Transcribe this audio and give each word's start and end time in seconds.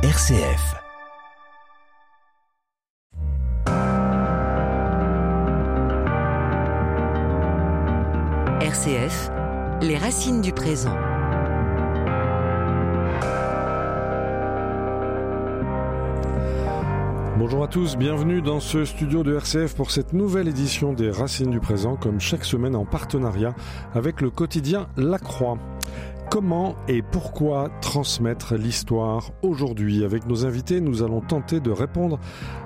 RCF. 0.00 0.76
RCF, 8.60 9.30
les 9.82 9.98
racines 9.98 10.40
du 10.40 10.52
présent. 10.52 10.94
Bonjour 17.36 17.64
à 17.64 17.68
tous, 17.68 17.96
bienvenue 17.96 18.40
dans 18.40 18.60
ce 18.60 18.84
studio 18.84 19.24
de 19.24 19.34
RCF 19.34 19.74
pour 19.74 19.90
cette 19.90 20.12
nouvelle 20.12 20.46
édition 20.46 20.92
des 20.92 21.10
Racines 21.10 21.50
du 21.50 21.58
présent, 21.58 21.96
comme 21.96 22.20
chaque 22.20 22.44
semaine 22.44 22.76
en 22.76 22.84
partenariat 22.84 23.52
avec 23.94 24.20
le 24.20 24.30
quotidien 24.30 24.86
La 24.96 25.18
Croix. 25.18 25.58
Comment 26.30 26.76
et 26.88 27.00
pourquoi 27.00 27.70
transmettre 27.80 28.54
l'histoire 28.54 29.30
aujourd'hui 29.40 30.04
Avec 30.04 30.26
nos 30.26 30.44
invités, 30.44 30.78
nous 30.78 31.02
allons 31.02 31.22
tenter 31.22 31.58
de 31.58 31.70
répondre 31.70 32.20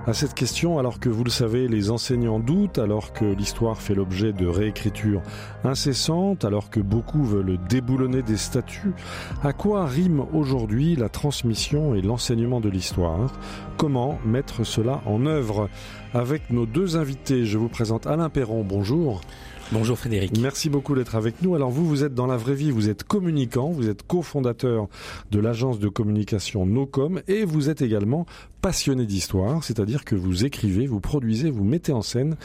à 0.04 0.14
cette 0.14 0.34
question 0.34 0.80
alors 0.80 0.98
que 0.98 1.08
vous 1.08 1.22
le 1.22 1.30
savez, 1.30 1.68
les 1.68 1.92
enseignants 1.92 2.40
doutent, 2.40 2.78
alors 2.78 3.12
que 3.12 3.24
l'histoire 3.24 3.80
fait 3.80 3.94
l'objet 3.94 4.32
de 4.32 4.48
réécriture 4.48 5.22
incessantes, 5.62 6.44
alors 6.44 6.70
que 6.70 6.80
beaucoup 6.80 7.22
veulent 7.22 7.56
déboulonner 7.68 8.22
des 8.22 8.36
statuts. 8.36 8.94
À 9.44 9.52
quoi 9.52 9.86
rime 9.86 10.24
aujourd'hui 10.32 10.96
la 10.96 11.08
transmission 11.08 11.94
et 11.94 12.02
l'enseignement 12.02 12.60
de 12.60 12.68
l'histoire? 12.68 13.32
Comment 13.76 14.18
mettre 14.26 14.64
cela 14.64 15.02
en 15.06 15.24
œuvre? 15.24 15.68
Avec 16.14 16.50
nos 16.50 16.66
deux 16.66 16.96
invités, 16.96 17.46
je 17.46 17.58
vous 17.58 17.68
présente 17.68 18.08
Alain 18.08 18.28
Perron, 18.28 18.64
bonjour. 18.64 19.20
Bonjour 19.72 19.98
Frédéric. 19.98 20.36
Merci 20.38 20.68
beaucoup 20.68 20.94
d'être 20.94 21.14
avec 21.14 21.40
nous. 21.40 21.54
Alors 21.54 21.70
vous, 21.70 21.86
vous 21.86 22.04
êtes 22.04 22.12
dans 22.12 22.26
la 22.26 22.36
vraie 22.36 22.54
vie, 22.54 22.70
vous 22.70 22.90
êtes 22.90 23.04
communicant, 23.04 23.70
vous 23.70 23.88
êtes 23.88 24.02
cofondateur 24.02 24.86
de 25.30 25.40
l'agence 25.40 25.78
de 25.78 25.88
communication 25.88 26.66
Nocom 26.66 27.22
et 27.26 27.46
vous 27.46 27.70
êtes 27.70 27.80
également 27.80 28.26
passionné 28.60 29.06
d'histoire, 29.06 29.64
c'est-à-dire 29.64 30.04
que 30.04 30.14
vous 30.14 30.44
écrivez, 30.44 30.86
vous 30.86 31.00
produisez, 31.00 31.50
vous 31.50 31.64
mettez 31.64 31.92
en 31.92 32.02
scène 32.02 32.36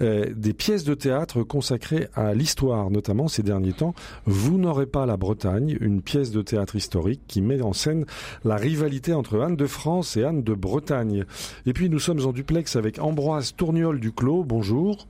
euh, 0.00 0.32
des 0.34 0.54
pièces 0.54 0.84
de 0.84 0.94
théâtre 0.94 1.42
consacrées 1.42 2.06
à 2.14 2.34
l'histoire, 2.34 2.88
notamment 2.88 3.26
ces 3.26 3.42
derniers 3.42 3.72
temps. 3.72 3.94
Vous 4.24 4.56
n'aurez 4.56 4.86
pas 4.86 5.06
la 5.06 5.16
Bretagne, 5.16 5.76
une 5.80 6.02
pièce 6.02 6.30
de 6.30 6.40
théâtre 6.40 6.76
historique 6.76 7.20
qui 7.26 7.42
met 7.42 7.62
en 7.62 7.72
scène 7.72 8.06
la 8.44 8.56
rivalité 8.56 9.12
entre 9.12 9.40
Anne 9.40 9.56
de 9.56 9.66
France 9.66 10.16
et 10.16 10.22
Anne 10.22 10.44
de 10.44 10.54
Bretagne. 10.54 11.24
Et 11.66 11.72
puis 11.72 11.90
nous 11.90 11.98
sommes 11.98 12.24
en 12.24 12.32
duplex 12.32 12.76
avec 12.76 13.00
Ambroise 13.00 13.54
Tourniol 13.56 13.98
du 13.98 14.12
Clos. 14.12 14.44
Bonjour. 14.44 15.08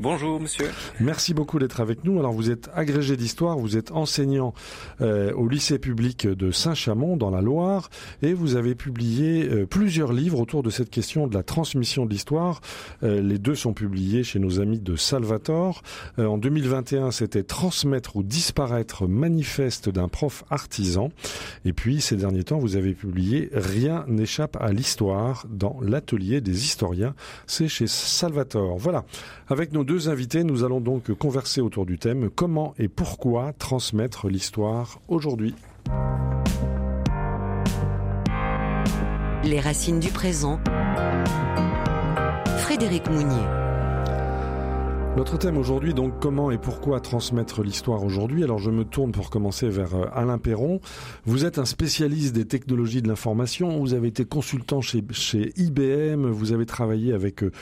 Bonjour 0.00 0.40
monsieur. 0.40 0.70
Merci 0.98 1.34
beaucoup 1.34 1.60
d'être 1.60 1.80
avec 1.80 2.02
nous. 2.02 2.18
Alors 2.18 2.32
vous 2.32 2.50
êtes 2.50 2.68
agrégé 2.74 3.16
d'histoire, 3.16 3.56
vous 3.56 3.76
êtes 3.76 3.92
enseignant 3.92 4.52
euh, 5.00 5.32
au 5.34 5.46
lycée 5.46 5.78
public 5.78 6.26
de 6.26 6.50
Saint-Chamond 6.50 7.16
dans 7.16 7.30
la 7.30 7.40
Loire 7.40 7.90
et 8.20 8.32
vous 8.32 8.56
avez 8.56 8.74
publié 8.74 9.48
euh, 9.48 9.66
plusieurs 9.66 10.12
livres 10.12 10.40
autour 10.40 10.64
de 10.64 10.70
cette 10.70 10.90
question 10.90 11.28
de 11.28 11.34
la 11.34 11.44
transmission 11.44 12.06
de 12.06 12.10
l'histoire. 12.10 12.60
Euh, 13.04 13.22
les 13.22 13.38
deux 13.38 13.54
sont 13.54 13.72
publiés 13.72 14.24
chez 14.24 14.40
nos 14.40 14.58
amis 14.58 14.80
de 14.80 14.96
Salvator. 14.96 15.82
En 16.18 16.38
2021, 16.38 17.12
c'était 17.12 17.44
Transmettre 17.44 18.16
ou 18.16 18.24
disparaître 18.24 19.06
manifeste 19.06 19.90
d'un 19.90 20.08
prof 20.08 20.42
artisan. 20.50 21.10
Et 21.64 21.72
puis 21.72 22.00
ces 22.00 22.16
derniers 22.16 22.42
temps, 22.42 22.58
vous 22.58 22.74
avez 22.74 22.94
publié 22.94 23.48
Rien 23.52 24.04
n'échappe 24.08 24.56
à 24.60 24.72
l'histoire 24.72 25.46
dans 25.48 25.78
l'atelier 25.80 26.40
des 26.40 26.64
historiens. 26.64 27.14
C'est 27.46 27.68
chez 27.68 27.86
Salvator. 27.86 28.76
Voilà. 28.76 29.04
Avec 29.46 29.72
deux 29.84 30.08
invités, 30.08 30.44
nous 30.44 30.64
allons 30.64 30.80
donc 30.80 31.12
converser 31.12 31.60
autour 31.60 31.86
du 31.86 31.98
thème 31.98 32.30
comment 32.30 32.74
et 32.78 32.88
pourquoi 32.88 33.52
transmettre 33.52 34.28
l'histoire 34.28 35.00
aujourd'hui? 35.08 35.54
Les 39.44 39.60
racines 39.60 40.00
du 40.00 40.08
présent. 40.08 40.58
Frédéric 42.58 43.08
Mounier. 43.10 43.63
Notre 45.16 45.38
thème 45.38 45.56
aujourd'hui, 45.56 45.94
donc, 45.94 46.18
comment 46.18 46.50
et 46.50 46.58
pourquoi 46.58 46.98
transmettre 46.98 47.62
l'histoire 47.62 48.02
aujourd'hui? 48.02 48.42
Alors, 48.42 48.58
je 48.58 48.72
me 48.72 48.84
tourne 48.84 49.12
pour 49.12 49.30
commencer 49.30 49.68
vers 49.68 49.94
euh, 49.94 50.06
Alain 50.12 50.38
Perron. 50.38 50.80
Vous 51.24 51.44
êtes 51.44 51.60
un 51.60 51.64
spécialiste 51.64 52.34
des 52.34 52.46
technologies 52.46 53.00
de 53.00 53.06
l'information. 53.06 53.78
Vous 53.78 53.94
avez 53.94 54.08
été 54.08 54.24
consultant 54.24 54.80
chez, 54.80 55.04
chez 55.12 55.52
IBM. 55.56 56.26
Vous 56.26 56.52
avez 56.52 56.66
travaillé 56.66 57.12
avec 57.12 57.44
euh, 57.44 57.52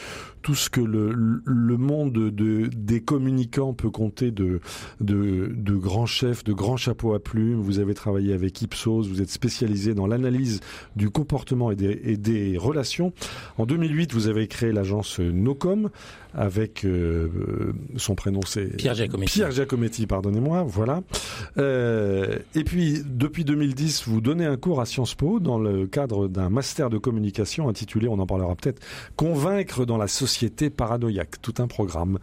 tout 0.40 0.54
ce 0.54 0.70
que 0.70 0.80
le, 0.80 1.76
monde 1.76 2.12
de, 2.12 2.70
des 2.74 3.02
communicants 3.02 3.74
peut 3.74 3.90
compter 3.90 4.30
de, 4.30 4.60
de, 5.02 5.52
de 5.54 5.74
grands 5.74 6.06
chefs, 6.06 6.44
de 6.44 6.54
grands 6.54 6.78
chapeaux 6.78 7.12
à 7.12 7.20
plumes. 7.20 7.60
Vous 7.60 7.80
avez 7.80 7.92
travaillé 7.92 8.32
avec 8.32 8.62
Ipsos. 8.62 9.06
Vous 9.06 9.20
êtes 9.20 9.30
spécialisé 9.30 9.92
dans 9.92 10.06
l'analyse 10.06 10.60
du 10.96 11.10
comportement 11.10 11.70
et 11.70 11.76
des, 11.76 12.00
et 12.02 12.16
des 12.16 12.56
relations. 12.56 13.12
En 13.58 13.66
2008, 13.66 14.14
vous 14.14 14.28
avez 14.28 14.48
créé 14.48 14.72
l'agence 14.72 15.20
Nocom 15.20 15.90
avec 16.34 16.84
euh, 16.84 17.72
son 17.96 18.14
prénom 18.14 18.40
c'est 18.46 18.76
Pierre 18.76 18.94
Giacometti. 18.94 19.32
Pierre 19.32 19.50
Giacometti, 19.50 20.06
pardonnez-moi, 20.06 20.62
voilà. 20.62 21.02
Euh, 21.58 22.38
et 22.54 22.64
puis 22.64 23.02
depuis 23.04 23.44
2010, 23.44 24.04
vous 24.06 24.20
donnez 24.20 24.46
un 24.46 24.56
cours 24.56 24.80
à 24.80 24.86
Sciences 24.86 25.14
Po 25.14 25.40
dans 25.40 25.58
le 25.58 25.86
cadre 25.86 26.28
d'un 26.28 26.48
master 26.48 26.90
de 26.90 26.98
communication 26.98 27.68
intitulé, 27.68 28.08
on 28.08 28.18
en 28.18 28.26
parlera 28.26 28.54
peut-être, 28.54 28.80
Convaincre 29.16 29.84
dans 29.84 29.98
la 29.98 30.08
société 30.08 30.70
paranoïaque, 30.70 31.40
tout 31.42 31.54
un 31.58 31.66
programme. 31.66 32.18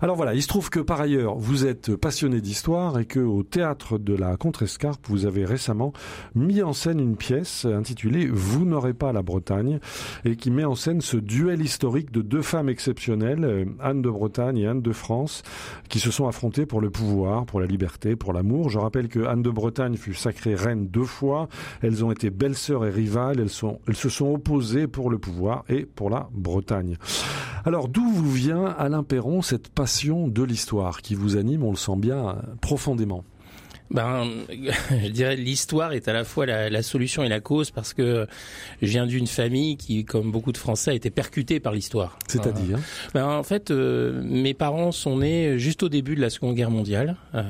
Alors 0.00 0.16
voilà, 0.16 0.34
il 0.34 0.42
se 0.42 0.48
trouve 0.48 0.70
que 0.70 0.80
par 0.80 1.00
ailleurs, 1.00 1.36
vous 1.36 1.66
êtes 1.66 1.96
passionné 1.96 2.40
d'histoire 2.40 2.98
et 2.98 3.04
que 3.04 3.20
au 3.20 3.42
théâtre 3.42 3.98
de 3.98 4.14
la 4.14 4.36
Contrescarpe, 4.36 5.06
vous 5.08 5.26
avez 5.26 5.44
récemment 5.44 5.92
mis 6.34 6.62
en 6.62 6.72
scène 6.72 7.00
une 7.00 7.16
pièce 7.16 7.64
intitulée 7.64 8.28
Vous 8.30 8.64
n'aurez 8.64 8.94
pas 8.94 9.12
la 9.12 9.22
Bretagne 9.22 9.80
et 10.24 10.36
qui 10.36 10.50
met 10.50 10.64
en 10.64 10.74
scène 10.74 11.00
ce 11.00 11.16
duel 11.16 11.62
historique 11.62 12.10
de 12.12 12.22
deux 12.22 12.42
femmes 12.42 12.68
exceptionnelles 12.68 13.39
Anne 13.80 14.02
de 14.02 14.10
Bretagne 14.10 14.58
et 14.58 14.66
Anne 14.66 14.82
de 14.82 14.92
France, 14.92 15.42
qui 15.88 16.00
se 16.00 16.10
sont 16.10 16.26
affrontées 16.26 16.66
pour 16.66 16.80
le 16.80 16.90
pouvoir, 16.90 17.46
pour 17.46 17.60
la 17.60 17.66
liberté, 17.66 18.16
pour 18.16 18.32
l'amour. 18.32 18.70
Je 18.70 18.78
rappelle 18.78 19.08
que 19.08 19.24
Anne 19.26 19.42
de 19.42 19.50
Bretagne 19.50 19.96
fut 19.96 20.14
sacrée 20.14 20.54
reine 20.54 20.88
deux 20.88 21.04
fois. 21.04 21.48
Elles 21.82 22.04
ont 22.04 22.12
été 22.12 22.30
belles-sœurs 22.30 22.86
et 22.86 22.90
rivales. 22.90 23.40
Elles, 23.40 23.50
elles 23.88 23.96
se 23.96 24.08
sont 24.08 24.32
opposées 24.32 24.86
pour 24.86 25.10
le 25.10 25.18
pouvoir 25.18 25.64
et 25.68 25.86
pour 25.86 26.10
la 26.10 26.28
Bretagne. 26.32 26.96
Alors 27.64 27.88
d'où 27.88 28.08
vous 28.08 28.30
vient, 28.30 28.64
Alain 28.64 29.02
Perron, 29.02 29.42
cette 29.42 29.68
passion 29.68 30.28
de 30.28 30.42
l'histoire 30.42 31.02
qui 31.02 31.14
vous 31.14 31.36
anime, 31.36 31.62
on 31.62 31.70
le 31.70 31.76
sent 31.76 31.96
bien, 31.96 32.36
profondément 32.60 33.24
ben, 33.90 34.26
je 35.04 35.08
dirais 35.08 35.36
l'histoire 35.36 35.92
est 35.92 36.06
à 36.08 36.12
la 36.12 36.24
fois 36.24 36.46
la, 36.46 36.70
la, 36.70 36.82
solution 36.82 37.22
et 37.24 37.28
la 37.28 37.40
cause 37.40 37.70
parce 37.70 37.92
que 37.92 38.26
je 38.82 38.86
viens 38.86 39.06
d'une 39.06 39.26
famille 39.26 39.76
qui, 39.76 40.04
comme 40.04 40.30
beaucoup 40.30 40.52
de 40.52 40.58
Français, 40.58 40.92
a 40.92 40.94
été 40.94 41.10
percutée 41.10 41.60
par 41.60 41.72
l'histoire. 41.72 42.18
C'est-à-dire? 42.28 42.78
Ben, 43.14 43.26
En 43.26 43.42
fait, 43.42 43.70
euh, 43.70 44.20
mes 44.24 44.54
parents 44.54 44.92
sont 44.92 45.18
nés 45.18 45.58
juste 45.58 45.82
au 45.82 45.88
début 45.88 46.14
de 46.14 46.20
la 46.20 46.30
Seconde 46.30 46.54
Guerre 46.54 46.70
mondiale. 46.70 47.16
Euh, 47.34 47.42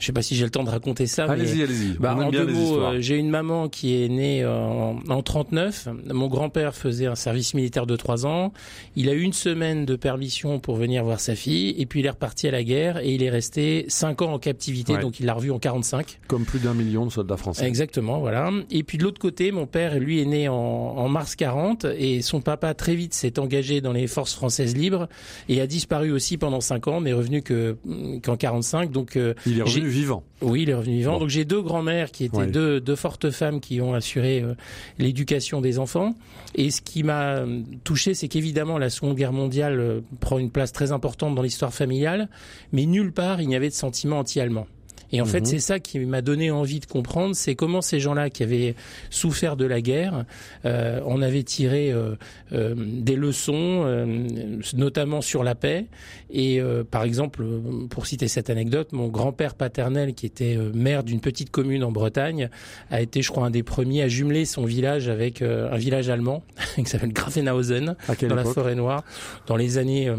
je 0.00 0.06
sais 0.06 0.12
pas 0.12 0.22
si 0.22 0.34
j'ai 0.34 0.44
le 0.44 0.50
temps 0.50 0.64
de 0.64 0.70
raconter 0.70 1.06
ça. 1.06 1.24
Allez-y, 1.24 1.62
allez-y. 1.62 1.98
Ben, 1.98 2.14
en 2.14 2.30
deux 2.30 2.46
mots, 2.46 2.80
euh, 2.80 2.96
j'ai 3.00 3.16
une 3.16 3.30
maman 3.30 3.68
qui 3.68 4.02
est 4.02 4.08
née 4.08 4.46
en, 4.46 4.98
en 5.08 5.22
39. 5.22 5.88
Mon 6.10 6.28
grand-père 6.28 6.74
faisait 6.74 7.06
un 7.06 7.14
service 7.14 7.54
militaire 7.54 7.86
de 7.86 7.96
trois 7.96 8.26
ans. 8.26 8.52
Il 8.96 9.08
a 9.08 9.12
eu 9.12 9.20
une 9.20 9.32
semaine 9.32 9.84
de 9.84 9.96
permission 9.96 10.58
pour 10.58 10.76
venir 10.76 11.04
voir 11.04 11.20
sa 11.20 11.34
fille 11.34 11.74
et 11.78 11.86
puis 11.86 12.00
il 12.00 12.06
est 12.06 12.10
reparti 12.10 12.48
à 12.48 12.50
la 12.50 12.64
guerre 12.64 12.98
et 12.98 13.12
il 13.12 13.22
est 13.22 13.30
resté 13.30 13.84
cinq 13.88 14.22
ans 14.22 14.32
en 14.32 14.38
captivité. 14.38 14.94
Ouais. 14.94 15.00
Donc 15.00 15.20
il 15.20 15.26
l'a 15.26 15.34
revu 15.34 15.50
en 15.50 15.58
40 15.58 15.81
comme 16.28 16.44
plus 16.44 16.58
d'un 16.58 16.74
million 16.74 17.06
de 17.06 17.10
soldats 17.10 17.36
français. 17.36 17.66
Exactement, 17.66 18.20
voilà. 18.20 18.50
Et 18.70 18.82
puis 18.82 18.98
de 18.98 19.04
l'autre 19.04 19.20
côté, 19.20 19.52
mon 19.52 19.66
père, 19.66 19.98
lui, 19.98 20.20
est 20.20 20.24
né 20.24 20.48
en, 20.48 20.54
en, 20.54 21.08
mars 21.08 21.36
40 21.36 21.86
et 21.96 22.22
son 22.22 22.40
papa 22.40 22.74
très 22.74 22.94
vite 22.94 23.14
s'est 23.14 23.38
engagé 23.38 23.80
dans 23.80 23.92
les 23.92 24.06
forces 24.06 24.34
françaises 24.34 24.76
libres 24.76 25.08
et 25.48 25.60
a 25.60 25.66
disparu 25.66 26.12
aussi 26.12 26.38
pendant 26.38 26.60
5 26.60 26.88
ans, 26.88 27.00
mais 27.00 27.12
revenu 27.12 27.42
que 27.42 27.76
qu'en 28.22 28.36
45. 28.36 28.90
Donc 28.90 29.16
euh, 29.16 29.34
il 29.46 29.58
est 29.58 29.62
revenu 29.62 29.88
vivant. 29.88 30.24
Oui, 30.40 30.62
il 30.62 30.70
est 30.70 30.74
revenu 30.74 30.96
vivant. 30.96 31.14
Bon. 31.14 31.20
Donc 31.20 31.28
j'ai 31.28 31.44
deux 31.44 31.62
grands-mères 31.62 32.10
qui 32.10 32.24
étaient 32.24 32.36
ouais. 32.36 32.46
deux, 32.46 32.80
deux 32.80 32.96
fortes 32.96 33.30
femmes 33.30 33.60
qui 33.60 33.80
ont 33.80 33.94
assuré 33.94 34.40
euh, 34.40 34.54
l'éducation 34.98 35.60
des 35.60 35.78
enfants. 35.78 36.14
Et 36.54 36.70
ce 36.70 36.82
qui 36.82 37.02
m'a 37.02 37.44
touché, 37.84 38.14
c'est 38.14 38.28
qu'évidemment 38.28 38.78
la 38.78 38.90
Seconde 38.90 39.16
Guerre 39.16 39.32
mondiale 39.32 39.80
euh, 39.80 40.00
prend 40.20 40.38
une 40.38 40.50
place 40.50 40.72
très 40.72 40.92
importante 40.92 41.34
dans 41.34 41.42
l'histoire 41.42 41.72
familiale, 41.72 42.28
mais 42.72 42.86
nulle 42.86 43.12
part 43.12 43.40
il 43.40 43.48
n'y 43.48 43.56
avait 43.56 43.68
de 43.68 43.74
sentiment 43.74 44.18
anti-allemand. 44.18 44.66
Et 45.12 45.20
en 45.20 45.24
mmh. 45.24 45.28
fait, 45.28 45.46
c'est 45.46 45.58
ça 45.58 45.78
qui 45.78 45.98
m'a 46.00 46.22
donné 46.22 46.50
envie 46.50 46.80
de 46.80 46.86
comprendre, 46.86 47.36
c'est 47.36 47.54
comment 47.54 47.82
ces 47.82 48.00
gens-là 48.00 48.30
qui 48.30 48.42
avaient 48.42 48.74
souffert 49.10 49.56
de 49.56 49.66
la 49.66 49.80
guerre 49.80 50.24
euh, 50.64 51.00
en 51.04 51.20
avaient 51.20 51.42
tiré 51.42 51.92
euh, 51.92 52.14
euh, 52.52 52.74
des 52.76 53.16
leçons, 53.16 53.82
euh, 53.84 54.26
notamment 54.74 55.20
sur 55.20 55.44
la 55.44 55.54
paix. 55.54 55.86
Et 56.30 56.60
euh, 56.60 56.82
par 56.82 57.04
exemple, 57.04 57.44
pour 57.90 58.06
citer 58.06 58.26
cette 58.28 58.48
anecdote, 58.48 58.92
mon 58.92 59.08
grand-père 59.08 59.54
paternel, 59.54 60.14
qui 60.14 60.24
était 60.24 60.56
euh, 60.56 60.70
maire 60.74 61.04
d'une 61.04 61.20
petite 61.20 61.50
commune 61.50 61.84
en 61.84 61.92
Bretagne, 61.92 62.48
a 62.90 63.02
été, 63.02 63.20
je 63.20 63.30
crois, 63.30 63.46
un 63.46 63.50
des 63.50 63.62
premiers 63.62 64.02
à 64.02 64.08
jumeler 64.08 64.46
son 64.46 64.64
village 64.64 65.08
avec 65.08 65.42
un 65.42 65.76
village 65.76 66.08
allemand 66.08 66.42
qui 66.76 66.86
s'appelle 66.86 67.12
Grafenhausen, 67.12 67.96
dans 68.06 68.14
époque? 68.14 68.30
la 68.30 68.44
forêt 68.44 68.74
noire, 68.74 69.04
dans 69.46 69.56
les 69.56 69.76
années 69.76 70.10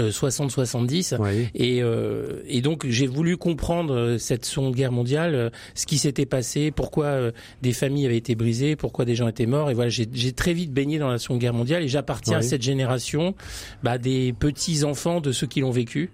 60-70 0.00 1.18
et, 1.54 1.82
euh, 1.82 2.42
et 2.46 2.60
donc 2.60 2.86
j'ai 2.88 3.06
voulu 3.06 3.36
comprendre 3.36 3.94
euh, 3.94 4.18
cette 4.18 4.44
Seconde 4.44 4.74
Guerre 4.74 4.92
mondiale, 4.92 5.34
euh, 5.34 5.50
ce 5.74 5.86
qui 5.86 5.98
s'était 5.98 6.26
passé, 6.26 6.70
pourquoi 6.70 7.30
des 7.62 7.72
familles 7.72 8.06
avaient 8.06 8.16
été 8.16 8.34
brisées, 8.34 8.76
pourquoi 8.76 9.04
des 9.04 9.14
gens 9.14 9.28
étaient 9.28 9.46
morts. 9.46 9.70
Et 9.70 9.74
voilà 9.74 9.90
j'ai 9.90 10.32
très 10.32 10.52
vite 10.52 10.72
baigné 10.72 10.98
dans 10.98 11.08
la 11.08 11.18
Seconde 11.18 11.38
Guerre 11.38 11.54
mondiale 11.54 11.82
et 11.82 11.88
j'appartiens 11.88 12.38
à 12.38 12.42
cette 12.42 12.62
génération 12.62 13.34
bah, 13.82 13.98
des 13.98 14.32
petits 14.32 14.84
enfants 14.84 15.20
de 15.20 15.32
ceux 15.32 15.46
qui 15.46 15.60
l'ont 15.60 15.70
vécu. 15.70 16.10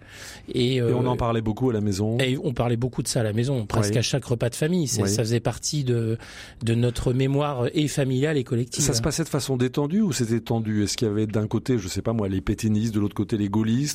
Et, 0.53 0.81
on 0.83 1.07
en 1.07 1.17
parlait 1.17 1.41
beaucoup 1.41 1.71
à 1.71 1.73
la 1.73 1.81
maison. 1.81 2.19
Et 2.19 2.39
on 2.43 2.53
parlait 2.53 2.77
beaucoup 2.77 3.03
de 3.03 3.09
ça 3.09 3.21
à 3.21 3.23
la 3.23 3.33
maison, 3.33 3.67
presque 3.67 3.97
à 3.97 4.03
chaque 4.03 4.25
repas 4.25 4.51
de 4.51 4.55
famille. 4.55 4.87
Ça 4.89 5.05
faisait 5.07 5.41
partie 5.41 5.85
de 5.85 6.19
de 6.63 6.75
notre 6.75 7.13
mémoire 7.13 7.67
et 7.75 7.89
familiale 7.89 8.37
et 8.37 8.45
collective. 8.45 8.83
Ça 8.83 8.95
se 8.95 9.03
passait 9.03 9.25
de 9.25 9.29
façon 9.29 9.57
détendue 9.57 10.01
ou 10.01 10.13
c'était 10.13 10.41
tendu? 10.41 10.83
Est-ce 10.83 10.97
qu'il 10.97 11.09
y 11.09 11.11
avait 11.11 11.27
d'un 11.27 11.47
côté, 11.47 11.79
je 11.79 11.89
sais 11.89 12.03
pas 12.03 12.13
moi, 12.13 12.29
les 12.29 12.41
pétinistes, 12.41 12.95
de 12.95 13.01
l'autre 13.01 13.15
côté 13.15 13.37
les 13.37 13.49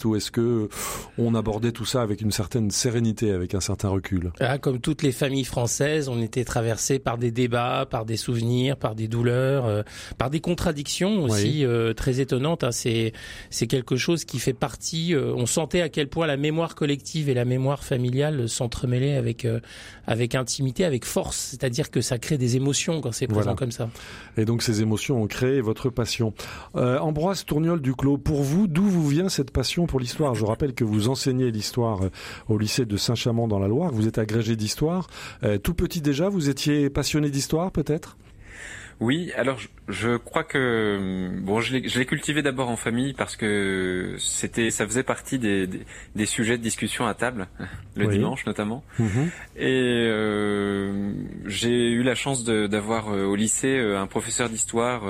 ou 0.06 0.16
est-ce 0.16 0.32
que 0.32 0.70
on 1.18 1.36
abordait 1.36 1.72
tout 1.72 1.86
ça 1.86 2.02
avec 2.02 2.22
une 2.22 2.32
certaine 2.32 2.72
sérénité, 2.72 3.32
avec 3.32 3.56
un 3.56 3.60
certain 3.60 3.90
recul? 3.90 4.32
Ah, 4.40 4.58
Comme 4.58 4.80
toutes 4.80 5.04
les 5.04 5.12
familles 5.12 5.46
françaises, 5.46 6.10
on 6.10 6.22
était 6.22 6.44
traversé 6.44 7.00
par 7.00 7.18
des 7.18 7.32
débats, 7.32 7.88
par 7.90 8.06
des 8.06 8.18
souvenirs, 8.18 8.78
par 8.78 8.96
des 8.96 9.08
douleurs, 9.08 9.66
euh, 9.66 9.84
par 10.18 10.30
des 10.30 10.40
contradictions 10.40 11.24
aussi 11.24 11.66
euh, 11.66 11.94
très 11.94 12.20
étonnantes. 12.20 12.64
Hein. 12.64 12.72
C'est 12.72 13.14
c'est 13.50 13.68
quelque 13.68 13.96
chose 13.96 14.26
qui 14.26 14.40
fait 14.40 14.54
partie. 14.54 15.14
Euh, 15.14 15.34
on 15.36 15.46
sentait 15.46 15.82
à 15.82 15.90
quel 15.90 16.08
point 16.08 16.28
la 16.28 16.38
mémoire 16.38 16.76
collective 16.76 17.30
et 17.30 17.34
la 17.34 17.46
mémoire 17.46 17.84
familiale 17.84 18.50
s'entremêlaient 18.50 19.16
avec 19.16 19.48
avec 20.08 20.36
intimité, 20.36 20.86
avec 20.86 21.06
force. 21.06 21.38
C'est-à-dire 21.38 21.92
que 21.92 22.02
ça 22.02 22.18
crée 22.18 22.38
des 22.38 22.56
émotions 22.56 23.02
quand 23.02 23.12
c'est 23.12 23.28
présent 23.28 23.56
comme 23.56 23.72
ça. 23.72 23.90
Et 24.38 24.46
donc 24.46 24.64
ces 24.64 24.82
émotions 24.82 25.22
ont 25.22 25.28
créé 25.28 25.62
votre 25.62 25.90
passion. 25.90 26.34
Ambroise 26.74 27.46
Tourniol 27.46 27.82
du 27.82 27.94
Clos, 27.94 28.18
pour 28.18 28.42
vous, 28.42 28.68
d'où 28.68 28.84
vous 28.84 29.08
vient 29.08 29.30
cette 29.30 29.52
passion 29.52 29.59
pour 29.88 30.00
l'histoire. 30.00 30.36
Je 30.36 30.46
rappelle 30.46 30.74
que 30.74 30.86
vous 30.86 31.10
enseignez 31.10 31.52
l'histoire 31.52 32.04
euh, 32.04 32.10
au 32.48 32.58
lycée 32.58 32.86
de 32.86 32.98
Saint-Chamond 32.98 33.48
dans 33.48 33.60
la 33.60 33.68
Loire. 33.68 33.92
Vous 33.92 34.08
êtes 34.08 34.18
agrégé 34.18 34.56
d'histoire. 34.56 35.08
Euh, 35.44 35.58
tout 35.58 35.74
petit 35.74 36.00
déjà, 36.00 36.30
vous 36.30 36.50
étiez 36.50 36.90
passionné 36.90 37.30
d'histoire 37.30 37.72
peut-être? 37.72 38.18
Oui, 39.00 39.32
alors 39.36 39.60
je, 39.88 40.18
crois 40.18 40.44
que 40.44 41.30
bon, 41.42 41.62
je 41.62 41.78
l'ai 41.78 42.06
cultivé 42.06 42.42
d'abord 42.42 42.70
en 42.70 42.76
famille 42.76 43.14
parce 43.14 43.36
que 43.36 44.16
c'était, 44.20 44.72
ça 44.72 44.86
faisait 44.86 45.04
partie 45.04 45.40
des, 45.40 45.68
des, 46.16 46.26
sujets 46.26 46.58
de 46.58 46.64
discussion 46.64 47.08
à 47.08 47.14
table 47.14 47.48
le 47.96 48.08
dimanche 48.08 48.46
notamment. 48.46 48.84
Mhm. 49.00 49.32
Et 49.58 50.08
euh, 50.08 51.14
j'ai 51.46 51.90
eu 51.90 52.04
la 52.04 52.16
chance 52.16 52.44
d'avoir 52.44 53.08
au 53.08 53.36
lycée 53.36 53.80
un 53.80 54.08
professeur 54.08 54.50
d'histoire 54.50 55.04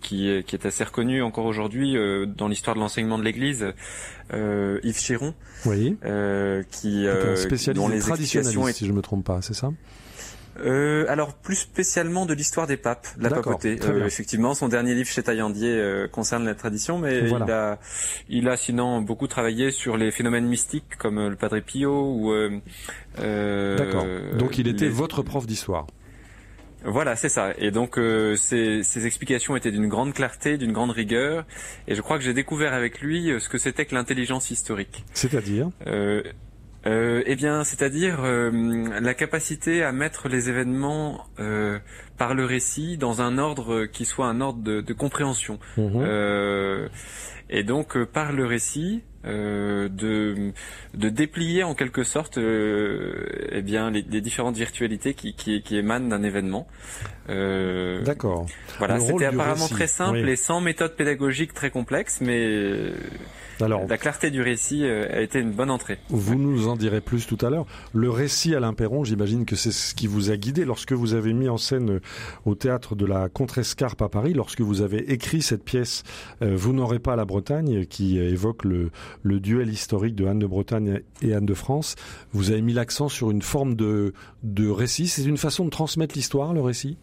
qui, 0.00 0.30
est, 0.30 0.42
qui 0.44 0.56
est 0.56 0.66
assez 0.66 0.84
reconnu 0.84 1.22
encore 1.22 1.46
aujourd'hui 1.46 1.96
dans 2.26 2.48
l'histoire 2.48 2.74
de 2.74 2.80
l'enseignement 2.80 3.18
de 3.18 3.24
l'Église, 3.24 3.72
euh, 4.32 4.80
Yves 4.82 4.98
Chiron, 4.98 5.34
oui. 5.66 5.96
euh, 6.04 6.62
qui 6.70 7.06
euh, 7.06 7.36
spécialiste 7.36 7.80
dont 7.80 7.88
les 7.88 8.00
traditionnalistes, 8.00 8.78
si 8.78 8.86
je 8.86 8.92
me 8.92 9.02
trompe 9.02 9.24
pas, 9.24 9.40
c'est 9.42 9.54
ça? 9.54 9.70
Euh, 10.64 11.04
alors 11.08 11.34
plus 11.34 11.56
spécialement 11.56 12.26
de 12.26 12.34
l'histoire 12.34 12.66
des 12.66 12.76
papes, 12.76 13.06
la 13.18 13.30
papauté. 13.30 13.78
Euh, 13.82 14.06
effectivement, 14.06 14.54
son 14.54 14.68
dernier 14.68 14.94
livre 14.94 15.08
chez 15.08 15.22
Taillandier 15.22 15.72
euh, 15.72 16.08
concerne 16.08 16.44
la 16.44 16.54
tradition, 16.54 16.98
mais 16.98 17.28
il 17.28 17.50
a, 17.50 17.78
il 18.28 18.48
a 18.48 18.56
sinon 18.56 19.00
beaucoup 19.00 19.26
travaillé 19.26 19.70
sur 19.70 19.96
les 19.96 20.10
phénomènes 20.10 20.46
mystiques 20.46 20.96
comme 20.98 21.28
le 21.28 21.36
Padre 21.36 21.60
Pio 21.60 21.92
ou. 21.92 22.32
D'accord. 23.16 24.06
Donc 24.38 24.58
il 24.58 24.68
était 24.68 24.88
votre 24.88 25.22
prof 25.22 25.46
d'histoire. 25.46 25.86
Voilà, 26.86 27.16
c'est 27.16 27.28
ça. 27.28 27.52
Et 27.58 27.70
donc 27.72 27.98
euh, 27.98 28.36
ces, 28.36 29.06
explications 29.06 29.56
étaient 29.56 29.72
d'une 29.72 29.88
grande 29.88 30.12
clarté, 30.12 30.56
d'une 30.56 30.72
grande 30.72 30.92
rigueur, 30.92 31.44
et 31.88 31.94
je 31.94 32.00
crois 32.00 32.16
que 32.16 32.24
j'ai 32.24 32.34
découvert 32.34 32.72
avec 32.72 33.00
lui 33.00 33.32
ce 33.40 33.48
que 33.48 33.58
c'était 33.58 33.86
que 33.86 33.94
l'intelligence 33.94 34.50
historique. 34.50 35.04
C'est-à-dire? 35.12 35.70
Euh, 35.86 36.22
euh, 36.86 37.22
Eh 37.26 37.36
bien, 37.36 37.64
c'est-à-dire 37.64 38.22
la 38.22 39.14
capacité 39.14 39.82
à 39.82 39.92
mettre 39.92 40.28
les 40.28 40.48
événements 40.48 41.26
par 42.16 42.34
le 42.34 42.44
récit 42.44 42.96
dans 42.96 43.20
un 43.20 43.38
ordre 43.38 43.86
qui 43.86 44.04
soit 44.04 44.26
un 44.26 44.40
ordre 44.40 44.62
de, 44.62 44.92
compréhension. 44.92 45.58
Mmh. 45.76 46.04
et 47.50 47.62
donc 47.64 48.02
par 48.04 48.32
le 48.32 48.46
récit, 48.46 49.02
euh, 49.26 49.88
de, 49.88 50.52
de 50.94 51.08
déplier 51.08 51.64
en 51.64 51.74
quelque 51.74 52.04
sorte 52.04 52.38
euh, 52.38 53.26
eh 53.50 53.62
bien 53.62 53.90
les, 53.90 54.02
différentes 54.02 54.56
virtualités 54.56 55.14
qui, 55.14 55.34
qui, 55.34 55.62
qui 55.62 55.76
émanent 55.76 56.08
d'un 56.08 56.22
événement. 56.22 56.66
Euh, 57.28 58.02
D'accord. 58.02 58.46
Voilà, 58.78 59.00
c'était 59.00 59.26
apparemment 59.26 59.68
très 59.68 59.86
simple 59.86 60.28
et 60.28 60.36
sans 60.36 60.60
méthode 60.60 60.96
pédagogique 60.96 61.54
très 61.54 61.70
complexe, 61.70 62.20
mais 62.20 62.92
alors, 63.60 63.86
la 63.88 63.96
clarté 63.96 64.30
du 64.30 64.42
récit 64.42 64.84
euh, 64.84 65.06
a 65.10 65.20
été 65.20 65.38
une 65.38 65.52
bonne 65.52 65.70
entrée. 65.70 65.98
Vous 66.10 66.34
nous 66.34 66.68
en 66.68 66.76
direz 66.76 67.00
plus 67.00 67.26
tout 67.26 67.38
à 67.40 67.48
l'heure. 67.48 67.66
Le 67.94 68.10
récit 68.10 68.54
Alain 68.54 68.74
Perron, 68.74 69.04
j'imagine 69.04 69.46
que 69.46 69.56
c'est 69.56 69.72
ce 69.72 69.94
qui 69.94 70.06
vous 70.06 70.30
a 70.30 70.36
guidé 70.36 70.64
lorsque 70.64 70.92
vous 70.92 71.14
avez 71.14 71.32
mis 71.32 71.48
en 71.48 71.56
scène 71.56 71.90
euh, 71.90 72.00
au 72.44 72.54
théâtre 72.54 72.94
de 72.94 73.06
la 73.06 73.28
Contrescarpe 73.28 74.02
à 74.02 74.08
Paris, 74.08 74.34
lorsque 74.34 74.60
vous 74.60 74.82
avez 74.82 75.10
écrit 75.12 75.40
cette 75.40 75.64
pièce 75.64 76.02
euh, 76.42 76.54
Vous 76.56 76.72
n'aurez 76.72 76.98
pas 76.98 77.16
la 77.16 77.24
Bretagne, 77.24 77.86
qui 77.86 78.18
évoque 78.18 78.64
le, 78.64 78.90
le 79.22 79.40
duel 79.40 79.70
historique 79.70 80.14
de 80.14 80.26
Anne 80.26 80.38
de 80.38 80.46
Bretagne 80.46 81.00
et 81.22 81.34
Anne 81.34 81.46
de 81.46 81.54
France. 81.54 81.96
Vous 82.32 82.50
avez 82.50 82.62
mis 82.62 82.72
l'accent 82.72 83.08
sur 83.08 83.30
une 83.30 83.42
forme 83.42 83.74
de, 83.74 84.12
de 84.42 84.68
récit. 84.68 85.08
C'est 85.08 85.24
une 85.24 85.36
façon 85.36 85.64
de 85.64 85.70
transmettre 85.70 86.14
l'histoire, 86.14 86.54
le 86.54 86.60
récit? 86.60 86.96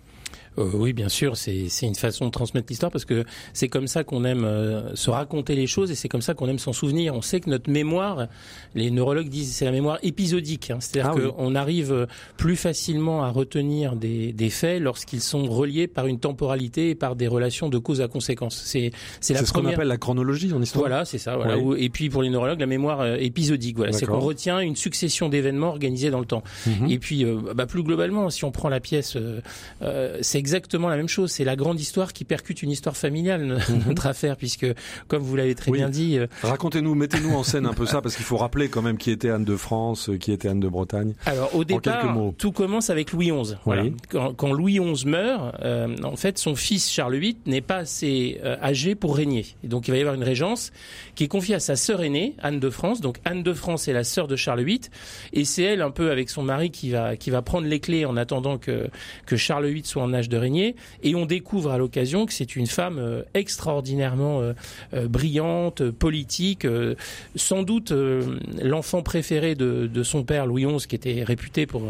Euh, 0.57 0.69
oui, 0.73 0.93
bien 0.93 1.09
sûr, 1.09 1.35
c'est 1.37 1.67
une 1.81 1.95
façon 1.95 2.25
de 2.25 2.31
transmettre 2.31 2.67
l'histoire 2.69 2.91
parce 2.91 3.05
que 3.05 3.25
c'est 3.53 3.67
comme 3.67 3.87
ça 3.87 4.03
qu'on 4.03 4.23
aime 4.23 4.45
euh, 4.45 4.95
se 4.95 5.09
raconter 5.09 5.55
les 5.55 5.67
choses 5.67 5.91
et 5.91 5.95
c'est 5.95 6.09
comme 6.09 6.21
ça 6.21 6.33
qu'on 6.33 6.47
aime 6.47 6.59
s'en 6.59 6.73
souvenir. 6.73 7.15
On 7.15 7.21
sait 7.21 7.39
que 7.39 7.49
notre 7.49 7.69
mémoire, 7.71 8.27
les 8.75 8.91
neurologues 8.91 9.29
disent 9.29 9.55
c'est 9.55 9.65
la 9.65 9.71
mémoire 9.71 9.97
épisodique, 10.03 10.71
hein. 10.71 10.77
c'est-à-dire 10.79 11.13
ah 11.15 11.31
qu'on 11.31 11.55
arrive 11.55 12.07
plus 12.37 12.55
facilement 12.55 13.23
à 13.23 13.29
retenir 13.29 13.95
des, 13.95 14.31
des 14.31 14.49
faits 14.49 14.81
lorsqu'ils 14.81 15.21
sont 15.21 15.45
reliés 15.45 15.87
par 15.87 16.07
une 16.07 16.19
temporalité 16.19 16.91
et 16.91 16.95
par 16.95 17.15
des 17.15 17.27
relations 17.27 17.69
de 17.69 17.77
cause 17.77 18.01
à 18.01 18.07
conséquence. 18.07 18.61
C'est 18.63 18.91
c'est 19.19 19.35
ce 19.35 19.51
qu'on 19.51 19.65
appelle 19.65 19.87
la 19.87 19.97
chronologie 19.97 20.53
en 20.53 20.61
histoire. 20.61 20.87
Voilà, 20.87 21.05
c'est 21.05 21.17
ça. 21.17 21.35
Voilà. 21.35 21.57
Et 21.77 21.89
puis 21.89 22.09
pour 22.09 22.21
les 22.21 22.29
neurologues, 22.29 22.59
la 22.59 22.65
mémoire 22.67 23.01
euh, 23.01 23.15
épisodique, 23.19 23.77
voilà, 23.77 23.91
c'est 23.93 24.05
qu'on 24.05 24.19
retient 24.19 24.59
une 24.59 24.75
succession 24.75 25.29
d'événements 25.29 25.69
organisés 25.69 26.11
dans 26.11 26.19
le 26.19 26.25
temps. 26.25 26.43
Mhm. 26.67 26.89
Et 26.89 26.99
puis, 26.99 27.25
bah, 27.55 27.65
plus 27.65 27.83
globalement, 27.83 28.29
si 28.29 28.45
on 28.45 28.51
prend 28.51 28.69
la 28.69 28.79
pièce, 28.79 29.17
c'est 30.21 30.42
exactement 30.43 30.89
la 30.89 30.97
même 30.97 31.07
chose. 31.07 31.31
C'est 31.31 31.45
la 31.45 31.55
grande 31.55 31.79
histoire 31.79 32.11
qui 32.11 32.25
percute 32.25 32.61
une 32.63 32.69
histoire 32.69 32.97
familiale, 32.97 33.45
mhm. 33.45 33.83
notre 33.87 34.07
affaire, 34.07 34.35
puisque, 34.35 34.67
comme 35.07 35.23
vous 35.23 35.37
l'avez 35.37 35.55
très 35.55 35.71
bien 35.71 35.87
dit... 35.87 36.17
Euh, 36.17 36.27
Racontez-nous, 36.41 36.95
mettez-nous 36.95 37.33
en 37.33 37.43
scène 37.43 37.65
un 37.65 37.73
peu 37.73 37.85
ça, 37.93 38.01
parce 38.01 38.17
qu'il 38.17 38.25
faut 38.25 38.35
rappeler 38.35 38.67
quand 38.67 38.81
même 38.81 38.97
qui 38.97 39.09
était 39.09 39.29
Anne 39.29 39.45
de 39.45 39.55
France, 39.55 40.09
qui 40.19 40.33
était 40.33 40.49
Anne 40.49 40.59
de 40.59 40.67
Bretagne. 40.67 41.13
Alors, 41.25 41.55
au 41.55 41.63
départ, 41.63 42.17
tout 42.37 42.51
commence 42.51 42.89
avec 42.89 43.13
Louis 43.13 43.31
XI. 43.31 43.55
Voilà. 43.63 43.85
Quand, 44.09 44.51
Louis 44.51 44.79
XI 44.79 45.07
meurt, 45.07 45.55
euh, 45.61 45.95
en 46.03 46.17
fait, 46.17 46.37
son 46.37 46.55
fils 46.55 46.91
Charles 46.91 47.15
VIII 47.15 47.37
n'est 47.45 47.61
pas 47.61 47.77
assez 47.77 48.41
euh, 48.43 48.57
âgé 48.61 48.95
pour 48.95 49.15
régner. 49.15 49.45
Et 49.63 49.67
donc, 49.67 49.87
il 49.87 49.91
va 49.91 49.97
y 49.97 50.01
avoir 50.01 50.15
une 50.15 50.23
régence 50.23 50.73
qui 51.15 51.23
est 51.23 51.29
confiée 51.29 51.55
à 51.55 51.61
sa 51.61 51.77
sœur 51.77 52.03
aînée, 52.03 52.35
Anne 52.43 52.59
de 52.59 52.69
France. 52.69 52.99
Donc, 52.99 53.19
Anne 53.23 53.43
de 53.43 53.53
France 53.53 53.87
est 53.87 53.93
la 53.93 54.03
sœur 54.03 54.27
de 54.27 54.35
Charles 54.35 54.63
VIII, 54.63 54.81
et 55.31 55.45
c'est 55.45 55.63
elle, 55.63 55.81
un 55.81 55.91
peu 55.91 56.11
avec 56.11 56.29
son 56.29 56.43
mari, 56.43 56.69
qui 56.69 56.89
va, 56.91 57.15
qui 57.15 57.29
va 57.29 57.41
prendre 57.41 57.65
les 57.67 57.79
clés 57.79 58.05
en 58.05 58.17
attendant 58.17 58.57
que, 58.57 58.89
que 59.25 59.37
Charles 59.37 59.67
VIII 59.67 59.85
soit 59.85 60.03
en 60.03 60.13
âge 60.13 60.27
de 60.29 60.32
régner. 60.35 60.75
Et 61.03 61.15
on 61.15 61.25
découvre 61.25 61.71
à 61.71 61.77
l'occasion 61.77 62.25
que 62.25 62.33
c'est 62.33 62.55
une 62.55 62.67
femme 62.67 62.97
euh, 62.99 63.23
extraordinairement 63.33 64.41
euh, 64.41 64.53
euh, 64.93 65.07
brillante, 65.07 65.89
politique, 65.91 66.67
sans 67.35 67.63
doute 67.63 67.93
l'enfant 68.61 69.01
préféré 69.01 69.55
de, 69.55 69.87
de, 69.87 70.03
son 70.03 70.23
père 70.23 70.45
Louis 70.45 70.65
XI, 70.65 70.87
qui 70.87 70.95
était 70.95 71.23
réputé 71.23 71.65
pour 71.65 71.83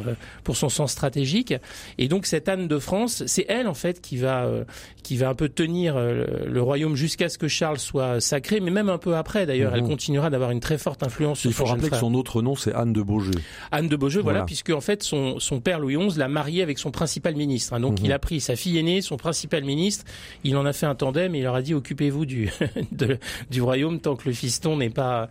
pour 0.44 0.56
son 0.56 0.70
sens 0.70 0.92
stratégique. 0.92 1.54
Et 1.98 2.08
donc 2.08 2.26
cette 2.26 2.50
Anne 2.50 2.68
de 2.68 2.80
France, 2.80 3.24
c'est 3.26 3.46
elle 3.50 3.68
en 3.68 3.74
fait 3.74 4.02
qui 4.02 4.18
va 4.18 4.50
qui 5.04 5.18
va 5.18 5.30
un 5.30 5.36
peu 5.36 5.50
tenir 5.50 5.96
le 5.98 6.62
royaume 6.62 6.96
jusqu'à 6.96 7.30
ce 7.30 7.38
que 7.38 7.48
Charles 7.48 7.80
soit 7.80 8.20
sacré, 8.22 8.60
mais 8.60 8.72
même 8.72 8.90
un 8.90 8.98
peu 8.98 9.16
après 9.16 9.46
d'ailleurs, 9.46 9.74
elle 9.76 9.84
mhm. 9.84 9.90
continuera 9.90 10.30
d'avoir 10.30 10.52
une 10.52 10.60
très 10.60 10.78
forte 10.78 11.04
influence. 11.04 11.46
Il 11.46 11.54
faut 11.54 11.66
rappeler 11.66 11.90
que 11.90 11.98
son 11.98 12.14
autre 12.14 12.42
nom 12.42 12.56
c'est 12.56 12.74
Anne 12.74 12.94
de 12.94 13.02
Beaujeu. 13.02 13.32
Anne 13.72 13.88
de 13.88 13.96
Beaujeu, 13.96 14.22
voilà, 14.22 14.44
puisque 14.44 14.70
en 14.70 14.82
fait 14.82 15.04
son 15.04 15.40
son 15.40 15.60
père 15.60 15.80
Louis 15.80 15.98
XI 15.98 16.18
l'a 16.18 16.28
mariée 16.28 16.62
avec 16.62 16.80
son 16.80 16.92
principal 16.92 17.36
ministre. 17.36 17.74
Hein. 17.74 17.80
donc 17.80 18.00
mhm. 18.00 18.06
il 18.06 18.14
a 18.14 18.20
pris 18.20 18.33
sa 18.40 18.56
fille 18.56 18.78
aînée, 18.78 19.02
son 19.02 19.18
principal 19.18 19.64
ministre, 19.64 20.06
il 20.44 20.58
en 20.58 20.66
a 20.66 20.74
fait 20.74 20.86
un 20.86 20.96
tandem 20.96 21.36
et 21.36 21.40
il 21.40 21.44
leur 21.44 21.56
a 21.56 21.62
dit 21.62 21.74
occupez-vous 21.74 22.26
du 22.26 22.50
du 23.52 23.62
royaume 23.62 24.00
tant 24.00 24.16
que 24.16 24.28
le 24.28 24.34
fiston 24.34 24.78
n'est 24.78 24.90
pas 24.90 25.30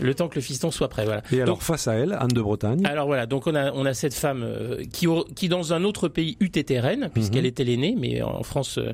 le 0.00 0.14
temps 0.14 0.28
que 0.28 0.36
le 0.36 0.40
fiston 0.40 0.70
soit 0.70 0.88
prêt. 0.88 1.04
Voilà. 1.04 1.22
Et 1.32 1.40
alors 1.40 1.62
face 1.62 1.88
à 1.88 1.94
elle, 1.94 2.16
Anne 2.18 2.28
de 2.28 2.40
Bretagne? 2.40 2.84
Alors 2.84 3.06
voilà, 3.06 3.26
donc 3.26 3.46
on 3.46 3.54
a 3.54 3.72
on 3.72 3.84
a 3.86 3.94
cette 3.94 4.14
femme 4.14 4.42
euh, 4.44 4.82
qui 4.92 5.06
qui 5.34 5.48
dans 5.48 5.72
un 5.72 5.84
autre 5.84 6.08
pays 6.08 6.36
eût 6.40 6.46
été 6.46 6.80
reine 6.80 7.10
puisqu'elle 7.12 7.42
mhm. 7.42 7.46
était 7.46 7.64
l'aînée, 7.64 7.94
mais 7.98 8.22
en 8.22 8.42
France 8.42 8.78
euh, 8.78 8.92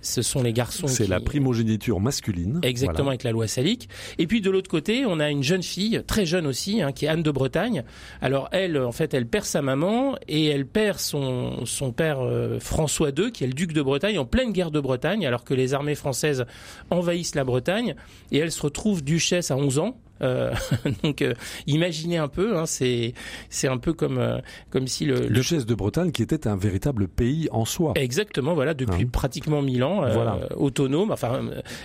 ce 0.00 0.22
sont 0.22 0.42
les 0.42 0.52
garçons. 0.52 0.86
C'est 0.86 1.08
la 1.08 1.20
primogéniture 1.20 2.00
masculine. 2.00 2.60
Exactement 2.62 3.08
avec 3.08 3.24
la 3.24 3.32
loi 3.32 3.46
salique. 3.46 3.88
Et 4.18 4.26
puis 4.26 4.40
de 4.40 4.50
l'autre 4.50 4.70
côté, 4.70 5.04
on 5.06 5.20
a 5.20 5.30
une 5.30 5.42
jeune 5.42 5.62
fille 5.62 6.02
très 6.06 6.26
jeune 6.26 6.46
aussi, 6.46 6.82
hein, 6.82 6.92
qui 6.92 7.04
est 7.04 7.08
Anne 7.08 7.22
de 7.22 7.30
Bretagne. 7.30 7.84
Alors 8.20 8.48
elle, 8.52 8.78
en 8.78 8.92
fait, 8.92 9.14
elle 9.14 9.26
perd 9.26 9.44
sa 9.44 9.62
maman 9.62 10.16
et 10.28 10.46
elle 10.46 10.66
perd 10.66 10.98
son 10.98 11.66
son 11.66 11.92
père 11.92 12.20
euh, 12.20 12.58
François 12.60 12.95
II, 13.04 13.32
qui 13.32 13.44
est 13.44 13.48
le 13.48 13.52
duc 13.52 13.72
de 13.72 13.82
Bretagne 13.82 14.18
en 14.18 14.24
pleine 14.24 14.52
guerre 14.52 14.70
de 14.70 14.80
Bretagne, 14.80 15.26
alors 15.26 15.44
que 15.44 15.52
les 15.54 15.74
armées 15.74 15.94
françaises 15.94 16.46
envahissent 16.90 17.34
la 17.34 17.44
Bretagne, 17.44 17.94
et 18.32 18.38
elle 18.38 18.52
se 18.52 18.62
retrouve 18.62 19.02
duchesse 19.04 19.50
à 19.50 19.56
11 19.56 19.78
ans, 19.78 19.96
Euh, 20.22 20.54
donc, 21.02 21.20
euh, 21.20 21.34
imaginez 21.66 22.16
un 22.16 22.28
peu, 22.28 22.56
hein, 22.56 22.64
c'est 22.64 23.12
c'est 23.50 23.68
un 23.68 23.76
peu 23.76 23.92
comme 23.92 24.16
euh, 24.16 24.38
comme 24.70 24.86
si 24.86 25.04
le, 25.04 25.20
le 25.20 25.28
Duchesse 25.28 25.66
de 25.66 25.74
Bretagne 25.74 26.10
qui 26.10 26.22
était 26.22 26.46
un 26.46 26.56
véritable 26.56 27.06
pays 27.06 27.48
en 27.52 27.66
soi. 27.66 27.92
Exactement, 27.96 28.54
voilà, 28.54 28.72
depuis 28.72 29.04
Hein. 29.04 29.08
pratiquement 29.12 29.60
mille 29.60 29.84
ans, 29.84 30.00
Voilà. 30.10 30.38
autonome, 30.56 31.10
enfin 31.10 31.42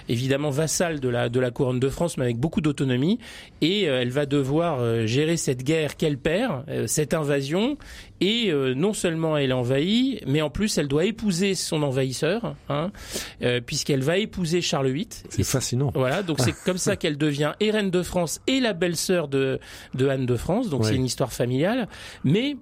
évidemment 0.08 0.50
vassal 0.50 1.02
de 1.02 1.10
la 1.10 1.28
de 1.28 1.42
la 1.42 1.52
couronne 1.52 1.82
de 1.82 1.90
France, 1.90 2.18
mais 2.18 2.24
avec 2.24 2.38
beaucoup 2.38 2.62
d'autonomie, 2.62 3.20
et 3.60 3.84
elle 3.84 4.12
va 4.12 4.26
devoir 4.26 5.06
gérer 5.08 5.36
cette 5.36 5.64
guerre 5.66 5.98
qu'elle 5.98 6.18
perd, 6.18 6.64
cette 6.88 7.14
invasion, 7.14 7.78
et 8.22 8.50
euh, 8.52 8.74
non 8.74 8.94
seulement 8.94 9.36
elle 9.36 9.52
envahit, 9.52 10.24
mais 10.28 10.42
en 10.42 10.50
plus 10.50 10.78
elle 10.78 10.88
doit 10.88 11.06
épouser 11.06 11.56
son 11.56 11.84
envahisseur, 11.84 12.56
hein, 12.70 12.92
euh, 13.42 13.60
puisqu'elle 13.60 14.04
va 14.04 14.18
épouser 14.18 14.62
Charles 14.62 14.90
VIII. 14.92 15.08
C'est 15.30 15.44
fascinant. 15.44 15.92
voilà, 15.96 16.24
donc 16.24 16.40
c'est 16.40 16.54
comme 16.64 16.78
ça 16.78 16.96
qu'elle 16.96 17.18
devient 17.18 17.54
et 17.60 17.72
reine 17.72 17.90
de 17.92 18.04
France 18.04 18.40
et 18.48 18.60
la 18.60 18.74
belle-sœur 18.74 19.28
de, 19.28 19.60
de 19.96 20.08
Anne 20.08 20.26
de 20.26 20.36
France. 20.36 20.70
Donc 20.70 20.82
Ouais. 20.84 20.90
c'est 20.90 20.96
une 20.96 21.06
histoire 21.06 21.34
familiale. 21.34 21.88
Mais 22.24 22.56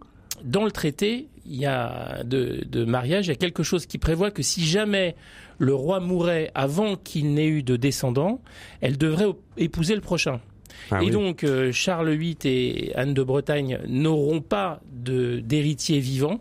dans 0.43 0.63
le 0.63 0.71
traité, 0.71 1.27
il 1.45 1.55
y 1.57 1.65
a 1.65 2.23
de, 2.23 2.63
de 2.65 2.85
mariage, 2.85 3.27
il 3.27 3.29
y 3.29 3.33
a 3.33 3.35
quelque 3.35 3.63
chose 3.63 3.85
qui 3.85 3.97
prévoit 3.97 4.31
que 4.31 4.41
si 4.43 4.65
jamais 4.65 5.15
le 5.57 5.73
roi 5.75 5.99
mourait 5.99 6.51
avant 6.55 6.95
qu'il 6.95 7.33
n'ait 7.33 7.47
eu 7.47 7.63
de 7.63 7.75
descendants, 7.75 8.39
elle 8.79 8.97
devrait 8.97 9.25
épouser 9.57 9.95
le 9.95 10.01
prochain. 10.01 10.39
Ah 10.91 11.01
et 11.01 11.05
oui. 11.05 11.11
donc 11.11 11.43
euh, 11.43 11.71
Charles 11.71 12.11
VIII 12.11 12.37
et 12.45 12.91
Anne 12.95 13.13
de 13.13 13.23
Bretagne 13.23 13.79
n'auront 13.87 14.41
pas 14.41 14.81
d'héritier 14.91 15.99
vivant. 15.99 16.39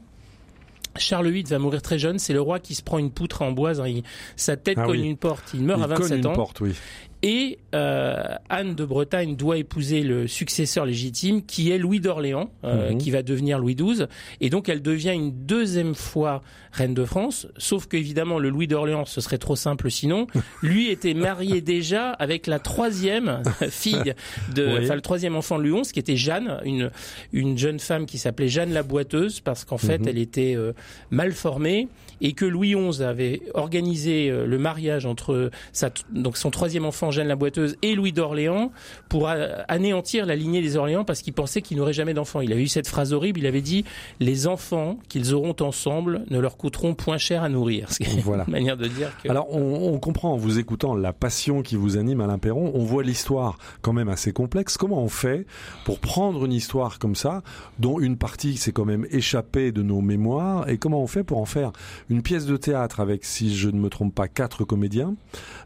Charles 0.96 1.28
VIII 1.28 1.44
va 1.44 1.58
mourir 1.58 1.80
très 1.82 1.98
jeune. 1.98 2.18
C'est 2.18 2.32
le 2.32 2.40
roi 2.40 2.58
qui 2.58 2.74
se 2.74 2.82
prend 2.82 2.98
une 2.98 3.10
poutre 3.10 3.42
en 3.42 3.52
bois. 3.52 3.80
hein. 3.80 3.86
Il- 3.88 4.02
sa 4.36 4.56
tête 4.56 4.78
Ah 4.80 4.84
cogne 4.86 5.02
oui. 5.02 5.06
une 5.08 5.16
porte. 5.16 5.50
Il 5.54 5.62
meurt 5.62 5.78
Il 5.80 5.84
à 5.84 5.88
cogne 5.88 5.98
27 5.98 6.18
une 6.18 6.26
ans. 6.26 6.32
porte, 6.32 6.60
oui. 6.60 6.72
Et 7.22 7.58
euh, 7.74 8.22
Anne 8.48 8.74
de 8.76 8.84
Bretagne 8.84 9.34
doit 9.34 9.56
épouser 9.58 10.02
le 10.02 10.28
successeur 10.28 10.86
légitime, 10.86 11.44
qui 11.44 11.70
est 11.72 11.78
Louis 11.78 11.98
d'Orléans, 12.00 12.50
euh, 12.64 12.92
Mhm. 12.92 12.98
qui 12.98 13.10
va 13.10 13.22
devenir 13.22 13.58
Louis 13.58 13.74
XII. 13.74 14.04
Et 14.40 14.50
donc 14.50 14.68
elle 14.68 14.82
devient 14.82 15.12
une 15.14 15.32
deuxième 15.46 15.94
fois 15.96 16.42
reine 16.70 16.94
de 16.94 17.04
France. 17.04 17.48
Sauf 17.56 17.86
qu'évidemment, 17.88 18.38
le 18.38 18.50
Louis 18.50 18.68
d'Orléans, 18.68 19.04
ce 19.04 19.20
serait 19.20 19.38
trop 19.38 19.56
simple 19.56 19.90
sinon. 19.90 20.28
Lui 20.62 20.90
était 20.90 21.14
marié 21.14 21.60
déjà 21.60 22.10
avec 22.10 22.46
la 22.46 22.60
troisième 22.60 23.42
fille, 23.68 24.14
de, 24.54 24.66
Oui. 24.78 24.84
enfin 24.84 24.94
le 24.94 25.00
troisième 25.00 25.34
enfant 25.34 25.58
de 25.58 25.64
Louis 25.64 25.82
XI, 25.82 25.92
qui 25.92 25.98
était 25.98 26.16
Jeanne, 26.16 26.60
une, 26.64 26.90
une 27.32 27.58
jeune 27.58 27.80
femme 27.80 28.06
qui 28.06 28.18
s'appelait 28.18 28.48
Jeanne 28.48 28.72
la 28.72 28.84
Boiteuse, 28.84 29.40
parce 29.40 29.64
qu'en 29.64 29.78
fait, 29.78 29.98
Mhm. 29.98 30.08
elle 30.08 30.18
était 30.18 30.54
euh, 30.56 30.72
mal 31.10 31.32
formée 31.32 31.88
et 32.20 32.32
que 32.32 32.44
Louis 32.44 32.74
XI 32.76 33.02
avait 33.02 33.42
organisé 33.54 34.30
euh, 34.30 34.46
le 34.46 34.58
mariage 34.58 35.04
entre 35.06 35.50
sa, 35.72 35.90
donc 36.12 36.36
son 36.36 36.50
troisième 36.50 36.84
enfant 36.84 37.07
Jeanne 37.10 37.28
la 37.28 37.36
Boiteuse 37.36 37.76
et 37.82 37.94
Louis 37.94 38.12
d'Orléans 38.12 38.70
pour 39.08 39.28
a- 39.28 39.34
anéantir 39.68 40.26
la 40.26 40.36
lignée 40.36 40.62
des 40.62 40.76
Orléans 40.76 41.04
parce 41.04 41.22
qu'il 41.22 41.32
pensait 41.32 41.62
qu'il 41.62 41.76
n'aurait 41.76 41.92
jamais 41.92 42.14
d'enfants. 42.14 42.40
Il 42.40 42.52
avait 42.52 42.62
eu 42.62 42.68
cette 42.68 42.88
phrase 42.88 43.12
horrible, 43.12 43.40
il 43.40 43.46
avait 43.46 43.60
dit 43.62 43.84
les 44.20 44.46
enfants 44.46 44.98
qu'ils 45.08 45.34
auront 45.34 45.54
ensemble 45.60 46.24
ne 46.30 46.38
leur 46.38 46.56
coûteront 46.56 46.94
point 46.94 47.18
cher 47.18 47.42
à 47.42 47.48
nourrir. 47.48 47.92
Ce 47.92 47.98
qui 47.98 48.04
est 48.18 48.20
Voilà. 48.20 48.44
une 48.46 48.52
manière 48.52 48.76
de 48.76 48.86
dire 48.86 49.10
que 49.22 49.28
Alors, 49.30 49.46
on, 49.54 49.92
on 49.94 49.98
comprend 49.98 50.32
en 50.32 50.36
vous 50.36 50.58
écoutant 50.58 50.94
la 50.94 51.12
passion 51.12 51.62
qui 51.62 51.76
vous 51.76 51.96
anime, 51.96 52.20
Alain 52.20 52.38
Perron. 52.38 52.70
On 52.74 52.84
voit 52.84 53.02
l'histoire 53.02 53.58
quand 53.82 53.92
même 53.92 54.08
assez 54.08 54.32
complexe. 54.32 54.76
Comment 54.76 55.02
on 55.02 55.08
fait 55.08 55.46
pour 55.84 55.98
prendre 56.00 56.44
une 56.44 56.52
histoire 56.52 56.98
comme 56.98 57.14
ça, 57.14 57.42
dont 57.78 57.98
une 58.00 58.16
partie 58.16 58.56
s'est 58.56 58.72
quand 58.72 58.84
même 58.84 59.06
échappée 59.10 59.72
de 59.72 59.82
nos 59.82 60.00
mémoires, 60.00 60.68
et 60.68 60.78
comment 60.78 61.02
on 61.02 61.06
fait 61.06 61.24
pour 61.24 61.38
en 61.38 61.44
faire 61.46 61.72
une 62.10 62.22
pièce 62.22 62.46
de 62.46 62.56
théâtre 62.56 63.00
avec, 63.00 63.24
si 63.24 63.54
je 63.56 63.68
ne 63.70 63.78
me 63.78 63.88
trompe 63.88 64.14
pas, 64.14 64.28
quatre 64.28 64.64
comédiens, 64.64 65.14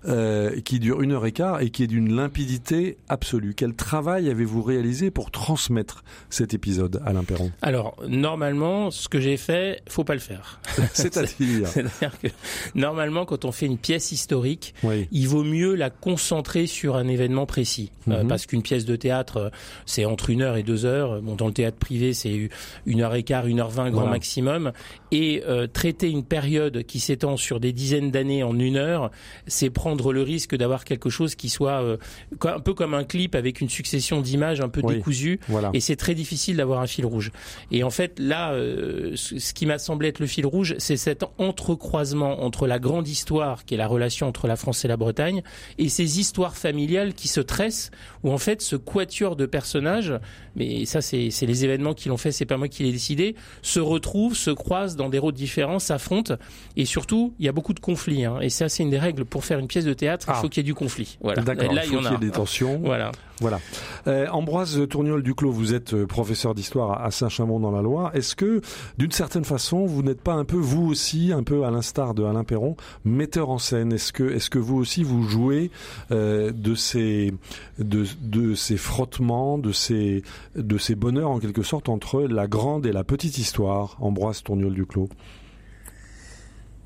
euh, 0.07 0.61
qui 0.61 0.79
dure 0.79 1.03
une 1.03 1.13
heure 1.13 1.27
et 1.27 1.32
et 1.61 1.71
qui 1.71 1.83
est 1.85 1.87
d'une 1.87 2.15
limpidité 2.15 2.99
absolue. 3.09 3.55
Quel 3.57 3.75
travail 3.75 4.29
avez-vous 4.31 4.63
réalisé 4.63 5.11
pour 5.11 5.31
transmettre 5.31 6.05
cet 6.31 6.55
épisode, 6.55 7.01
Alain 7.05 7.25
Perron? 7.25 7.51
Alors, 7.63 7.97
normalement, 8.07 8.91
ce 8.91 9.09
que 9.09 9.21
j'ai 9.21 9.37
fait, 9.37 9.83
faut 9.89 10.05
pas 10.05 10.15
le 10.15 10.21
faire. 10.21 10.61
C'est-à-dire, 10.93 11.67
C'est-à-dire 11.69 12.19
que, 12.23 12.29
normalement, 12.75 13.25
quand 13.25 13.45
on 13.45 13.53
fait 13.53 13.67
une 13.67 13.79
pièce 13.79 14.13
historique, 14.13 14.75
oui, 14.83 15.09
il 15.13 15.29
vaut 15.29 15.45
mieux 15.45 15.75
la 15.75 15.91
concentrer 15.91 16.67
sur 16.67 16.97
un 16.97 17.09
événement 17.09 17.47
précis. 17.47 17.91
Euh, 18.09 18.23
Mhm. 18.23 18.29
parce 18.29 18.47
qu'une 18.47 18.63
pièce 18.63 18.85
de 18.85 18.97
théâtre, 18.97 19.51
c'est 19.87 20.05
entre 20.05 20.31
une 20.31 20.43
heure 20.43 20.57
et 20.57 20.63
deux 20.63 20.85
heures. 20.85 21.21
Bon, 21.23 21.35
dans 21.37 21.47
le 21.47 21.53
théâtre 21.53 21.77
privé, 21.79 22.13
c'est 22.15 22.51
une 22.87 23.01
heure 23.01 23.15
et 23.15 23.23
quart, 23.23 23.47
une 23.47 23.61
heure 23.61 23.71
vingt 23.71 23.91
grand 23.91 24.01
Voilà. 24.03 24.11
maximum. 24.17 24.73
Et 25.15 25.43
euh, 25.47 25.67
traiter 25.67 26.09
une 26.09 26.25
période 26.25 26.85
qui 26.85 26.99
s'étend 26.99 27.37
sur 27.37 27.61
des 27.61 27.73
dizaines 27.75 28.11
d'années 28.11 28.43
en 28.43 28.59
une 28.59 28.79
heure, 28.79 29.11
c'est 29.47 29.69
prendre 29.69 30.11
le 30.11 30.23
risque 30.23 30.57
d'avoir 30.57 30.87
quelque 30.87 31.11
chose 31.11 31.35
qui 31.35 31.51
soit 31.51 31.83
euh, 31.83 31.99
un 32.45 32.61
peu 32.61 32.73
comme 32.73 32.95
un 32.95 33.05
clip 33.05 33.35
avec 33.35 33.61
une 33.61 33.69
succession 33.69 34.23
d'images 34.23 34.63
un 34.63 34.71
peu 34.71 34.81
Oui. 34.83 34.95
décousues. 34.97 35.39
voilà. 35.49 35.69
Et 35.75 35.81
c'est 35.81 35.97
très 35.97 36.15
difficile 36.15 36.57
d'avoir 36.57 36.81
un 36.81 36.87
fil 36.87 37.05
rouge. 37.05 37.31
Et 37.71 37.83
en 37.85 37.91
fait, 37.91 38.19
là, 38.19 38.53
euh, 38.55 39.13
ce 39.15 39.53
qui 39.53 39.67
m'a 39.67 39.79
semblé 39.79 40.09
être 40.09 40.19
le 40.19 40.27
fil 40.27 40.47
rouge, 40.47 40.75
c'est 40.79 40.97
cet 40.97 41.25
entrecroisement 41.39 42.43
entre 42.43 42.67
la 42.67 42.79
grande 42.79 43.07
histoire, 43.07 43.67
qui 43.67 43.75
est 43.75 43.77
la 43.77 43.87
relation 43.89 44.27
entre 44.27 44.47
la 44.47 44.57
France 44.57 44.85
et 44.85 44.89
la 44.89 44.97
Bretagne, 44.97 45.43
et 45.79 45.91
ces 45.91 46.21
histoires 46.21 46.57
familiales 46.57 47.13
qui 47.13 47.29
se 47.29 47.41
tressent, 47.41 47.91
où 48.23 48.31
en 48.33 48.39
fait, 48.39 48.63
ce 48.63 48.77
quatuor 48.77 49.37
de 49.37 49.45
personnages, 49.45 50.15
mais 50.57 50.87
ça, 50.87 51.03
c'est 51.03 51.31
c'est 51.31 51.47
les 51.47 51.65
événements 51.67 51.93
qui 51.95 52.09
l'ont 52.09 52.17
fait, 52.17 52.33
c'est 52.33 52.47
pas 52.47 52.57
moi 52.57 52.69
qui 52.69 52.83
l'ai 52.83 52.93
décidé, 52.93 53.35
se 53.61 53.79
retrouvent, 53.81 54.35
se 54.37 54.51
croisent 54.51 54.97
dans 54.97 55.02
des 55.09 55.19
rôles 55.19 55.33
différents, 55.35 55.79
s'affrontent, 55.79 56.35
et 56.77 56.85
surtout, 56.85 57.35
il 57.39 57.47
y 57.47 57.49
a 57.49 57.53
beaucoup 57.53 57.75
de 57.75 57.81
conflits. 57.81 58.25
Hein. 58.25 58.39
Et 58.41 58.49
ça, 58.51 58.69
c'est 58.69 58.83
une 58.83 58.91
des 58.91 58.99
règles 58.99 59.25
pour 59.25 59.45
faire 59.45 59.59
une 59.59 59.67
pièce 59.69 59.85
de 59.85 59.95
théâtre, 59.95 60.27
Ah. 60.29 60.35
il 60.37 60.41
faut 60.43 60.49
qu'il 60.49 60.63
y 60.63 60.65
ait 60.65 60.67
du 60.67 60.75
conflit. 60.75 61.19
Voilà. 61.21 61.43
Là, 61.43 61.55
il 61.55 61.63
il 61.63 61.89
faut 61.89 61.95
y 61.95 61.97
en 61.97 62.01
qu'il 62.01 62.03
y 62.03 62.07
a. 62.07 62.13
ait 62.15 62.19
des 62.19 62.31
tensions. 62.31 62.81
Voilà. 62.85 63.13
Voilà. 63.43 63.59
Euh, 64.07 64.29
Ambroise 64.29 64.87
Tourniol 64.89 65.21
Duclos, 65.21 65.51
vous 65.51 65.75
êtes 65.75 65.95
euh, 65.95 66.07
professeur 66.07 66.55
d'histoire 66.55 67.05
à 67.05 67.11
Saint-Chamond 67.11 67.59
dans 67.59 67.73
la 67.73 67.83
Loire. 67.83 68.15
Est-ce 68.15 68.37
que, 68.37 68.61
d'une 68.99 69.11
certaine 69.11 69.45
façon, 69.45 69.85
vous 69.85 70.05
n'êtes 70.05 70.21
pas 70.21 70.35
un 70.35 70.45
peu, 70.45 70.57
vous 70.57 70.87
aussi, 70.87 71.33
un 71.33 71.43
peu 71.43 71.65
à 71.65 71.73
l'instar 71.73 72.15
de 72.15 72.23
Alain 72.23 72.45
Perron, 72.45 72.77
metteur 73.05 73.51
en 73.51 73.59
scène? 73.59 73.93
Est-ce 73.93 74.13
que, 74.13 74.23
est-ce 74.23 74.49
que 74.49 74.61
vous 74.61 74.77
aussi 74.77 75.03
vous 75.03 75.25
jouez 75.25 75.73
euh, 76.13 76.53
de 76.53 76.77
ces, 76.77 77.35
de, 77.81 78.05
de 78.23 78.55
ces 78.55 78.77
frottements, 78.77 79.59
de 79.59 79.73
ces, 79.73 80.23
de 80.55 80.79
ces 80.79 80.95
bonheurs 80.95 81.31
en 81.31 81.41
quelque 81.41 81.65
sorte 81.65 81.89
entre 81.89 82.23
la 82.23 82.47
grande 82.47 82.87
et 82.87 82.93
la 82.93 83.03
petite 83.03 83.39
histoire, 83.39 83.97
Ambroise 84.01 84.45
Tourniol 84.45 84.73
Duclos 84.73 85.09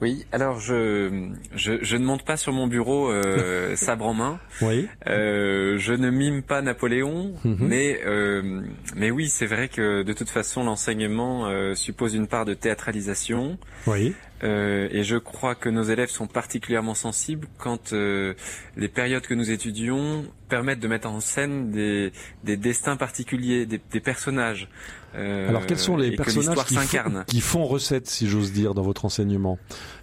Oui, 0.03 0.27
alors 0.31 0.61
je, 0.61 1.31
je, 1.55 1.73
je 1.81 1.97
ne 1.97 2.05
monte 2.05 2.23
pas 2.25 2.37
sur 2.37 2.53
mon 2.53 2.67
bureau 2.67 3.11
euh, 3.11 3.75
sabre 3.77 4.05
en 4.07 4.13
main. 4.15 4.39
Oui. 4.61 4.87
Euh, 5.07 5.79
je 5.79 5.95
ne 5.95 6.11
mime 6.11 6.43
pas 6.43 6.61
Napoléon, 6.61 7.35
Mhm. 7.45 7.57
mais 7.61 8.01
euh, 8.05 8.61
mais 8.95 9.11
oui, 9.11 9.29
c'est 9.29 9.47
vrai 9.47 9.69
que 9.69 10.03
de 10.03 10.13
toute 10.13 10.29
façon 10.29 10.65
l'enseignement 10.65 11.47
euh, 11.47 11.75
suppose 11.75 12.15
une 12.15 12.27
part 12.27 12.45
de 12.45 12.53
théâtralisation. 12.55 13.59
Oui. 13.87 14.15
Euh, 14.45 14.89
et 14.91 15.03
je 15.03 15.17
crois 15.17 15.55
que 15.55 15.71
nos 15.71 15.83
élèves 15.85 16.11
sont 16.11 16.27
particulièrement 16.27 16.93
sensibles 16.95 17.49
quand 17.57 17.95
euh, 17.95 18.35
les 18.77 18.89
périodes 18.89 19.27
que 19.27 19.33
nous 19.33 19.51
étudions 19.51 20.27
permettent 20.51 20.81
de 20.81 20.89
mettre 20.89 21.09
en 21.09 21.21
scène 21.21 21.71
des, 21.71 22.13
des 22.45 22.59
destins 22.59 22.97
particuliers, 22.97 23.65
des, 23.65 23.81
des 23.91 24.01
personnages. 24.01 24.69
Euh, 25.17 25.49
Alors 25.49 25.67
quels 25.67 25.79
sont 25.79 25.97
les 25.97 26.15
personnages 26.15 26.65
qui 26.65 26.75
font, 26.75 26.81
s'incarne 26.81 27.25
qui 27.27 27.41
font 27.41 27.65
recette, 27.65 28.07
si 28.07 28.29
j'ose 28.29 28.53
dire, 28.53 28.75
dans 28.75 28.83
votre 28.83 29.05
enseignement, 29.05 29.59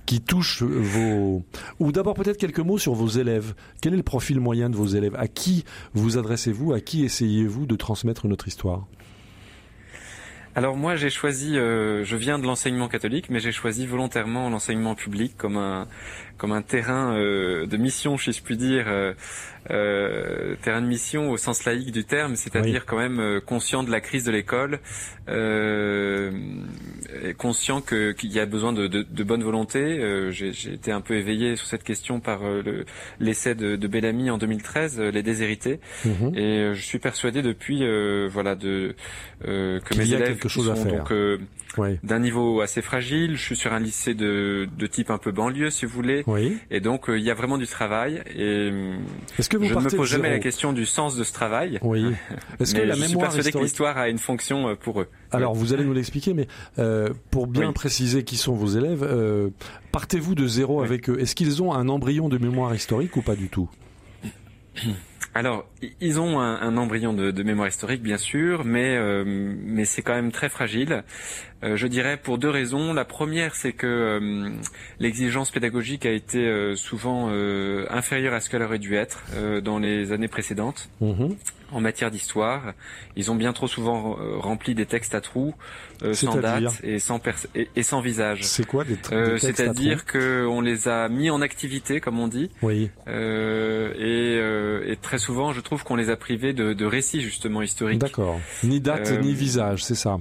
qui 0.05 0.21
touchent 0.21 0.63
vos... 0.63 1.43
Ou 1.79 1.91
d'abord 1.91 2.15
peut-être 2.15 2.37
quelques 2.37 2.59
mots 2.59 2.77
sur 2.77 2.93
vos 2.93 3.07
élèves. 3.07 3.53
Quel 3.81 3.93
est 3.93 3.97
le 3.97 4.03
profil 4.03 4.39
moyen 4.39 4.69
de 4.69 4.75
vos 4.75 4.87
élèves 4.87 5.15
À 5.17 5.27
qui 5.27 5.63
vous 5.93 6.17
adressez-vous 6.17 6.73
À 6.73 6.79
qui 6.79 7.05
essayez-vous 7.05 7.65
de 7.65 7.75
transmettre 7.75 8.27
notre 8.27 8.47
histoire 8.47 8.87
Alors 10.55 10.75
moi 10.75 10.95
j'ai 10.95 11.09
choisi, 11.09 11.57
euh, 11.57 12.03
je 12.03 12.15
viens 12.15 12.39
de 12.39 12.45
l'enseignement 12.45 12.87
catholique, 12.87 13.29
mais 13.29 13.39
j'ai 13.39 13.51
choisi 13.51 13.85
volontairement 13.85 14.49
l'enseignement 14.49 14.95
public 14.95 15.35
comme 15.37 15.57
un 15.57 15.87
comme 16.37 16.51
un 16.51 16.61
terrain 16.61 17.15
euh, 17.15 17.65
de 17.67 17.77
mission, 17.77 18.17
si 18.17 18.31
je 18.31 18.41
puis 18.41 18.57
dire, 18.57 18.85
euh, 18.87 19.13
euh, 19.71 20.55
terrain 20.61 20.81
de 20.81 20.87
mission 20.87 21.31
au 21.31 21.37
sens 21.37 21.65
laïque 21.65 21.91
du 21.91 22.03
terme, 22.03 22.35
c'est-à-dire 22.35 22.81
Oui. 22.81 22.85
quand 22.85 22.97
même 22.97 23.19
euh, 23.19 23.39
conscient 23.39 23.83
de 23.83 23.91
la 23.91 24.01
crise 24.01 24.23
de 24.23 24.31
l'école, 24.31 24.79
euh, 25.29 26.31
conscient 27.37 27.81
que 27.81 28.11
qu'il 28.11 28.31
y 28.31 28.39
a 28.39 28.45
besoin 28.45 28.73
de, 28.73 28.87
de, 28.87 29.03
de 29.03 29.23
bonne 29.23 29.43
volonté. 29.43 29.79
Euh, 29.79 30.31
j'ai 30.31 30.51
j'ai 30.53 30.73
été 30.73 30.91
un 30.91 31.01
peu 31.01 31.15
éveillé 31.15 31.55
sur 31.55 31.65
cette 31.67 31.83
question 31.83 32.19
par 32.19 32.43
euh, 32.43 32.61
le- 32.63 32.85
l'essai 33.19 33.55
de, 33.55 33.75
de 33.75 33.87
Bellamy 33.87 34.29
en 34.29 34.37
2013, 34.37 34.99
euh, 34.99 35.11
les 35.11 35.23
déshérités. 35.23 35.79
Mhm. 36.05 36.35
Et 36.37 36.73
je 36.73 36.81
suis 36.81 36.99
persuadé 36.99 37.41
depuis, 37.41 37.83
euh, 37.83 38.27
voilà, 38.31 38.55
de 38.55 38.95
euh, 39.45 39.79
que 39.79 39.97
mes 39.97 40.07
élèves 40.13 40.27
quelque 40.29 40.41
qui 40.47 40.49
chose 40.49 40.69
à 40.69 40.75
sont 40.75 40.83
faire. 40.85 40.97
donc 40.99 41.11
euh, 41.11 41.37
Oui. 41.77 41.97
d'un 42.03 42.19
niveau 42.19 42.61
assez 42.61 42.81
fragile. 42.81 43.35
Je 43.35 43.41
suis 43.43 43.55
sur 43.55 43.73
un 43.73 43.79
lycée 43.79 44.13
de, 44.13 44.67
de 44.77 44.87
type 44.87 45.09
un 45.09 45.17
peu 45.17 45.31
banlieue, 45.31 45.69
si 45.69 45.85
vous 45.85 45.93
voulez. 45.93 46.23
Oui. 46.27 46.57
Et 46.71 46.79
donc 46.79 47.05
il 47.07 47.21
y 47.21 47.29
a 47.31 47.33
vraiment 47.33 47.57
du 47.57 47.67
travail. 47.67 48.21
Et 48.35 48.71
Est-ce 49.39 49.49
que 49.53 49.57
vous 49.57 49.63
je 49.65 49.69
ne 49.69 49.75
me 49.75 49.81
partez 49.83 49.97
pose 49.97 50.09
jamais 50.09 50.23
zéro 50.23 50.33
la 50.35 50.39
question 50.39 50.73
du 50.73 50.85
sens 50.85 51.15
de 51.15 51.23
ce 51.23 51.33
travail. 51.33 51.79
Oui. 51.81 52.05
Est-ce 52.59 52.75
que 52.75 52.81
la 52.81 52.93
je 52.95 53.01
suis 53.01 53.09
mémoire 53.09 53.31
que 53.33 53.41
historique 53.41 53.61
l'histoire 53.61 53.97
a 53.97 54.09
une 54.09 54.17
fonction 54.17 54.69
euh, 54.69 54.75
pour 54.75 55.01
eux. 55.01 55.07
Alors, 55.31 55.53
vous 55.53 55.73
allez 55.73 55.83
nous 55.83 55.93
l'expliquer, 55.93 56.33
mais 56.33 56.47
euh, 56.79 57.09
pour 57.31 57.47
bien 57.47 57.67
Oui. 57.67 57.73
préciser 57.73 58.23
qui 58.23 58.37
sont 58.37 58.53
vos 58.53 58.67
élèves, 58.67 59.03
euh, 59.03 59.49
partez-vous 59.91 60.35
de 60.35 60.47
zéro 60.47 60.81
Oui. 60.81 60.85
avec 60.87 61.09
eux? 61.09 61.19
Est-ce 61.19 61.35
qu'ils 61.35 61.63
ont 61.63 61.73
un 61.73 61.89
embryon 61.89 62.29
de 62.29 62.37
mémoire 62.37 62.73
historique 62.75 63.15
ou 63.15 63.21
pas 63.21 63.35
du 63.35 63.49
tout? 63.49 63.69
alors, 65.35 65.65
ils 65.99 66.19
ont 66.19 66.39
un, 66.39 66.77
embryon 66.77 67.13
de, 67.13 67.43
mémoire 67.43 67.67
historique, 67.67 68.03
bien 68.03 68.17
sûr, 68.17 68.63
mais 68.65 68.95
euh, 68.95 69.23
mais 69.25 69.85
c'est 69.85 70.03
quand 70.03 70.13
même 70.13 70.31
très 70.31 70.47
fragile. 70.47 71.03
Euh, 71.63 71.75
je 71.75 71.87
dirais 71.87 72.17
pour 72.17 72.37
deux 72.37 72.49
raisons. 72.49 72.93
La 72.93 73.05
première, 73.05 73.55
c'est 73.55 73.73
que 73.73 73.87
euh, 73.87 74.49
l'exigence 74.99 75.49
pédagogique 75.49 76.05
a 76.05 76.11
été 76.11 76.75
souvent 76.75 77.29
inférieure 77.89 78.33
à 78.33 78.41
ce 78.41 78.49
qu'elle 78.49 78.63
aurait 78.63 78.79
dû 78.79 78.95
être 78.95 79.23
dans 79.61 79.79
les 79.79 80.11
années 80.11 80.27
précédentes. 80.27 80.89
Mm-hmm 81.01 81.35
en 81.73 81.81
matière 81.81 82.11
d'histoire. 82.11 82.73
Ils 83.15 83.31
ont 83.31 83.35
bien 83.35 83.53
trop 83.53 83.67
souvent 83.67 84.17
euh, 84.19 84.37
rempli 84.37 84.75
des 84.75 84.85
textes 84.85 85.15
à 85.15 85.21
trous, 85.21 85.53
euh, 86.03 86.13
sans 86.13 86.35
date 86.35 86.79
et 86.83 86.99
sans, 86.99 87.19
et, 87.55 87.83
sans 87.83 88.01
visage. 88.01 88.43
C'est 88.43 88.65
quoi 88.65 88.83
des, 88.83 88.97
euh, 89.11 89.37
C'est-à-dire 89.37 90.05
qu'on 90.05 90.61
les 90.61 90.87
a 90.87 91.09
mis 91.09 91.29
en 91.29 91.41
activité, 91.41 91.99
comme 91.99 92.19
on 92.19 92.27
dit. 92.27 92.49
Oui. 92.61 92.89
Et, 93.07 94.39
et, 94.87 94.95
très 95.01 95.17
souvent, 95.17 95.53
je 95.53 95.61
trouve 95.61 95.83
qu'on 95.83 95.95
les 95.95 96.09
a 96.09 96.15
privés 96.15 96.53
de, 96.53 96.73
de 96.73 96.85
récits 96.85 97.21
justement 97.21 97.61
historiques. 97.61 97.99
D'accord. 97.99 98.39
Ni 98.63 98.79
date 98.79 99.11
ni 99.21 99.33
visage, 99.33 99.83
c'est 99.83 99.95
ça? 99.95 100.19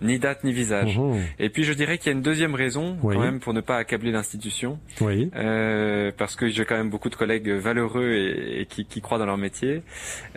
Ni 0.00 0.18
date 0.18 0.44
ni 0.44 0.52
visage. 0.52 0.98
Mhm. 0.98 1.22
Et 1.38 1.48
puis 1.48 1.64
je 1.64 1.72
dirais 1.72 1.98
qu'il 1.98 2.06
y 2.12 2.14
a 2.14 2.16
une 2.16 2.22
deuxième 2.22 2.54
raison 2.54 2.96
quand 3.00 3.18
même 3.18 3.40
pour 3.40 3.54
ne 3.54 3.60
pas 3.60 3.76
accabler 3.76 4.10
l'institution, 4.10 4.78
oui. 5.00 5.30
euh, 5.36 6.10
parce 6.16 6.36
que 6.36 6.48
j'ai 6.48 6.64
quand 6.64 6.76
même 6.76 6.90
beaucoup 6.90 7.08
de 7.08 7.16
collègues 7.16 7.50
valeureux 7.50 8.12
et, 8.12 8.60
et 8.60 8.66
qui, 8.66 8.84
qui, 8.84 9.00
croient 9.00 9.18
dans 9.18 9.26
leur 9.26 9.38
métier. 9.38 9.82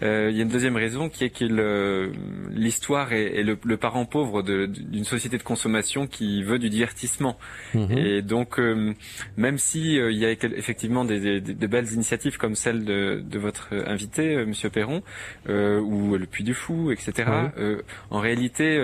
Euh, 0.02 0.30
il 0.32 0.38
y 0.38 0.40
a 0.40 0.44
une 0.44 0.50
deuxième 0.50 0.76
raison 0.76 1.10
qui 1.10 1.24
est 1.24 1.30
que 1.30 2.12
l'histoire 2.52 3.14
est, 3.14 3.40
est 3.40 3.44
le, 3.44 3.58
le, 3.64 3.78
parent 3.78 4.06
pauvre 4.06 4.42
d'une 4.44 5.04
société 5.04 5.38
de 5.38 5.44
consommation 5.44 6.08
qui 6.08 6.44
veut 6.44 6.60
du 6.60 6.70
divertissement. 6.70 7.38
Mhm. 7.74 7.98
Et 7.98 8.22
donc 8.22 8.60
euh, 8.60 8.94
même 9.38 9.58
si 9.58 10.00
euh, 10.00 10.12
il 10.12 10.18
y 10.18 10.26
a 10.26 10.32
effectivement 10.32 11.06
des, 11.06 11.42
des, 11.42 11.54
de 11.54 11.68
belles 11.68 11.92
initiatives 11.92 12.38
comme 12.38 12.56
celle 12.56 12.86
de, 12.86 13.22
de 13.24 13.40
votre 13.40 13.74
invité, 13.88 14.36
euh, 14.36 14.46
Monsieur 14.46 14.70
Perron, 14.70 15.02
ou 15.48 16.18
le 16.18 16.26
Puy 16.26 16.44
du 16.44 16.54
Fou, 16.54 16.92
etc. 16.92 17.30
en 18.10 18.20
réalité 18.20 18.78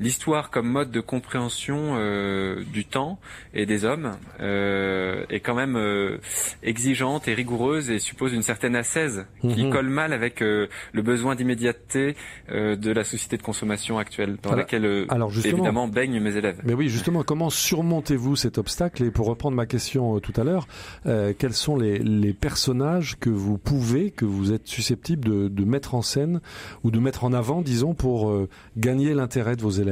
l'histoire 0.00 0.50
comme 0.50 0.66
mode 0.66 0.90
de 0.90 1.00
compréhension 1.00 1.92
euh, 1.96 2.64
du 2.72 2.86
temps 2.86 3.20
et 3.52 3.66
des 3.66 3.84
hommes 3.84 4.16
euh, 4.40 5.24
est 5.28 5.40
quand 5.40 5.54
même 5.54 5.76
euh, 5.76 6.18
exigeante 6.62 7.28
et 7.28 7.34
rigoureuse 7.34 7.90
et 7.90 7.98
suppose 7.98 8.32
une 8.32 8.42
certaine 8.42 8.74
ascèse 8.74 9.26
qui 9.42 9.64
mhm. 9.64 9.70
colle 9.70 9.88
mal 9.88 10.12
avec 10.12 10.40
le 10.40 10.68
besoin 11.02 11.34
d'immédiateté 11.34 12.16
de 12.48 12.92
la 12.92 13.04
société 13.04 13.36
de 13.36 13.42
consommation 13.42 13.98
actuelle 13.98 14.38
dans 14.42 14.54
laquelle 14.54 15.06
évidemment 15.44 15.86
baignent 15.86 16.20
mes 16.20 16.36
élèves. 16.36 16.60
Mais 16.64 16.72
oui, 16.72 16.88
justement, 16.88 17.22
comment 17.22 17.50
surmontez-vous 17.50 18.36
cet 18.36 18.56
obstacle? 18.56 19.04
Et 19.04 19.10
pour 19.10 19.26
reprendre 19.26 19.56
ma 19.56 19.66
question 19.66 20.18
tout 20.20 20.32
à 20.36 20.44
l'heure, 20.44 20.66
quels 21.04 21.52
sont 21.52 21.76
les, 21.76 21.98
les, 21.98 22.32
personnages 22.32 23.18
que 23.18 23.28
vous 23.28 23.58
pouvez, 23.58 24.10
que 24.10 24.24
vous 24.24 24.52
êtes 24.52 24.66
susceptible 24.66 25.28
de, 25.28 25.48
de, 25.48 25.64
mettre 25.64 25.94
en 25.94 26.02
scène 26.02 26.40
ou 26.84 26.90
de 26.90 26.98
mettre 26.98 27.24
en 27.24 27.32
avant, 27.32 27.60
disons, 27.60 27.92
pour 27.92 28.32
gagner 28.76 29.12
l'intérêt 29.12 29.56
de 29.56 29.62
vos 29.62 29.70
élèves? 29.70 29.89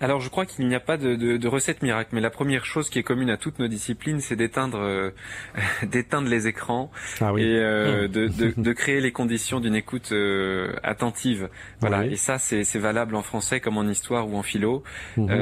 Alors 0.00 0.20
je 0.20 0.28
crois 0.28 0.46
qu'il 0.46 0.68
n'y 0.68 0.74
a 0.74 0.80
pas 0.80 0.96
de, 0.96 1.16
de, 1.16 1.36
de, 1.36 1.48
recette 1.48 1.82
miracle, 1.82 2.10
mais 2.12 2.20
la 2.20 2.30
première 2.30 2.64
chose 2.64 2.88
qui 2.88 2.98
est 2.98 3.02
commune 3.02 3.30
à 3.30 3.36
toutes 3.36 3.58
nos 3.58 3.66
disciplines, 3.66 4.20
c'est 4.20 4.36
d'éteindre 4.36 4.78
euh, 4.80 5.10
d'éteindre 5.82 6.28
les 6.28 6.46
écrans 6.46 6.90
ah 7.20 7.32
et 7.36 7.58
euh, 7.58 8.06
mmh. 8.06 8.08
de, 8.08 8.52
de, 8.56 8.72
créer 8.72 9.00
les 9.00 9.10
conditions 9.10 9.58
d'une 9.58 9.74
écoute 9.74 10.12
euh, 10.12 10.72
attentive. 10.84 11.48
Voilà. 11.80 12.06
Et 12.06 12.16
ça, 12.16 12.38
c'est 12.38 12.78
valable 12.78 13.16
en 13.16 13.22
français 13.22 13.60
comme 13.60 13.76
en 13.76 13.84
histoire 13.84 14.28
ou 14.28 14.36
en 14.36 14.42
philo. 14.42 14.84
Mmh. 15.16 15.32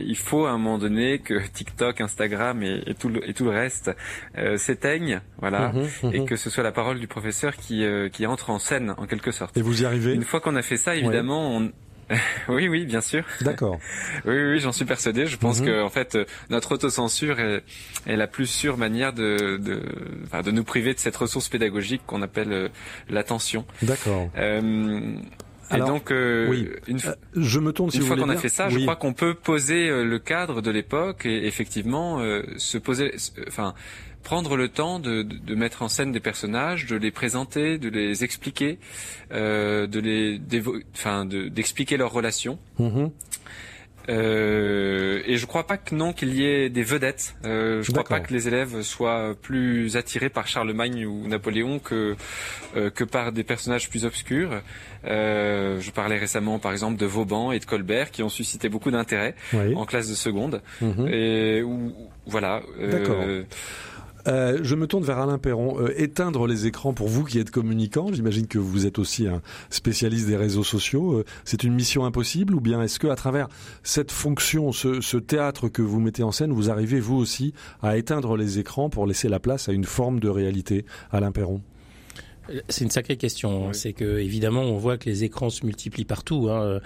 il 0.00 0.16
faut 0.16 0.46
à 0.46 0.50
un 0.50 0.58
moment 0.58 0.78
donné 0.78 1.18
que 1.18 1.34
TikTok, 1.52 2.00
Instagram 2.00 2.62
et, 2.62 2.82
et 2.86 2.94
tout, 2.94 3.08
le, 3.08 3.28
et 3.28 3.34
tout 3.34 3.44
le 3.44 3.50
reste 3.50 3.90
s'éteignent, 4.56 5.20
voilà, 5.38 5.72
mmh, 5.72 6.14
et 6.14 6.24
que 6.24 6.36
ce 6.36 6.50
soit 6.50 6.62
la 6.62 6.72
parole 6.72 7.00
du 7.00 7.08
professeur 7.08 7.56
qui 7.56 7.84
qui 8.12 8.26
entre 8.26 8.50
en 8.50 8.58
scène 8.58 8.94
en 8.96 9.06
quelque 9.06 9.32
sorte. 9.32 9.56
Et 9.56 9.62
vous 9.62 9.82
y 9.82 9.86
arrivez 9.86 10.14
Une 10.14 10.22
fois 10.22 10.40
qu'on 10.40 10.56
a 10.56 10.62
fait 10.62 10.76
ça, 10.76 10.94
évidemment, 10.94 11.56
on, 11.56 11.72
oui, 12.48 12.68
oui, 12.68 12.86
bien 12.86 13.00
sûr. 13.00 13.24
D'accord. 13.40 13.78
oui, 14.24 14.34
oui, 14.34 14.60
j'en 14.60 14.72
suis 14.72 14.84
persuadé. 14.84 15.26
Je 15.26 15.36
pense 15.36 15.60
mhm. 15.60 15.66
que 15.66 15.82
en 15.82 15.90
fait, 15.90 16.18
notre 16.50 16.72
autocensure 16.72 17.40
est, 17.40 17.62
est 18.06 18.16
la 18.16 18.26
plus 18.26 18.46
sûre 18.46 18.76
manière 18.76 19.12
de 19.12 19.58
de, 19.58 19.80
enfin, 20.24 20.42
de 20.42 20.50
nous 20.50 20.64
priver 20.64 20.94
de 20.94 20.98
cette 20.98 21.16
ressource 21.16 21.48
pédagogique 21.48 22.02
qu'on 22.06 22.22
appelle 22.22 22.52
euh, 22.52 22.68
l'attention. 23.08 23.64
D'accord. 23.82 24.30
Euh, 24.36 25.16
et 25.74 25.78
donc, 25.78 26.10
euh, 26.10 26.46
oui. 26.48 26.68
une, 26.86 27.00
je 27.34 27.58
me 27.58 27.72
tourne 27.72 27.90
si 27.90 27.96
une 27.96 28.04
fois 28.04 28.16
qu'on 28.16 28.28
a 28.28 28.36
fait 28.36 28.50
ça, 28.50 28.68
je 28.68 28.78
crois 28.80 28.96
qu'on 28.96 29.14
peut 29.14 29.34
poser 29.34 29.88
le 29.88 30.18
cadre 30.18 30.60
de 30.60 30.70
l'époque 30.70 31.26
et 31.26 31.46
effectivement 31.46 32.20
se 32.58 32.78
poser, 32.78 33.14
enfin 33.48 33.74
prendre 34.24 34.56
le 34.56 34.68
temps 34.68 34.98
de, 34.98 35.22
de, 35.22 35.54
mettre 35.54 35.82
en 35.82 35.88
scène 35.88 36.10
des 36.10 36.20
personnages, 36.20 36.86
de 36.86 36.96
les 36.96 37.10
présenter, 37.10 37.78
de 37.78 37.88
les 37.88 38.24
expliquer, 38.24 38.78
euh, 39.30 39.86
de 39.86 40.00
les, 40.00 40.40
enfin, 40.94 41.24
d'expliquer 41.26 41.96
leurs 41.96 42.12
relations. 42.12 42.58
Mm-hmm. 42.80 43.10
Euh, 44.08 45.22
et 45.24 45.36
je 45.36 45.46
crois 45.46 45.66
pas 45.66 45.78
que 45.78 45.94
non 45.94 46.12
qu'il 46.12 46.34
y 46.34 46.44
ait 46.44 46.68
des 46.68 46.82
vedettes. 46.82 47.34
Euh, 47.44 47.82
je 47.82 47.90
crois 47.90 48.04
pas 48.04 48.20
que 48.20 48.32
les 48.32 48.48
élèves 48.48 48.82
soient 48.82 49.34
plus 49.40 49.96
attirés 49.96 50.28
par 50.28 50.46
Charlemagne 50.46 51.06
ou 51.06 51.26
Napoléon 51.26 51.78
que 51.78 52.16
euh, 52.76 52.90
que 52.90 53.04
par 53.04 53.32
des 53.32 53.44
personnages 53.44 53.88
plus 53.88 54.04
obscurs. 54.04 54.60
Euh, 55.06 55.80
je 55.80 55.90
parlais 55.90 56.18
récemment, 56.18 56.58
par 56.58 56.72
exemple, 56.72 56.98
de 56.98 57.06
Vauban 57.06 57.52
et 57.52 57.58
de 57.58 57.64
Colbert 57.64 58.10
qui 58.10 58.22
ont 58.22 58.28
suscité 58.28 58.68
beaucoup 58.68 58.90
d'intérêt 58.90 59.34
en 59.74 59.84
classe 59.86 60.08
de 60.08 60.14
seconde. 60.14 60.60
Mm-hmm. 60.82 61.10
Et 61.10 61.62
où, 61.62 61.92
voilà. 62.26 62.62
D'accord. 62.78 63.24
Euh, 64.26 64.60
je 64.62 64.74
me 64.74 64.86
tourne 64.86 65.04
vers 65.04 65.18
Alain 65.18 65.38
Perron. 65.38 65.80
Euh, 65.80 65.92
éteindre 65.96 66.46
les 66.46 66.66
écrans 66.66 66.92
pour 66.92 67.08
vous 67.08 67.24
qui 67.24 67.38
êtes 67.38 67.50
communicant, 67.50 68.12
j'imagine 68.12 68.46
que 68.46 68.58
vous 68.58 68.86
êtes 68.86 68.98
aussi 68.98 69.26
un 69.26 69.42
spécialiste 69.70 70.26
des 70.26 70.36
réseaux 70.36 70.64
sociaux. 70.64 71.18
Euh, 71.18 71.24
c'est 71.44 71.64
une 71.64 71.74
mission 71.74 72.04
impossible 72.04 72.54
ou 72.54 72.60
bien 72.60 72.82
est-ce 72.82 72.98
que 72.98 73.08
à 73.08 73.16
travers 73.16 73.48
cette 73.82 74.12
fonction, 74.12 74.72
ce, 74.72 75.00
ce, 75.00 75.16
théâtre 75.16 75.68
que 75.68 75.82
vous 75.82 76.00
mettez 76.00 76.22
en 76.22 76.32
scène, 76.32 76.52
vous 76.52 76.70
arrivez 76.70 77.00
vous 77.00 77.16
aussi 77.16 77.54
à 77.82 77.96
éteindre 77.96 78.36
les 78.36 78.58
écrans 78.58 78.88
pour 78.90 79.06
laisser 79.06 79.28
la 79.28 79.40
place 79.40 79.68
à 79.68 79.72
une 79.72 79.84
forme 79.84 80.20
de 80.20 80.28
réalité, 80.28 80.84
Alain 81.10 81.32
Perron? 81.32 81.60
C'est 82.68 82.84
une 82.84 82.90
sacrée 82.90 83.16
question. 83.16 83.68
Hein. 83.68 83.72
C'est 83.72 83.92
que 83.92 84.18
évidemment, 84.18 84.62
on 84.62 84.76
voit 84.76 84.98
que 84.98 85.08
les 85.08 85.24
écrans 85.24 85.50
se 85.50 85.64
multiplient 85.64 86.04
partout. 86.04 86.48
Hein. 86.50 86.80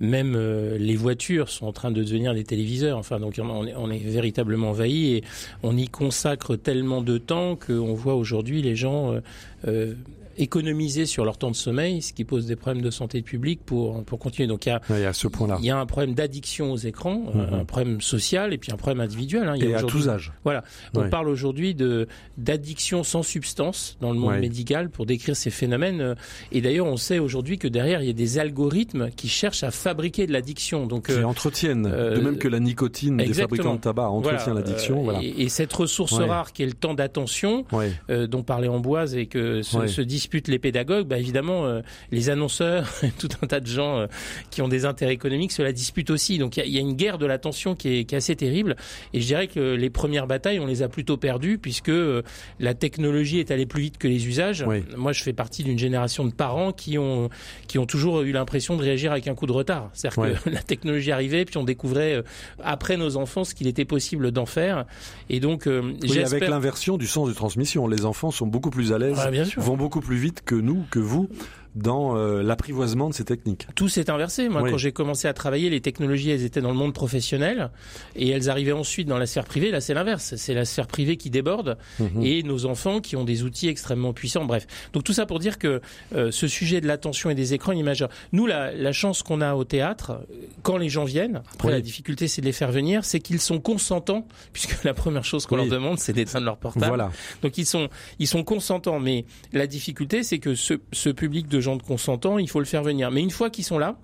Même 0.00 0.34
euh, 0.34 0.78
les 0.78 0.96
voitures 0.96 1.50
sont 1.50 1.66
en 1.66 1.72
train 1.72 1.90
de 1.90 2.02
devenir 2.02 2.32
des 2.32 2.44
téléviseurs. 2.44 2.96
Enfin, 2.96 3.20
donc 3.20 3.38
on 3.38 3.66
est, 3.66 3.74
on 3.76 3.90
est 3.90 3.98
véritablement 3.98 4.70
envahi 4.70 5.16
et 5.16 5.24
on 5.62 5.76
y 5.76 5.88
consacre 5.88 6.56
tellement 6.56 7.02
de 7.02 7.18
temps 7.18 7.54
qu'on 7.56 7.92
voit 7.92 8.14
aujourd'hui 8.14 8.62
les 8.62 8.76
gens 8.76 9.12
euh, 9.12 9.20
euh 9.68 9.94
économiser 10.36 11.06
sur 11.06 11.24
leur 11.24 11.38
temps 11.38 11.50
de 11.50 11.56
sommeil, 11.56 12.02
ce 12.02 12.12
qui 12.12 12.24
pose 12.24 12.46
des 12.46 12.56
problèmes 12.56 12.82
de 12.82 12.90
santé 12.90 13.22
publique 13.22 13.60
pour 13.64 14.02
pour 14.04 14.18
continuer. 14.18 14.46
Donc 14.46 14.66
il 14.66 14.70
y 14.70 14.72
a, 14.72 14.98
y 14.98 15.04
a 15.04 15.12
ce 15.12 15.28
point-là. 15.28 15.58
Il 15.60 15.66
y 15.66 15.70
a 15.70 15.78
un 15.78 15.86
problème 15.86 16.14
d'addiction 16.14 16.72
aux 16.72 16.76
écrans, 16.76 17.24
mhm. 17.34 17.60
un 17.60 17.64
problème 17.64 18.00
social 18.00 18.52
et 18.52 18.58
puis 18.58 18.72
un 18.72 18.76
problème 18.76 19.00
individuel. 19.00 19.48
Hein. 19.48 19.54
Il 19.56 19.64
y 19.64 19.66
a 19.66 19.70
et 19.70 19.74
à 19.74 19.82
tous 19.82 20.08
âges. 20.08 20.32
Voilà. 20.44 20.64
On 20.94 21.08
parle 21.08 21.28
aujourd'hui 21.28 21.74
de 21.74 22.08
d'addiction 22.38 23.02
sans 23.04 23.22
substance 23.22 23.96
dans 24.00 24.12
le 24.12 24.18
monde 24.18 24.38
médical 24.38 24.90
pour 24.90 25.06
décrire 25.06 25.36
ces 25.36 25.50
phénomènes. 25.50 26.14
Et 26.52 26.60
d'ailleurs, 26.60 26.86
on 26.86 26.96
sait 26.96 27.18
aujourd'hui 27.18 27.58
que 27.58 27.68
derrière 27.68 28.02
il 28.02 28.06
y 28.06 28.10
a 28.10 28.14
des 28.14 28.38
algorithmes 28.38 29.10
qui 29.10 29.28
cherchent 29.28 29.64
à 29.64 29.70
fabriquer 29.70 30.26
de 30.26 30.32
l'addiction. 30.32 30.86
Donc 30.86 31.06
qui 31.06 31.12
euh, 31.12 31.24
entretiennent, 31.24 31.86
euh, 31.86 32.16
de 32.16 32.20
même 32.20 32.38
que 32.38 32.48
la 32.48 32.60
nicotine 32.60 33.16
des 33.16 33.32
fabricants 33.32 33.74
de 33.74 33.80
tabac 33.80 34.08
entretient 34.08 34.54
l'addiction. 34.54 35.02
Voilà. 35.02 35.22
Et, 35.22 35.42
et, 35.42 35.48
cette 35.48 35.72
ressource 35.72 36.14
rare 36.14 36.52
qui 36.52 36.62
est 36.62 36.66
le 36.66 36.72
temps 36.72 36.94
d'attention, 36.94 37.64
euh, 38.08 38.26
dont 38.26 38.42
parlait 38.42 38.68
Amboise 38.68 39.14
et 39.14 39.26
que 39.26 39.62
se, 39.62 39.86
se 39.86 40.02
les 40.48 40.58
pédagogues, 40.58 41.06
bah 41.06 41.18
évidemment, 41.18 41.66
euh, 41.66 41.80
les 42.10 42.30
annonceurs, 42.30 42.90
tout 43.18 43.28
un 43.42 43.46
tas 43.46 43.60
de 43.60 43.66
gens 43.66 43.98
euh, 43.98 44.06
qui 44.50 44.62
ont 44.62 44.68
des 44.68 44.84
intérêts 44.84 45.12
économiques 45.12 45.52
se 45.52 45.62
la 45.62 45.72
disputent 45.72 46.10
aussi. 46.10 46.38
Donc 46.38 46.56
il 46.56 46.66
y, 46.70 46.78
a, 46.78 46.80
une 46.80 46.94
guerre 46.94 47.18
de 47.18 47.26
l'attention 47.26 47.74
qui 47.74 47.88
est, 47.88 48.10
assez 48.12 48.34
terrible. 48.34 48.76
Et 49.12 49.20
je 49.20 49.26
dirais 49.26 49.46
que 49.46 49.74
les 49.74 49.88
premières 49.88 50.26
batailles, 50.26 50.58
on 50.58 50.66
les 50.66 50.82
a 50.82 50.88
plutôt 50.88 51.16
perdues 51.16 51.58
puisque 51.58 51.88
euh, 51.88 52.22
la 52.58 52.74
technologie 52.74 53.38
est 53.38 53.50
allée 53.50 53.66
plus 53.66 53.82
vite 53.82 53.98
que 53.98 54.08
les 54.08 54.26
usages. 54.26 54.64
Moi, 54.96 55.12
je 55.12 55.22
fais 55.22 55.32
partie 55.32 55.62
d'une 55.62 55.78
génération 55.78 56.24
de 56.24 56.32
parents 56.32 56.72
qui 56.72 56.98
ont 56.98 57.28
qui 57.68 57.78
ont 57.78 57.86
toujours 57.86 58.22
eu 58.22 58.32
l'impression 58.32 58.76
de 58.76 58.82
réagir 58.82 59.12
avec 59.12 59.28
un 59.28 59.34
coup 59.34 59.46
de 59.46 59.52
retard. 59.52 59.90
C'est-à-dire 59.92 60.40
que 60.42 60.50
la 60.50 60.62
technologie 60.62 61.12
arrivait, 61.12 61.44
puis 61.44 61.56
on 61.56 61.64
découvrait 61.64 62.22
après 62.62 62.96
nos 62.96 63.16
enfants 63.16 63.44
ce 63.44 63.54
qu'il 63.54 63.68
était 63.68 63.84
possible 63.84 64.32
d'en 64.32 64.46
faire. 64.46 64.86
Et 65.28 65.38
donc, 65.40 65.66
oui, 65.66 66.18
avec 66.18 66.48
l'inversion 66.48 66.98
du 66.98 67.06
sens 67.06 67.28
de 67.28 67.34
transmission, 67.34 67.86
les 67.86 68.04
enfants 68.04 68.30
sont 68.30 68.46
beaucoup 68.46 68.70
plus 68.70 68.92
à 68.92 68.98
l'aise, 68.98 69.18
vont 69.56 69.76
beaucoup 69.76 70.00
plus 70.00 70.09
vite 70.16 70.42
que 70.44 70.54
nous, 70.54 70.84
que 70.90 70.98
vous, 70.98 71.28
dans 71.74 72.16
euh, 72.16 72.42
l'apprivoisement 72.42 73.08
de 73.08 73.14
ces 73.14 73.24
techniques. 73.24 73.66
Tout 73.74 73.88
s'est 73.88 74.10
inversé. 74.10 74.48
Moi, 74.48 74.68
quand 74.68 74.78
j'ai 74.78 74.92
commencé 74.92 75.28
à 75.28 75.32
travailler, 75.32 75.70
les 75.70 75.80
technologies, 75.80 76.30
elles 76.30 76.44
étaient 76.44 76.60
dans 76.60 76.70
le 76.70 76.76
monde 76.76 76.94
professionnel 76.94 77.70
et 78.16 78.28
elles 78.28 78.50
arrivaient 78.50 78.72
ensuite 78.72 79.08
dans 79.08 79.18
la 79.18 79.26
sphère 79.26 79.44
privée. 79.44 79.70
Là, 79.70 79.80
c'est 79.80 79.94
l'inverse. 79.94 80.34
C'est 80.36 80.54
la 80.54 80.64
sphère 80.64 80.86
privée 80.86 81.16
qui 81.16 81.30
déborde 81.30 81.78
mhm. 81.98 82.22
et 82.22 82.42
nos 82.42 82.66
enfants 82.66 83.00
qui 83.00 83.16
ont 83.16 83.24
des 83.24 83.42
outils 83.44 83.68
extrêmement 83.68 84.12
puissants. 84.12 84.44
Bref. 84.44 84.66
Donc 84.92 85.04
tout 85.04 85.12
ça 85.12 85.26
pour 85.26 85.38
dire 85.38 85.58
que 85.58 85.80
euh, 86.14 86.30
ce 86.30 86.48
sujet 86.48 86.80
de 86.80 86.86
l'attention 86.86 87.30
et 87.30 87.34
des 87.34 87.54
écrans, 87.54 87.72
imaginaires. 87.72 88.10
Nous, 88.32 88.46
la, 88.46 88.72
la 88.72 88.92
chance 88.92 89.22
qu'on 89.22 89.40
a 89.40 89.54
au 89.54 89.64
théâtre, 89.64 90.26
quand 90.62 90.76
les 90.76 90.88
gens 90.88 91.04
viennent, 91.04 91.42
après 91.54 91.70
la 91.70 91.80
difficulté, 91.80 92.28
c'est 92.28 92.40
de 92.40 92.46
les 92.46 92.52
faire 92.52 92.72
venir, 92.72 93.04
c'est 93.04 93.20
qu'ils 93.20 93.40
sont 93.40 93.60
consentants, 93.60 94.26
puisque 94.52 94.82
la 94.84 94.94
première 94.94 95.24
chose 95.24 95.46
qu'on 95.46 95.56
leur 95.56 95.66
demande, 95.66 95.98
c'est 95.98 96.12
d'éteindre 96.12 96.46
leur 96.46 96.56
portable. 96.56 96.86
Voilà. 96.86 97.10
Donc 97.42 97.58
ils 97.58 97.66
sont, 97.66 97.88
ils 98.18 98.26
sont 98.26 98.44
consentants. 98.44 99.00
Mais 99.00 99.24
la 99.52 99.66
difficulté, 99.66 100.22
c'est 100.22 100.38
que 100.38 100.54
ce, 100.54 100.74
ce 100.92 101.10
public 101.10 101.48
de 101.48 101.59
gens 101.60 101.76
de 101.76 101.82
consentants, 101.82 102.38
il 102.38 102.48
faut 102.48 102.60
le 102.60 102.66
faire 102.66 102.82
venir. 102.82 103.10
Mais 103.10 103.22
une 103.22 103.30
fois 103.30 103.50
qu'ils 103.50 103.64
sont 103.64 103.78
là, 103.78 103.96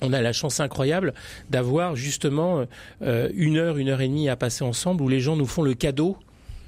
on 0.00 0.12
a 0.12 0.20
la 0.20 0.32
chance 0.32 0.60
incroyable 0.60 1.14
d'avoir 1.50 1.96
justement 1.96 2.64
euh, 3.02 3.28
une 3.34 3.56
heure, 3.56 3.76
une 3.76 3.88
heure 3.88 4.00
et 4.00 4.08
demie 4.08 4.28
à 4.28 4.36
passer 4.36 4.64
ensemble 4.64 5.02
où 5.02 5.08
les 5.08 5.20
gens 5.20 5.36
nous 5.36 5.46
font 5.46 5.62
le 5.62 5.74
cadeau 5.74 6.16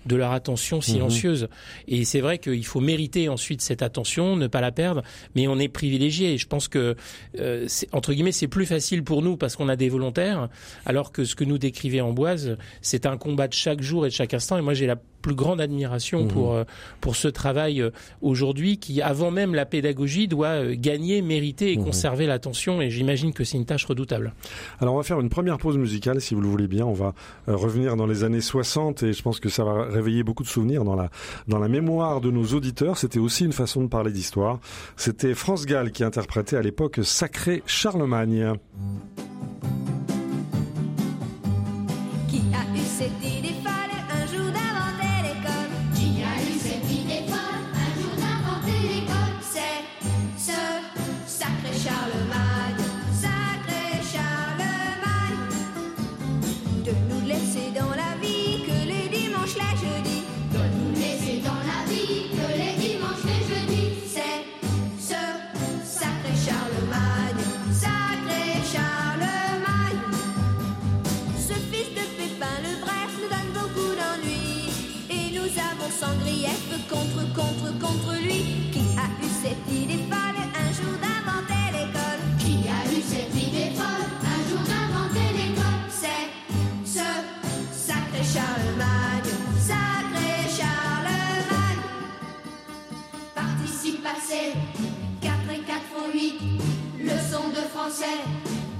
de 0.06 0.16
leur 0.16 0.32
attention 0.32 0.78
mhm. 0.78 0.82
silencieuse. 0.82 1.48
Et 1.88 2.04
c'est 2.04 2.20
vrai 2.20 2.38
qu'il 2.38 2.64
faut 2.66 2.80
mériter 2.80 3.28
ensuite 3.28 3.60
cette 3.62 3.82
attention, 3.82 4.36
ne 4.36 4.46
pas 4.46 4.60
la 4.60 4.72
perdre, 4.72 5.02
mais 5.34 5.46
on 5.48 5.58
est 5.58 5.68
privilégié. 5.68 6.34
Et 6.34 6.38
je 6.38 6.46
pense 6.46 6.68
que, 6.68 6.96
euh, 7.38 7.66
entre 7.92 8.12
guillemets, 8.12 8.32
c'est 8.32 8.48
plus 8.48 8.66
facile 8.66 9.04
pour 9.04 9.22
nous 9.22 9.36
parce 9.36 9.56
qu'on 9.56 9.68
a 9.68 9.76
des 9.76 9.88
volontaires, 9.88 10.48
alors 10.86 11.12
que 11.12 11.24
ce 11.24 11.34
que 11.34 11.44
nous 11.44 11.58
décrivait 11.58 12.00
Amboise, 12.00 12.56
c'est 12.80 13.06
un 13.06 13.16
combat 13.16 13.48
de 13.48 13.54
chaque 13.54 13.82
jour 13.82 14.06
et 14.06 14.08
de 14.08 14.14
chaque 14.14 14.34
instant. 14.34 14.58
Et 14.58 14.62
moi, 14.62 14.74
j'ai 14.74 14.86
la 14.86 14.96
plus 15.22 15.34
grande 15.34 15.60
admiration 15.60 16.24
mhm. 16.24 16.28
pour 16.28 16.52
euh, 16.52 16.64
pour 17.00 17.16
ce 17.16 17.28
travail 17.28 17.80
euh, 17.80 17.90
aujourd'hui 18.20 18.78
qui, 18.78 19.00
avant 19.00 19.30
même 19.30 19.54
la 19.54 19.64
pédagogie, 19.64 20.28
doit 20.28 20.48
euh, 20.48 20.74
gagner, 20.76 21.22
mériter 21.22 21.72
et 21.72 21.78
mhm. 21.78 21.84
conserver 21.84 22.26
l'attention. 22.26 22.82
Et 22.82 22.90
j'imagine 22.90 23.32
que 23.32 23.44
c'est 23.44 23.56
une 23.56 23.64
tâche 23.64 23.86
redoutable. 23.86 24.34
Alors 24.80 24.94
on 24.94 24.96
va 24.98 25.02
faire 25.04 25.20
une 25.20 25.30
première 25.30 25.58
pause 25.58 25.78
musicale, 25.78 26.20
si 26.20 26.34
vous 26.34 26.40
le 26.42 26.48
voulez 26.48 26.66
bien. 26.66 26.84
On 26.84 26.92
va 26.92 27.14
revenir 27.46 27.96
dans 27.96 28.06
les 28.06 28.24
années 28.24 28.40
60 28.40 29.04
et 29.04 29.12
je 29.12 29.22
pense 29.22 29.38
que 29.38 29.48
ça 29.48 29.64
va 29.64 29.86
réveiller 29.92 30.24
beaucoup 30.24 30.42
de 30.42 30.48
souvenirs 30.48 30.84
dans 30.84 30.96
la 30.96 31.10
dans 31.48 31.58
la 31.58 31.68
mémoire 31.68 32.20
de 32.20 32.30
nos 32.30 32.44
auditeurs. 32.46 32.98
C'était 32.98 33.18
aussi 33.18 33.44
une 33.44 33.52
façon 33.52 33.82
de 33.82 33.88
parler 33.88 34.12
d'histoire. 34.12 34.58
C'était 34.96 35.34
France 35.34 35.66
Gall 35.66 35.92
qui 35.92 36.04
interprétait 36.04 36.56
à 36.56 36.62
l'époque 36.62 37.00
Sacré 37.02 37.62
Charlemagne. 37.66 38.54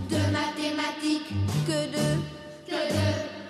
De 0.09 0.16
mathématiques, 0.31 1.33
que 1.66 1.90
de, 1.90 2.07
que 2.66 2.81
de 2.94 3.07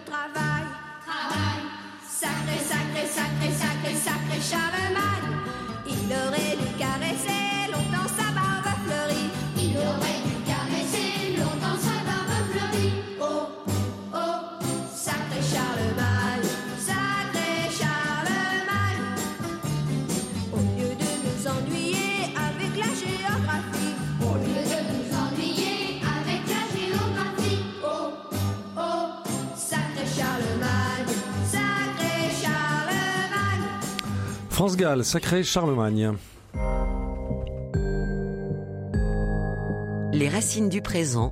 travail, 0.06 0.64
travail. 1.06 1.60
Sacré, 2.08 2.58
sacré, 2.58 3.06
sacré, 3.06 3.50
sacré, 3.52 3.94
sacré 3.94 4.40
Charlemagne, 4.40 5.38
il 5.86 6.12
aurait 6.12 6.56
dû 6.56 6.78
caresser 6.78 7.61
Gall, 34.82 35.04
sacré 35.04 35.44
Charlemagne. 35.44 36.14
Les 40.12 40.28
racines 40.28 40.68
du 40.68 40.82
présent. 40.82 41.30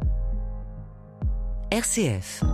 RCF. 1.73 2.45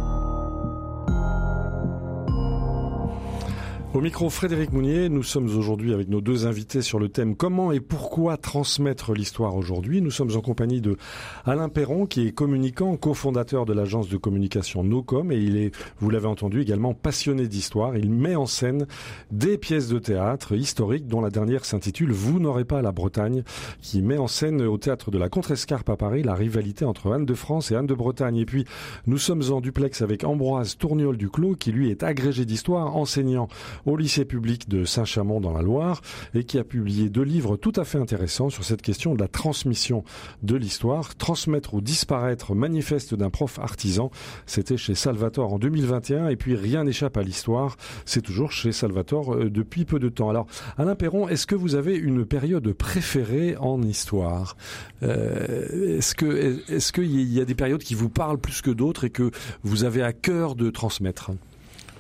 Au 3.93 4.01
micro 4.01 4.31
Frédéric 4.31 4.73
Mounier, 4.73 5.11
nous 5.11 5.23
sommes 5.23 5.55
aujourd'hui 5.59 5.93
avec 5.93 6.09
nos 6.09 6.23
deux 6.23 6.47
invités 6.47 6.81
sur 6.81 6.99
le 6.99 7.11
thème 7.11 7.37
comment 7.37 7.73
et 7.73 7.81
pourquoi? 7.81 8.06
Transmettre 8.41 9.13
l'histoire 9.13 9.57
aujourd'hui. 9.57 10.01
Nous 10.01 10.11
sommes 10.11 10.35
en 10.37 10.41
compagnie 10.41 10.81
de 10.81 10.97
Alain 11.45 11.69
Perron 11.69 12.07
qui 12.07 12.27
est 12.27 12.33
communicant, 12.33 12.97
cofondateur 12.97 13.67
de 13.67 13.75
l'agence 13.75 14.09
de 14.09 14.17
communication 14.17 14.83
Nocom 14.83 15.31
et 15.31 15.37
il 15.37 15.59
est, 15.59 15.75
vous 15.99 16.09
l'avez 16.09 16.27
entendu, 16.27 16.63
également 16.63 16.95
passionné 16.95 17.47
d'histoire. 17.47 17.95
Il 17.97 18.11
met 18.11 18.35
en 18.35 18.47
scène 18.47 18.87
des 19.31 19.59
pièces 19.59 19.89
de 19.89 19.99
théâtre 19.99 20.57
historiques 20.57 21.07
dont 21.07 21.21
la 21.21 21.29
dernière 21.29 21.67
s'intitule 21.67 22.11
Vous 22.11 22.41
n'aurez 22.41 22.65
pas 22.65 22.81
la 22.81 22.91
Bretagne 22.91 23.43
qui 23.83 24.01
met 24.01 24.17
en 24.17 24.29
scène 24.29 24.63
au 24.63 24.79
théâtre 24.79 25.11
de 25.11 25.19
la 25.19 25.29
Contrescarpe 25.29 25.91
à 25.91 25.97
Paris 25.97 26.23
la 26.23 26.35
rivalité 26.35 26.87
entre 26.87 27.13
Anne 27.13 27.27
de 27.27 27.35
France 27.35 27.71
et 27.71 27.77
Anne 27.77 27.87
de 27.87 27.95
Bretagne. 27.95 28.39
Et 28.39 28.47
puis 28.47 28.65
nous 29.07 29.19
sommes 29.19 29.43
en 29.51 29.61
duplex 29.61 30.01
avec 30.01 30.25
Ambroise 30.25 30.79
Tourniol 30.79 31.19
Duclos 31.19 31.57
qui 31.57 31.71
lui 31.71 31.91
est 31.91 32.03
agrégé 32.03 32.47
d'histoire, 32.47 32.97
enseignant 32.97 33.49
au 33.85 33.99
lycée 33.99 34.25
public 34.25 34.71
de 34.71 34.87
Saint-Chamond 34.87 35.43
dans 35.43 35.53
la 35.53 35.61
Loire 35.61 36.01
et 36.35 36.45
qui 36.45 36.59
a 36.59 36.65
publié 36.65 37.11
deux 37.11 37.23
livres 37.23 37.59
tout 37.59 37.73
à 37.77 37.85
fait 37.85 37.99
sur 38.07 38.65
cette 38.65 38.83
question 38.83 39.15
de 39.15 39.21
la 39.21 39.29
transmission 39.29 40.05
de 40.43 40.57
l'histoire. 40.57 41.15
Transmettre 41.17 41.75
ou 41.75 41.81
disparaître, 41.81 42.55
manifeste 42.55 43.15
d'un 43.15 43.31
prof 43.31 43.59
artisan. 43.59 44.11
C'était 44.47 44.77
chez 44.77 44.95
Salvatore 44.95 45.53
en 45.53 45.59
2021 45.59 46.29
et 46.29 46.37
puis 46.37 46.55
rien 46.55 46.85
n'échappe 46.85 47.17
à 47.17 47.23
l'histoire. 47.23 47.77
C'est 48.05 48.23
toujours 48.23 48.53
chez 48.53 48.73
Salvatore 48.73 49.35
euh, 49.35 49.51
depuis 49.51 49.85
peu 49.85 49.99
de 49.99 50.09
temps. 50.09 50.31
Alors, 50.31 50.47
Alain 50.79 50.95
Perron, 50.95 51.29
est-ce 51.29 51.47
que 51.47 51.55
vous 51.55 51.75
avez 51.75 51.97
une 51.97 52.25
période 52.25 52.73
préférée 52.73 53.57
en 53.59 53.83
histoire? 53.83 54.57
Euh, 55.03 55.99
Est-ce 55.99 56.15
que 56.15 56.63
est-ce 56.69 56.93
qu'il 56.93 57.33
y 57.33 57.41
a 57.41 57.45
des 57.45 57.55
périodes 57.55 57.83
qui 57.83 57.95
vous 57.95 58.09
parlent 58.09 58.39
plus 58.39 58.63
que 58.63 58.71
d'autres 58.71 59.05
et 59.05 59.11
que 59.11 59.31
vous 59.63 59.85
avez 59.85 60.03
à 60.03 60.13
cœur 60.13 60.55
de 60.55 60.71
transmettre? 60.71 61.31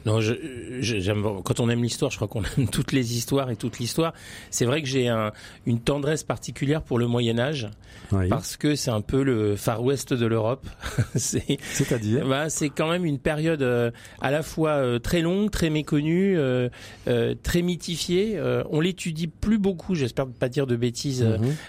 Non, 0.06 0.20
je, 0.20 0.34
j'aime 0.80 1.24
quand 1.44 1.58
on 1.58 1.68
aime 1.68 1.82
l'histoire, 1.82 2.12
je 2.12 2.16
crois 2.16 2.28
qu'on 2.28 2.42
aime 2.56 2.68
toutes 2.68 2.92
les 2.92 3.16
histoires 3.16 3.50
et 3.50 3.56
toute 3.56 3.80
l'histoire. 3.80 4.14
C'est 4.50 4.64
vrai 4.64 4.80
que 4.80 4.88
j'ai 4.88 5.08
un, 5.08 5.32
une 5.66 5.80
tendresse 5.80 6.22
particulière 6.22 6.82
pour 6.82 6.98
le 6.98 7.08
Moyen 7.08 7.38
Âge 7.40 7.68
parce 8.28 8.56
que 8.56 8.76
c'est 8.76 8.92
un 8.92 9.00
peu 9.00 9.24
le 9.24 9.56
Far 9.56 9.82
West 9.82 10.12
de 10.12 10.26
l'Europe. 10.26 10.64
c'est, 11.16 11.58
C'est-à-dire 11.72 12.26
bah, 12.26 12.48
c'est 12.50 12.68
quand 12.68 12.88
même 12.88 13.04
une 13.04 13.18
période 13.18 13.62
euh, 13.62 13.90
à 14.20 14.30
la 14.30 14.44
fois 14.44 14.70
euh, 14.70 15.00
très 15.00 15.22
longue, 15.22 15.50
très 15.50 15.70
méconnue, 15.70 16.38
euh, 16.38 16.68
très 17.42 17.62
mythifiée. 17.62 18.40
on 18.70 18.80
l'étudie 18.80 19.26
plus 19.26 19.58
beaucoup, 19.58 19.96
j'espère 19.96 20.26
pas 20.28 20.48
dire 20.48 20.68
de 20.68 20.76
bêtises, 20.76 21.24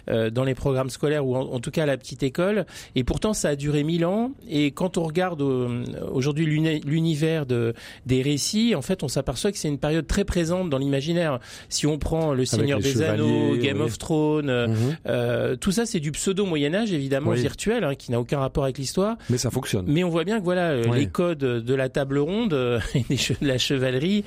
mhm. 0.08 0.30
dans 0.30 0.44
les 0.44 0.54
programmes 0.54 0.92
scolaires 0.92 1.26
ou 1.26 1.36
en, 1.36 1.60
tout 1.60 1.72
cas 1.72 1.84
à 1.84 1.86
la 1.88 1.98
petite 1.98 2.22
école. 2.22 2.68
Et 2.96 3.04
pourtant, 3.04 3.34
ça 3.34 3.50
a 3.50 3.56
duré 3.56 3.84
mille 3.84 4.06
ans. 4.06 4.32
Et 4.48 4.72
quand 4.72 4.98
on 4.98 5.04
regarde 5.04 5.42
aujourd'hui 5.42 6.46
l'univers 6.46 7.46
de 7.48 7.74
des 8.06 8.22
récits, 8.28 8.76
en 8.76 8.82
fait, 8.82 9.04
on 9.04 9.08
s'aperçoit 9.08 9.52
que 9.52 9.58
c'est 9.58 9.68
une 9.68 9.80
période 9.80 10.08
très 10.08 10.26
présente 10.26 10.70
dans 10.70 10.78
l'imaginaire. 10.78 11.40
Si 11.70 11.88
on 11.88 11.98
prend 11.98 12.34
Le 12.34 12.46
Seigneur 12.46 12.80
des 12.80 13.02
Anneaux, 13.02 13.56
Game 13.58 13.82
of 13.82 13.98
Thrones, 13.98 14.52
mhm. 14.68 14.98
euh, 15.08 15.56
tout 15.56 15.72
ça, 15.72 15.86
c'est 15.86 16.00
du 16.00 16.12
pseudo 16.12 16.46
Moyen 16.46 16.74
Âge, 16.74 16.92
évidemment 16.92 17.32
virtuel, 17.32 17.84
hein, 17.84 17.96
qui 17.96 18.12
n'a 18.12 18.20
aucun 18.20 18.40
rapport 18.40 18.64
avec 18.64 18.78
l'histoire. 18.78 19.18
Mais 19.30 19.38
ça 19.38 19.52
fonctionne. 19.52 19.86
Mais 19.88 20.04
on 20.04 20.10
voit 20.10 20.24
bien 20.24 20.40
que 20.40 20.44
voilà, 20.44 20.70
euh, 20.70 20.94
les 20.94 21.08
codes 21.08 21.40
de 21.40 21.74
la 21.74 21.90
table 21.90 22.18
ronde 22.18 22.54
et 22.96 23.16
de 23.16 23.48
la 23.48 23.58
chevalerie 23.58 24.24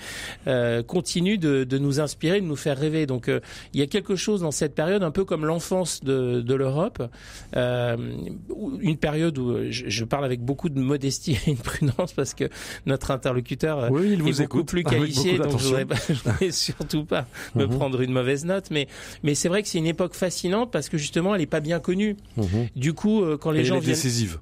continuent 0.87 1.39
de, 1.39 1.65
de, 1.65 1.79
nous 1.79 2.01
inspirer, 2.01 2.41
de 2.41 2.47
nous 2.47 2.57
faire 2.57 2.79
rêver. 2.79 3.07
Donc, 3.07 3.31
il 3.75 3.81
y 3.81 3.83
a 3.83 3.87
quelque 3.87 4.17
chose 4.17 4.41
dans 4.41 4.51
cette 4.51 4.75
période, 4.75 5.03
un 5.03 5.11
peu 5.11 5.25
comme 5.25 5.45
l'enfance 5.45 6.03
de, 6.03 6.41
de 6.41 6.55
l'Europe, 6.55 7.03
une 7.55 8.97
période 8.99 9.39
où 9.39 9.71
je, 9.71 9.89
je 9.89 10.05
parle 10.05 10.25
avec 10.25 10.41
beaucoup 10.41 10.69
de 10.69 10.81
modestie 10.81 11.39
et 11.47 11.51
une 11.51 11.57
prudence 11.57 12.13
parce 12.13 12.35
que 12.35 12.49
notre 12.87 13.11
interlocuteur 13.11 13.90
oui, 13.91 14.11
il 14.13 14.23
vous 14.23 14.43
est 14.43 14.47
beaucoup 14.47 14.65
plus 14.65 14.85
qualifié, 14.85 15.39
donc 15.39 15.59
je 15.59 15.65
voudrais, 15.65 15.85
voudrais 16.25 16.51
surtout 16.51 17.05
pas 17.05 17.27
me 17.55 17.67
mhm. 17.67 17.77
prendre 17.77 18.01
une 18.01 18.13
mauvaise 18.13 18.45
note. 18.45 18.71
Mais, 18.71 18.89
mais 19.23 19.35
c'est 19.35 19.49
vrai 19.49 19.63
que 19.63 19.69
c'est 19.69 19.79
une 19.79 19.87
époque 19.87 20.15
fascinante 20.15 20.71
parce 20.71 20.89
que 20.89 20.99
justement, 20.99 21.35
elle 21.35 21.41
est 21.41 21.47
pas 21.47 21.61
bien 21.61 21.81
connue. 21.81 22.17
Mhm. 22.37 22.69
Du 22.77 22.93
coup, 22.93 23.23
euh, 23.23 23.37
quand 23.37 23.51
les 23.51 23.65
gens 23.65 23.77
elle 23.77 23.83
est 23.83 23.85
viennent... 23.87 23.97
décisive. 23.97 24.39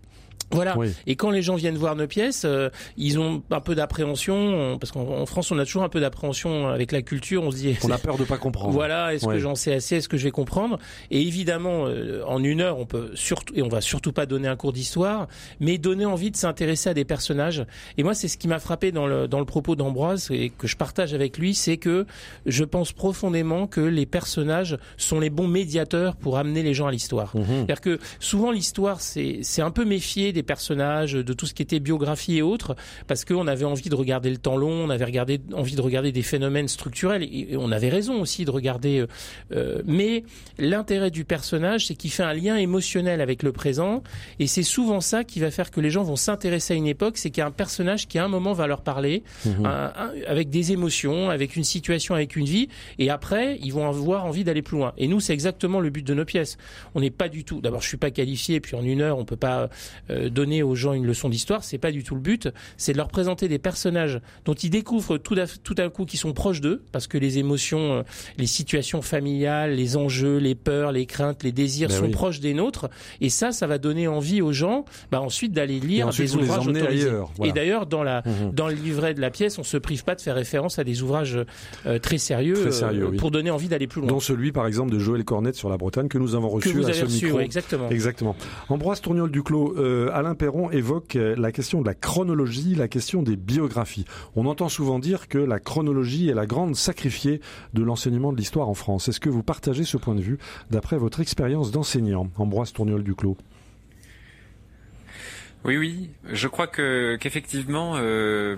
Voilà. 0.51 0.77
Et 1.07 1.17
quand 1.17 1.31
les 1.31 1.43
gens 1.43 1.57
viennent 1.57 1.77
voir 1.77 1.97
nos 1.97 2.07
pièces, 2.07 2.45
euh, 2.45 2.71
ils 2.97 3.19
ont 3.19 3.43
un 3.51 3.61
peu 3.61 3.75
d'appréhension 3.75 4.79
parce 4.79 4.93
qu'en 4.93 5.27
France, 5.27 5.51
on 5.51 5.59
a 5.59 5.65
toujours 5.65 5.83
un 5.83 5.89
peu 5.89 6.01
d'appréhension 6.01 6.69
avec 6.69 6.93
la 6.93 7.03
culture. 7.03 7.43
On 7.43 7.51
se 7.51 7.57
dit, 7.57 7.77
on 7.85 7.91
a 7.91 7.99
peur 7.99 8.17
de 8.17 8.25
pas 8.25 8.39
comprendre. 8.39 8.73
Voilà. 8.73 9.15
Est-ce 9.15 9.27
que 9.27 9.39
j'en 9.39 9.55
sais 9.55 9.75
assez 9.75 9.97
Est-ce 9.97 10.09
que 10.09 10.17
je 10.17 10.25
vais 10.25 10.31
comprendre? 10.31 10.79
Et 11.11 11.21
évidemment, 11.21 11.87
euh, 11.87 12.23
en 12.27 12.43
une 12.43 12.61
heure, 12.61 12.79
on 12.79 12.87
peut 12.87 13.11
surtout 13.15 13.55
et 13.57 13.63
on 13.63 13.69
va 13.69 13.81
surtout 13.81 14.13
pas 14.13 14.27
donner 14.27 14.49
un 14.49 14.57
cours 14.57 14.73
d'histoire, 14.73 15.29
mais 15.61 15.79
donner 15.79 16.07
envie 16.07 16.31
de 16.31 16.37
s'intéresser 16.37 16.91
à 16.91 16.95
des 16.95 17.05
personnages. 17.05 17.65
Et 17.97 18.03
moi, 18.03 18.15
c'est 18.15 18.29
ce 18.29 18.39
qui 18.39 18.49
m'a 18.49 18.59
frappé 18.59 18.93
dans 18.93 19.07
le 19.07 19.29
dans 19.29 19.41
le 19.41 19.45
propos 19.45 19.77
d'Ambroise 19.77 20.29
et 20.31 20.51
que 20.51 20.67
je 20.67 20.77
partage 20.77 21.15
avec 21.15 21.39
lui, 21.39 21.55
c'est 21.55 21.77
que 21.77 22.07
je 22.47 22.65
pense 22.65 22.93
profondément 22.93 23.67
que 23.67 23.81
les 23.81 24.07
personnages 24.07 24.79
sont 24.97 25.21
les 25.21 25.31
bons 25.31 25.49
médiateurs 25.49 26.17
pour 26.17 26.39
amener 26.39 26.63
les 26.63 26.75
gens 26.75 26.87
à 26.87 26.93
l'histoire. 26.93 27.37
Mhm. 27.37 27.45
C'est-à-dire 27.47 27.81
que 27.81 27.99
souvent 28.21 28.51
l'histoire, 28.51 29.01
c'est 29.01 29.41
c'est 29.43 29.63
un 29.63 29.71
peu 29.71 29.85
méfié 29.85 30.33
des 30.39 30.45
personnages, 30.45 31.15
de 31.15 31.33
tout 31.33 31.47
ce 31.47 31.55
qui 31.55 31.63
était 31.63 31.81
biographie 31.81 32.37
et 32.37 32.43
autres, 32.43 32.77
parce 33.09 33.25
qu'on 33.25 33.49
avait 33.49 33.65
envie 33.65 33.89
de 33.89 33.95
regarder 33.95 34.31
le 34.31 34.37
temps 34.37 34.57
long, 34.57 34.71
on 34.71 34.91
avait 34.91 35.05
regardé, 35.05 35.41
envie 35.53 35.75
de 35.75 35.81
regarder 35.81 36.13
des 36.13 36.23
phénomènes 36.23 36.69
structurels, 36.69 37.25
et 37.25 37.57
on 37.57 37.73
avait 37.73 37.89
raison 37.89 38.21
aussi 38.21 38.45
de 38.45 38.51
regarder. 38.51 39.01
Euh, 39.01 39.07
euh, 39.53 39.83
mais 39.85 40.23
l'intérêt 40.59 41.11
du 41.11 41.25
personnage, 41.25 41.87
c'est 41.87 41.97
qu'il 41.97 42.13
fait 42.13 42.23
un 42.23 42.35
lien 42.35 42.57
émotionnel 42.57 43.21
avec 43.21 43.43
le 43.43 43.51
présent, 43.51 44.05
et 44.39 44.47
c'est 44.47 44.63
souvent 44.63 45.01
ça 45.01 45.25
qui 45.25 45.41
va 45.41 45.51
faire 45.51 45.73
que 45.73 45.81
les 45.81 45.91
gens 45.91 46.05
vont 46.05 46.17
s'intéresser 46.17 46.75
à 46.75 46.77
une 46.77 46.87
époque, 46.87 47.19
c'est 47.19 47.31
qu'il 47.31 47.41
y 47.41 47.45
a 47.45 47.47
un 47.47 47.51
personnage 47.51 48.07
qui 48.07 48.19
à 48.19 48.25
un 48.25 48.29
moment 48.29 48.53
va 48.53 48.69
leur 48.69 48.83
parler, 48.83 49.25
mhm. 49.45 49.67
avec 50.27 50.51
des 50.51 50.71
émotions, 50.71 51.31
avec 51.31 51.57
une 51.57 51.65
situation, 51.65 52.15
avec 52.15 52.37
une 52.37 52.47
vie, 52.47 52.69
et 53.01 53.11
après, 53.11 53.59
ils 53.61 53.73
vont 53.73 53.89
avoir 53.89 54.25
envie 54.25 54.45
d'aller 54.45 54.63
plus 54.63 54.77
loin. 54.77 54.93
Et 54.99 55.09
nous, 55.09 55.19
c'est 55.19 55.33
exactement 55.33 55.81
le 55.81 55.91
but 55.91 56.07
de 56.07 56.15
nos 56.15 56.25
pièces. 56.25 56.59
On 56.95 57.01
n'est 57.01 57.11
pas 57.11 57.29
du 57.29 57.45
tout. 57.45 57.61
D'abord, 57.61 57.83
je 57.83 57.89
suis 57.89 57.97
pas 57.97 58.11
qualifié, 58.11 58.61
puis 58.61 58.77
en 58.77 58.85
une 58.85 59.01
heure, 59.01 59.19
on 59.19 59.25
peut 59.25 59.37
pas 59.37 59.69
euh, 60.11 60.28
donner 60.29 60.63
aux 60.63 60.75
gens 60.75 60.93
une 60.93 61.07
leçon 61.07 61.29
d'histoire, 61.29 61.65
c'est 61.65 61.79
pas 61.79 61.93
du 61.93 62.03
tout 62.05 62.15
le 62.15 62.21
but. 62.21 62.49
C'est 62.77 62.93
de 62.93 62.99
leur 62.99 63.09
présenter 63.09 63.49
des 63.49 63.59
personnages 63.59 64.21
dont 64.45 64.55
ils 64.55 64.71
découvrent 64.71 65.19
tout, 65.19 65.35
à, 65.37 65.89
coup 65.89 66.05
qui 66.05 66.17
sont 66.17 66.33
proches 66.33 66.61
d'eux, 66.61 66.83
parce 66.93 67.07
que 67.07 67.19
les 67.19 67.39
émotions, 67.39 67.93
euh, 67.93 68.03
les 68.39 68.47
situations 68.47 69.03
familiales, 69.03 69.75
les 69.75 69.97
enjeux, 69.97 70.39
les 70.39 70.55
peurs, 70.55 70.93
les 70.93 71.07
craintes, 71.07 71.43
les 71.43 71.53
désirs 71.53 71.89
ben 71.89 71.97
sont 71.97 72.11
proches 72.11 72.41
des 72.41 72.55
nôtres. 72.55 72.89
Et 73.21 73.29
ça, 73.29 73.53
ça 73.53 73.67
va 73.67 73.79
donner 73.79 74.09
envie 74.09 74.43
aux 74.43 74.53
gens, 74.53 74.85
bah, 75.11 75.21
ensuite 75.21 75.53
d'aller 75.53 75.81
lire 75.81 76.11
des 76.11 76.37
ouvrages 76.37 76.67
autorisés. 76.67 77.11
Et 77.45 77.53
d'ailleurs, 77.53 77.87
dans 77.87 78.03
la, 78.03 78.21
mmh 78.21 78.53
dans 78.53 78.69
le 78.69 78.75
livret 78.75 79.15
de 79.15 79.21
la 79.21 79.31
pièce, 79.31 79.59
on 79.59 79.63
se 79.63 79.77
prive 79.77 80.05
pas 80.05 80.15
de 80.15 80.21
faire 80.21 80.35
référence 80.35 80.79
à 80.79 80.85
des 80.85 81.03
ouvrages 81.03 81.39
euh, 81.87 81.99
très 81.99 82.19
sérieux, 82.19 82.57
euh, 82.83 83.17
pour 83.17 83.31
donner 83.31 83.51
envie 83.51 83.69
d'aller 83.69 83.87
plus 83.87 84.01
loin. 84.01 84.09
Dont 84.09 84.21
celui, 84.21 84.53
par 84.53 84.67
exemple, 84.67 84.93
de 84.93 84.99
Joël 84.99 85.25
Cornette 85.25 85.55
sur 85.55 85.69
la 85.69 85.77
Bretagne 85.77 86.09
que 86.09 86.19
nous 86.19 86.35
avons 86.35 86.49
reçu 86.49 86.71
que 86.71 86.77
vous 86.77 86.87
à 86.87 86.91
avez 86.91 86.99
ce 86.99 87.05
reçu, 87.05 87.25
micro. 87.27 87.41
exactement. 87.41 87.89
Exactement. 87.91 88.37
Ambroise 88.69 89.01
Tourniol 89.01 89.31
Duclos, 89.31 89.75
euh, 89.77 90.11
Alain 90.19 90.35
Perron 90.35 90.69
évoque 90.73 91.15
euh, 91.15 91.37
la 91.39 91.53
question 91.53 91.81
de 91.81 91.87
la 91.87 91.95
chronologie, 91.95 92.75
la 92.75 92.89
question 92.89 93.23
des 93.23 93.37
biographies. 93.37 94.05
On 94.35 94.47
entend 94.47 94.69
souvent 94.69 94.99
dire 94.99 95.29
que 95.29 95.39
la 95.39 95.61
chronologie 95.61 96.29
est 96.29 96.35
la 96.35 96.45
grande 96.45 96.75
sacrifiée 96.75 97.41
de 97.73 97.85
l'enseignement 97.85 98.33
de 98.33 98.37
l'histoire 98.37 98.69
en 98.69 98.75
France. 98.75 99.07
Est-ce 99.07 99.21
que 99.21 99.31
vous 99.31 99.45
partagez 99.45 99.85
ce 99.85 99.97
point 99.97 100.17
de 100.17 100.21
vue 100.21 100.39
d'après 100.73 100.99
votre 100.99 101.21
expérience 101.21 101.71
d'enseignant, 101.71 102.27
Ambroise 102.37 102.73
Tourniol 102.73 103.05
Duclos 103.05 103.37
oui, 105.69 105.77
oui, 105.77 106.11
je 106.25 106.49
crois 106.49 106.67
que 106.67 107.17
qu'effectivement, 107.17 107.97
euh, 107.97 108.57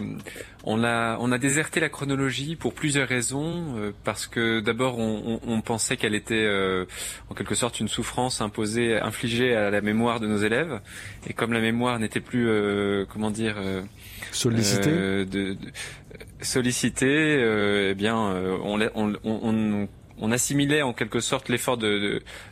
on 0.62 0.84
a 0.84 1.18
on 1.18 1.32
a 1.32 1.38
déserté 1.38 1.80
la 1.80 1.88
chronologie 1.88 2.54
pour 2.54 2.72
plusieurs 2.72 3.08
raisons. 3.08 3.76
Euh, 3.78 3.92
parce 4.04 4.28
que 4.28 4.60
d'abord, 4.60 4.98
on, 5.00 5.40
on, 5.44 5.60
pensait 5.60 5.96
qu'elle 5.96 6.14
était 6.14 6.46
euh, 6.46 6.84
en 7.28 7.34
quelque 7.34 7.56
sorte 7.56 7.80
une 7.80 7.88
souffrance 7.88 8.40
imposée, 8.40 9.00
infligée 9.00 9.56
à 9.56 9.70
la 9.70 9.80
mémoire 9.80 10.20
de 10.20 10.28
nos 10.28 10.36
élèves. 10.36 10.80
Et 11.26 11.32
comme 11.32 11.52
la 11.52 11.60
mémoire 11.60 11.98
n'était 11.98 12.20
plus, 12.20 12.48
comment 13.12 13.32
dire, 13.32 13.56
sollicitée, 14.30 14.90
de, 14.90 15.24
de, 15.24 15.56
sollicitée, 16.42 17.90
eh 17.90 17.94
bien, 17.94 18.16
on, 18.16 18.80
on, 19.24 19.88
on 20.20 20.30
assimilait 20.32 20.82
en 20.82 20.92
quelque 20.92 21.20
sorte 21.20 21.48
l'effort 21.48 21.78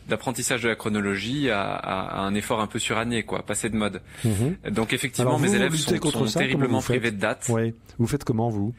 d'apprentissage 0.07 0.63
de, 0.63 0.69
la 0.69 0.75
chronologie 0.75 1.49
à, 1.49 2.21
un 2.21 2.33
effort 2.35 2.59
un 2.59 2.67
peu 2.67 2.79
suranné, 2.79 3.23
quoi, 3.23 3.43
passé 3.43 3.69
de 3.69 3.75
mode. 3.75 4.01
Mhm. 4.25 4.57
Donc 4.71 4.93
effectivement, 4.93 5.39
mes 5.39 5.53
élèves 5.55 5.75
sont, 5.75 6.25
terriblement 6.25 6.81
privés 6.81 7.11
de 7.11 7.17
dates. 7.17 7.47
Oui. 7.49 7.73
Vous 7.97 8.07
faites 8.07 8.23
comment 8.23 8.49
vous? 8.49 8.73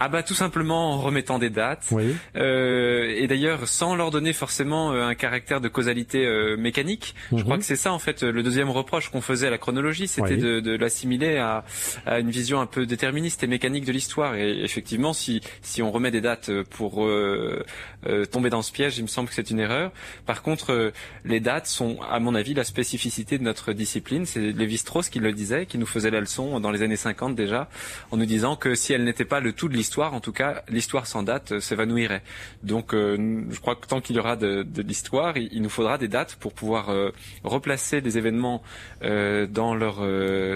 Ah 0.00 0.08
bah 0.08 0.22
tout 0.22 0.34
simplement 0.34 0.92
en 0.92 1.00
remettant 1.00 1.38
des 1.38 1.50
dates. 1.50 1.86
Oui. 1.92 2.14
Euh, 2.36 3.14
et 3.16 3.28
d'ailleurs 3.28 3.68
sans 3.68 3.94
leur 3.94 4.10
donner 4.10 4.32
forcément 4.32 4.92
euh, 4.92 5.06
un 5.06 5.14
caractère 5.14 5.60
de 5.60 5.68
causalité 5.68 6.26
euh, 6.26 6.56
mécanique. 6.56 7.14
Je 7.30 7.42
crois 7.42 7.54
mhm. 7.54 7.60
que 7.60 7.66
c'est 7.66 7.76
ça 7.76 7.92
en 7.92 8.00
fait 8.00 8.22
le 8.22 8.42
deuxième 8.42 8.70
reproche 8.70 9.08
qu'on 9.10 9.20
faisait 9.20 9.46
à 9.46 9.50
la 9.50 9.58
chronologie, 9.58 10.08
c'était 10.08 10.36
de, 10.36 10.58
de 10.58 10.76
l'assimiler 10.76 11.36
à, 11.36 11.64
à, 12.06 12.18
une 12.18 12.30
vision 12.30 12.60
un 12.60 12.66
peu 12.66 12.86
déterministe 12.86 13.44
et 13.44 13.46
mécanique 13.46 13.84
de 13.84 13.92
l'histoire. 13.92 14.34
Et 14.34 14.64
effectivement, 14.64 15.12
si 15.12 15.40
si 15.62 15.80
on 15.80 15.92
remet 15.92 16.10
des 16.10 16.20
dates 16.20 16.50
pour 16.70 17.04
euh, 17.04 17.64
euh, 18.06 18.24
tomber 18.24 18.50
dans 18.50 18.62
ce 18.62 18.72
piège, 18.72 18.98
il 18.98 19.02
me 19.02 19.08
semble 19.08 19.28
que 19.28 19.34
c'est 19.34 19.50
une 19.50 19.60
erreur. 19.60 19.92
Par 20.26 20.42
contre, 20.42 20.92
les 21.24 21.40
dates 21.40 21.66
sont, 21.66 21.98
à 22.10 22.20
mon 22.20 22.34
avis, 22.34 22.54
la 22.54 22.64
spécificité 22.64 23.38
de 23.38 23.42
notre 23.42 23.72
discipline. 23.72 24.26
C'est 24.26 24.52
Lévi-Strauss 24.52 25.08
qui 25.08 25.20
le 25.20 25.32
disait, 25.32 25.66
qui 25.66 25.78
nous 25.78 25.86
faisait 25.86 26.10
la 26.10 26.20
leçon 26.20 26.60
dans 26.60 26.70
les 26.70 26.82
années 26.82 26.96
50 26.96 27.34
déjà, 27.34 27.68
en 28.10 28.16
nous 28.16 28.26
disant 28.26 28.56
que 28.56 28.74
si 28.74 28.92
elle 28.92 29.04
n'était 29.04 29.24
pas 29.24 29.40
le 29.40 29.52
tout 29.52 29.68
de 29.68 29.74
l'histoire 29.74 30.14
en 30.14 30.20
tout 30.20 30.32
cas, 30.32 30.62
l'histoire 30.68 31.06
sans 31.06 31.22
date 31.22 31.52
euh, 31.52 31.60
s'évanouirait. 31.60 32.22
Donc, 32.62 32.94
euh, 32.94 33.44
je 33.50 33.60
crois 33.60 33.76
que 33.76 33.86
tant 33.86 34.00
qu'il 34.00 34.16
y 34.16 34.18
aura 34.18 34.36
de, 34.36 34.66
l'histoire, 34.82 35.36
il, 35.36 35.62
nous 35.62 35.68
faudra 35.68 35.98
des 35.98 36.08
dates 36.08 36.36
pour 36.36 36.52
pouvoir 36.52 36.90
euh, 36.90 37.10
replacer 37.42 38.00
des 38.00 38.18
événements 38.18 38.62
dans 39.02 39.74
leur 39.74 39.96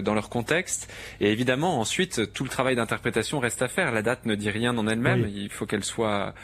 dans 0.02 0.14
leur 0.14 0.28
contexte. 0.30 0.90
Et 1.20 1.30
évidemment, 1.30 1.80
ensuite, 1.80 2.32
tout 2.32 2.44
le 2.44 2.50
travail 2.50 2.76
d'interprétation 2.76 3.40
reste 3.40 3.60
à 3.62 3.68
faire. 3.68 3.92
La 3.92 4.02
date 4.02 4.24
ne 4.26 4.34
dit 4.34 4.50
rien 4.50 4.76
en 4.76 4.86
elle-même. 4.86 5.28
Il 5.28 5.50
faut 5.50 5.66
qu'elle 5.66 5.84
soit 5.84 6.34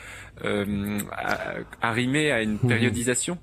arrimée 1.81 2.31
à 2.31 2.43
une 2.43 2.59
mhm. 2.63 2.69
périodisation. 2.69 3.39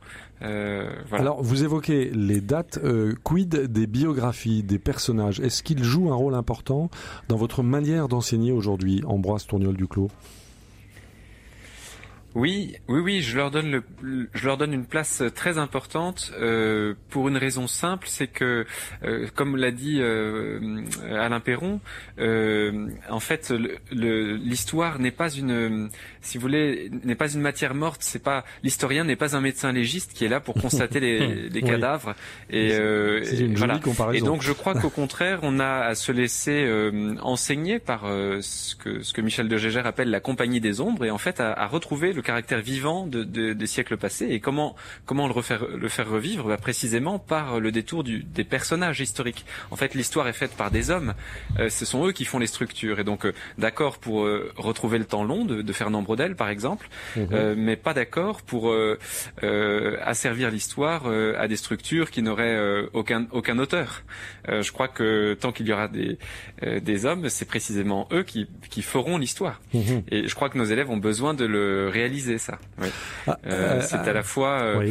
Alors, 1.11 1.43
vous 1.43 1.63
évoquez 1.63 2.09
les 2.09 2.41
dates. 2.41 2.79
quid 3.23 3.55
des 3.55 3.85
biographies 3.85 4.63
des 4.63 4.79
personnages? 4.79 5.39
Est-ce 5.39 5.61
qu'ils 5.61 5.83
jouent 5.83 6.11
un 6.11 6.15
rôle 6.15 6.33
important 6.33 6.89
dans 7.27 7.37
votre 7.37 7.61
manière 7.61 8.07
d'enseigner 8.07 8.51
aujourd'hui, 8.51 9.03
Ambroise 9.05 9.45
Tourniol 9.45 9.75
Duclos 9.75 10.09
oui, 12.33 12.77
oui, 12.87 12.99
oui, 12.99 13.21
je 13.21 13.35
leur 13.35 13.51
donne 13.51 13.71
le, 13.71 14.29
je 14.33 14.45
leur 14.45 14.57
donne 14.57 14.73
une 14.73 14.85
place 14.85 15.21
très 15.35 15.57
importante 15.57 16.31
euh, 16.39 16.93
pour 17.09 17.27
une 17.27 17.35
raison 17.35 17.67
simple, 17.67 18.07
c'est 18.09 18.27
que, 18.27 18.65
euh, 19.03 19.27
comme 19.35 19.57
l'a 19.57 19.71
dit 19.71 19.97
euh, 19.99 20.81
Alain 21.09 21.41
Perron, 21.41 21.81
euh, 22.19 22.87
en 23.09 23.19
fait, 23.19 23.53
l'histoire 23.91 24.99
n'est 24.99 25.11
pas 25.11 25.29
une, 25.29 25.89
si 26.21 26.37
vous 26.37 26.41
voulez, 26.43 26.89
n'est 27.03 27.15
pas 27.15 27.31
une 27.31 27.41
matière 27.41 27.75
morte. 27.75 28.01
C'est 28.01 28.23
pas 28.23 28.45
l'historien 28.63 29.03
n'est 29.03 29.17
pas 29.17 29.35
un 29.35 29.41
médecin 29.41 29.73
légiste 29.73 30.13
qui 30.13 30.23
est 30.23 30.29
là 30.29 30.39
pour 30.39 30.55
constater 30.61 31.01
les, 31.01 31.49
les 31.49 31.61
cadavres. 31.61 32.15
Et, 32.49 32.71
euh, 32.71 33.23
une 33.39 33.55
voilà. 33.55 33.79
Et 34.13 34.21
donc, 34.21 34.41
je 34.41 34.53
crois 34.53 34.73
qu'au 34.75 34.89
contraire, 34.89 35.39
on 35.43 35.59
a 35.59 35.81
à 35.81 35.95
se 35.95 36.11
laisser 36.11 36.69
enseigner 37.21 37.79
par 37.79 38.03
ce 38.03 38.75
que 38.75 39.01
ce 39.01 39.13
que 39.13 39.21
Michel 39.21 39.49
de 39.49 39.57
Gégère 39.57 39.85
appelle 39.85 40.09
la 40.09 40.19
compagnie 40.21 40.61
des 40.61 40.79
ombres, 40.79 41.05
et 41.05 41.11
en 41.11 41.17
fait 41.17 41.39
à, 41.39 41.51
à 41.51 41.67
retrouver 41.67 42.13
le 42.13 42.20
le 42.21 42.25
caractère 42.25 42.61
vivant 42.61 43.07
de, 43.07 43.23
des 43.23 43.67
siècles 43.67 43.97
passés. 43.97 44.27
Et 44.29 44.39
comment 44.39 44.75
comment 45.05 45.27
le 45.27 45.33
refaire 45.33 45.65
le 45.65 45.89
faire 45.89 46.09
revivre 46.09 46.47
bah, 46.47 46.57
Précisément 46.57 47.19
par 47.19 47.59
le 47.59 47.71
détour 47.71 48.03
du, 48.03 48.23
des 48.23 48.43
personnages 48.43 49.01
historiques. 49.01 49.45
En 49.71 49.75
fait, 49.75 49.95
l'histoire 49.95 50.27
est 50.27 50.33
faite 50.33 50.51
par 50.51 50.71
des 50.71 50.91
hommes. 50.91 51.13
Euh, 51.59 51.69
ce 51.69 51.85
sont 51.85 52.05
eux 52.05 52.11
qui 52.11 52.25
font 52.25 52.39
les 52.39 52.47
structures. 52.47 52.99
Et 52.99 53.03
donc, 53.03 53.25
euh, 53.25 53.33
d'accord 53.57 53.97
pour 53.97 54.23
euh, 54.23 54.51
retrouver 54.55 54.99
le 54.99 55.05
temps 55.05 55.23
long 55.23 55.45
de, 55.45 55.61
de 55.61 55.73
Fernand 55.73 56.03
Braudel, 56.03 56.35
par 56.35 56.49
exemple, 56.49 56.87
mhm. 57.15 57.55
mais 57.55 57.75
pas 57.75 57.93
d'accord 57.93 58.41
pour 58.43 58.73
asservir 59.41 60.51
l'histoire 60.51 61.07
à 61.07 61.47
des 61.47 61.55
structures 61.55 62.11
qui 62.11 62.21
n'auraient 62.21 62.85
aucun 62.93 63.27
aucun 63.31 63.57
auteur. 63.59 64.03
je 64.47 64.71
crois 64.71 64.87
que 64.87 65.33
tant 65.39 65.51
qu'il 65.51 65.67
y 65.67 65.73
aura 65.73 65.87
des 65.87 66.17
des 66.61 67.05
hommes, 67.05 67.29
c'est 67.29 67.45
précisément 67.45 68.07
eux 68.11 68.23
qui 68.23 68.47
qui 68.69 68.81
feront 68.81 69.17
l'histoire. 69.17 69.61
Mhm. 69.73 70.03
Et 70.09 70.27
je 70.27 70.35
crois 70.35 70.49
que 70.49 70.57
nos 70.57 70.65
élèves 70.65 70.89
ont 70.89 70.97
besoin 70.97 71.33
de 71.33 71.45
le 71.45 71.89
réaliser, 71.89 72.10
ça. 72.37 72.57
Ah, 73.27 73.37
c'est 73.81 73.97
à 73.97 74.13
la 74.13 74.23
fois 74.23 74.81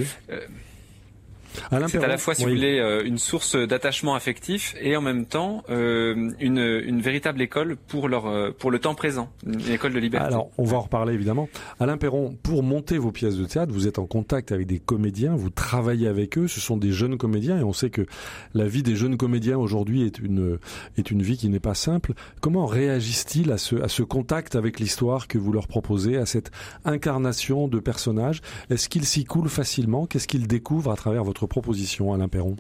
c'est 1.89 2.03
à 2.03 2.09
la 2.09 2.19
fois, 2.19 2.35
si 2.35 2.45
vous 2.45 2.51
voulez, 2.51 2.79
euh, 2.79 3.05
une 3.05 3.19
source 3.19 3.57
d'attachement 3.57 4.15
affectif 4.15 4.75
et 4.81 4.97
en 4.97 5.01
même 5.01 5.27
temps 5.27 5.63
euh, 5.71 6.31
une, 6.41 6.59
une, 6.59 7.01
véritable 7.01 7.41
école 7.43 7.77
pour 7.77 8.09
leur 8.09 8.27
euh, 8.27 8.51
pour 8.57 8.71
le 8.71 8.79
temps 8.79 8.95
présent, 8.95 9.31
une 9.47 9.71
école 9.71 9.93
de 9.93 9.99
liberté. 9.99 10.27
Alors, 10.27 10.51
on 10.59 10.65
va 10.65 10.77
en 10.79 10.83
reparler 10.83 11.15
évidemment. 11.15 11.49
Alain 11.79 11.97
Perron, 11.97 12.37
pour 12.43 12.63
monter 12.63 12.99
vos 12.99 13.13
pièces 13.13 13.37
de 13.37 13.45
théâtre, 13.45 13.73
vous 13.73 13.87
êtes 13.87 13.99
en 13.99 14.07
contact 14.07 14.53
avec 14.53 14.67
des 14.67 14.79
comédiens, 14.79 15.35
vous 15.35 15.51
travaillez 15.51 16.09
avec 16.09 16.39
eux. 16.39 16.49
Ce 16.49 16.61
sont 16.61 16.77
des 16.77 16.93
jeunes 16.93 17.17
comédiens 17.17 17.59
et 17.59 17.65
on 17.65 17.73
sait 17.73 17.91
que 17.91 18.07
la 18.55 18.67
vie 18.67 18.83
des 18.83 18.97
jeunes 18.97 19.17
comédiens 19.17 19.59
aujourd'hui 19.59 20.03
est 20.03 20.19
une 20.19 20.59
est 20.97 21.11
une 21.11 21.23
vie 21.23 21.37
qui 21.37 21.49
n'est 21.49 21.61
pas 21.61 21.75
simple. 21.75 22.13
Comment 22.41 22.67
réagissent-ils 22.67 23.53
à 23.53 23.59
ce 23.59 23.77
à 23.77 23.89
ce 23.89 24.03
contact 24.03 24.57
avec 24.57 24.81
l'histoire 24.81 25.29
que 25.29 25.39
vous 25.39 25.53
leur 25.53 25.67
proposez, 25.67 26.17
à 26.17 26.27
cette 26.27 26.51
incarnation 26.85 27.69
de 27.69 27.79
personnages? 27.79 28.41
Est-ce 28.71 28.89
qu'ils 28.89 29.07
s'y 29.07 29.25
coulent 29.25 29.49
facilement? 29.49 30.07
Qu'est-ce 30.07 30.29
qu'ils 30.29 30.47
découvrent 30.47 30.91
à 30.91 30.97
travers 30.97 31.25
votre 31.25 31.40
proposition, 31.47 32.13
Alain 32.13 32.29
Perron? 32.29 32.57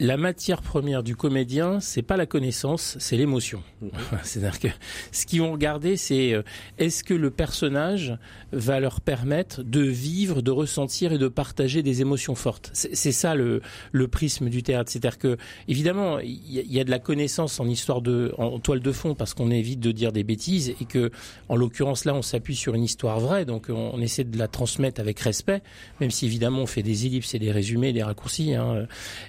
La 0.00 0.16
matière 0.16 0.62
première 0.62 1.02
du 1.02 1.14
comédien, 1.14 1.78
c'est 1.78 2.02
pas 2.02 2.16
la 2.16 2.24
connaissance, 2.24 2.96
c'est 2.98 3.18
l'émotion. 3.18 3.62
Mhm. 3.82 3.90
C'est-à-dire 4.22 4.58
que 4.58 4.68
ce 5.12 5.26
qu'ils 5.26 5.42
vont 5.42 5.52
regarder, 5.52 5.98
c'est 5.98 6.32
euh, 6.32 6.42
est-ce 6.78 7.04
que 7.04 7.12
le 7.12 7.30
personnage 7.30 8.16
va 8.52 8.80
leur 8.80 9.02
permettre 9.02 9.62
de 9.62 9.82
vivre, 9.82 10.40
de 10.40 10.50
ressentir 10.50 11.12
et 11.12 11.18
de 11.18 11.28
partager 11.28 11.82
des 11.82 12.00
émotions 12.00 12.34
fortes? 12.34 12.70
C'est 12.72 13.12
ça 13.12 13.34
le, 13.34 13.60
le 13.92 14.08
prisme 14.08 14.48
du 14.48 14.62
théâtre. 14.62 14.90
C'est-à-dire 14.90 15.18
que 15.18 15.36
évidemment, 15.68 16.18
il 16.18 16.50
y, 16.50 16.80
a 16.80 16.84
de 16.84 16.90
la 16.90 16.98
connaissance 16.98 17.60
en 17.60 17.68
histoire 17.68 18.00
de, 18.00 18.32
en 18.38 18.58
toile 18.58 18.80
de 18.80 18.92
fond, 18.92 19.14
parce 19.14 19.34
qu'on 19.34 19.50
évite 19.50 19.80
de 19.80 19.92
dire 19.92 20.12
des 20.12 20.24
bêtises 20.24 20.74
et 20.80 20.86
que, 20.86 21.10
en 21.50 21.56
l'occurrence 21.56 22.06
là, 22.06 22.14
on 22.14 22.22
s'appuie 22.22 22.56
sur 22.56 22.74
une 22.74 22.84
histoire 22.84 23.20
vraie, 23.20 23.44
donc 23.44 23.66
on, 23.68 24.00
essaie 24.00 24.24
de 24.24 24.38
la 24.38 24.48
transmettre 24.48 24.98
avec 24.98 25.20
respect, 25.20 25.62
même 26.00 26.10
si 26.10 26.24
évidemment 26.24 26.62
on 26.62 26.66
fait 26.66 26.82
des 26.82 27.04
ellipses 27.04 27.34
et 27.34 27.38
des 27.38 27.52
résumés, 27.52 27.92
des 27.92 28.02
raccourcis. 28.02 28.54
Hein. 28.54 28.86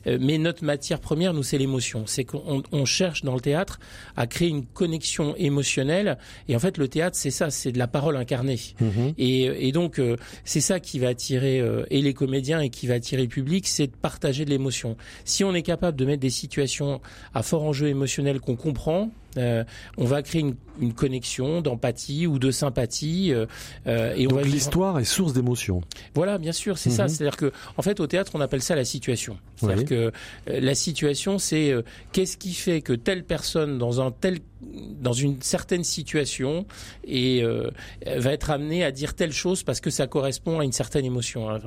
Euh, 0.07 0.17
mais 0.21 0.37
notre 0.37 0.60
matière 0.61 0.99
première, 0.99 1.33
nous, 1.33 1.43
c'est 1.43 1.57
l'émotion. 1.57 2.03
C'est 2.07 2.25
qu'on 2.25 2.85
cherche 2.85 3.23
dans 3.23 3.35
le 3.35 3.41
théâtre 3.41 3.79
à 4.15 4.27
créer 4.27 4.49
une 4.49 4.65
connexion 4.65 5.35
émotionnelle. 5.37 6.17
Et 6.47 6.55
en 6.55 6.59
fait, 6.59 6.77
le 6.77 6.87
théâtre, 6.87 7.17
c'est 7.17 7.31
ça, 7.31 7.49
c'est 7.49 7.71
de 7.71 7.79
la 7.79 7.87
parole 7.87 8.17
incarnée. 8.17 8.59
Mhm. 8.79 9.13
Et, 9.17 9.71
donc, 9.71 9.99
euh, 9.99 10.17
c'est 10.43 10.61
ça 10.61 10.79
qui 10.79 10.99
va 10.99 11.09
attirer 11.09 11.59
euh, 11.59 11.85
et 11.89 12.01
les 12.01 12.13
comédiens 12.13 12.59
et 12.59 12.69
qui 12.69 12.87
va 12.87 12.95
attirer 12.95 13.23
le 13.23 13.27
public, 13.27 13.67
c'est 13.67 13.87
de 13.87 13.95
partager 13.95 14.45
de 14.45 14.49
l'émotion. 14.49 14.97
Si 15.25 15.43
on 15.43 15.53
est 15.53 15.61
capable 15.61 15.97
de 15.97 16.05
mettre 16.05 16.21
des 16.21 16.29
situations 16.29 17.01
à 17.33 17.43
fort 17.43 17.63
enjeu 17.63 17.87
émotionnel 17.87 18.39
qu'on 18.39 18.55
comprend, 18.55 19.11
euh, 19.37 19.63
on 19.97 20.05
va 20.05 20.21
créer 20.21 20.41
une, 20.41 20.55
une 20.79 20.93
connexion 20.93 21.61
d'empathie 21.61 22.27
ou 22.27 22.39
de 22.39 22.51
sympathie. 22.51 23.33
Euh, 23.33 23.45
euh 23.87 24.13
et 24.15 24.27
Donc 24.27 24.45
l'histoire 24.45 24.99
est 24.99 25.05
source 25.05 25.33
d'émotion. 25.33 25.81
Voilà, 26.13 26.37
bien 26.37 26.51
sûr, 26.51 26.77
c'est 26.77 26.89
ça. 26.89 27.03
Mhm. 27.03 27.09
C'est-à-dire 27.09 27.37
que, 27.37 27.51
en 27.77 27.81
fait, 27.81 27.99
au 27.99 28.07
théâtre, 28.07 28.31
on 28.35 28.41
appelle 28.41 28.61
ça 28.61 28.75
la 28.75 28.85
situation. 28.85 29.37
C'est-à-dire 29.55 29.85
que 29.85 29.95
euh, 29.95 30.11
la 30.59 30.75
situation, 30.75 31.37
c'est 31.37 31.73
qu'est-ce 32.11 32.37
qui 32.37 32.53
fait 32.53 32.81
que 32.81 32.93
telle 32.93 33.23
personne 33.23 33.77
dans 33.77 34.01
un 34.01 34.11
tel 34.11 34.39
dans 35.01 35.13
une 35.13 35.41
certaine 35.41 35.83
situation 35.83 36.65
et 37.03 37.43
euh, 37.43 37.69
va 38.05 38.31
être 38.31 38.51
amenée 38.51 38.83
à 38.83 38.91
dire 38.91 39.15
telle 39.15 39.31
chose 39.31 39.63
parce 39.63 39.81
que 39.81 39.89
ça 39.89 40.07
correspond 40.07 40.59
à 40.59 40.63
une 40.63 40.71
certaine 40.71 41.05
émotion. 41.05 41.49
Hein. 41.49 41.59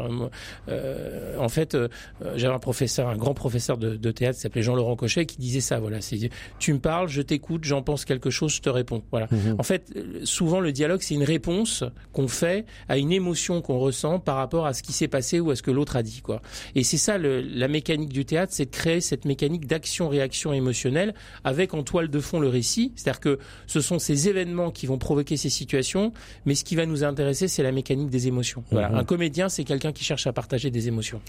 euh, 0.69 1.37
en 1.39 1.49
fait, 1.49 1.75
euh, 1.75 1.89
j'avais 2.37 2.55
un 2.55 2.59
professeur, 2.59 3.09
un 3.09 3.17
grand 3.17 3.35
professeur 3.35 3.77
de, 3.77 3.97
de 3.97 4.11
théâtre, 4.11 4.37
qui 4.37 4.43
s'appelait 4.43 4.63
Jean-Laurent 4.63 4.97
Cochet, 4.97 5.27
qui 5.27 5.39
disait 5.39 5.61
ça. 5.61 5.81
Voilà, 5.81 6.01
c'est 6.01 6.31
tu 6.59 6.73
me 6.73 6.79
parles, 6.79 7.09
je 7.09 7.23
t'écoute, 7.23 7.65
j'en 7.65 7.83
pense 7.83 8.05
quelque 8.05 8.31
chose, 8.31 8.55
je 8.55 8.61
te 8.61 8.71
réponds. 8.71 9.03
Voilà. 9.11 9.27
Mhm. 9.31 9.57
En 9.59 9.63
fait, 9.63 9.93
souvent 10.25 10.61
le 10.61 10.73
dialogue, 10.73 11.01
c'est 11.03 11.15
une 11.15 11.25
réponse 11.25 11.85
qu'on 12.13 12.29
fait 12.29 12.65
à 12.89 12.99
une 12.99 13.13
émotion 13.13 13.61
qu'on 13.61 13.79
ressent 13.79 14.21
par 14.21 14.37
rapport 14.37 14.67
à 14.67 14.73
ce 14.73 14.83
qui 14.83 14.93
s'est 14.93 15.09
passé 15.09 15.41
ou 15.41 15.51
à 15.51 15.57
ce 15.57 15.63
que 15.63 15.71
l'autre 15.71 15.97
a 15.97 16.03
dit. 16.03 16.21
Quoi. 16.23 16.41
Et 16.75 16.85
c'est 16.85 16.97
ça 16.97 17.19
le, 17.19 17.41
la 17.41 17.69
mécanique 17.69 18.13
du 18.13 18.25
théâtre, 18.25 18.53
c'est 18.55 18.67
de 18.67 18.71
créer 18.71 19.01
cette 19.01 19.25
mécanique 19.25 19.67
d'action-réaction 19.67 20.53
émotionnelle 20.53 21.15
avec 21.43 21.75
en 21.75 21.83
toile 21.83 22.09
de 22.09 22.21
fond 22.21 22.39
le 22.39 22.49
récit 22.49 22.84
c'est-à-dire 22.97 23.21
que 23.21 23.39
ce 23.67 23.81
sont 23.81 23.99
ces 23.99 24.29
événements 24.29 24.71
qui 24.71 24.87
vont 24.87 24.99
provoquer 24.99 25.37
ces 25.37 25.51
situations, 25.51 26.13
mais 26.47 26.55
ce 26.55 26.65
qui 26.65 26.77
va 26.77 26.87
nous 26.87 27.05
intéresser, 27.05 27.49
c'est 27.49 27.63
la 27.63 27.73
mécanique 27.73 28.11
des 28.11 28.29
émotions. 28.29 28.65
Voilà. 28.71 28.91
Mhm. 28.91 28.99
Un 28.99 29.05
comédien, 29.05 29.49
c'est 29.49 29.65
quelqu'un 29.65 29.93
qui 29.93 30.05
cherche 30.05 30.27
à 30.27 30.33
partager 30.33 30.71
des 30.71 30.89
émotions. 30.89 31.21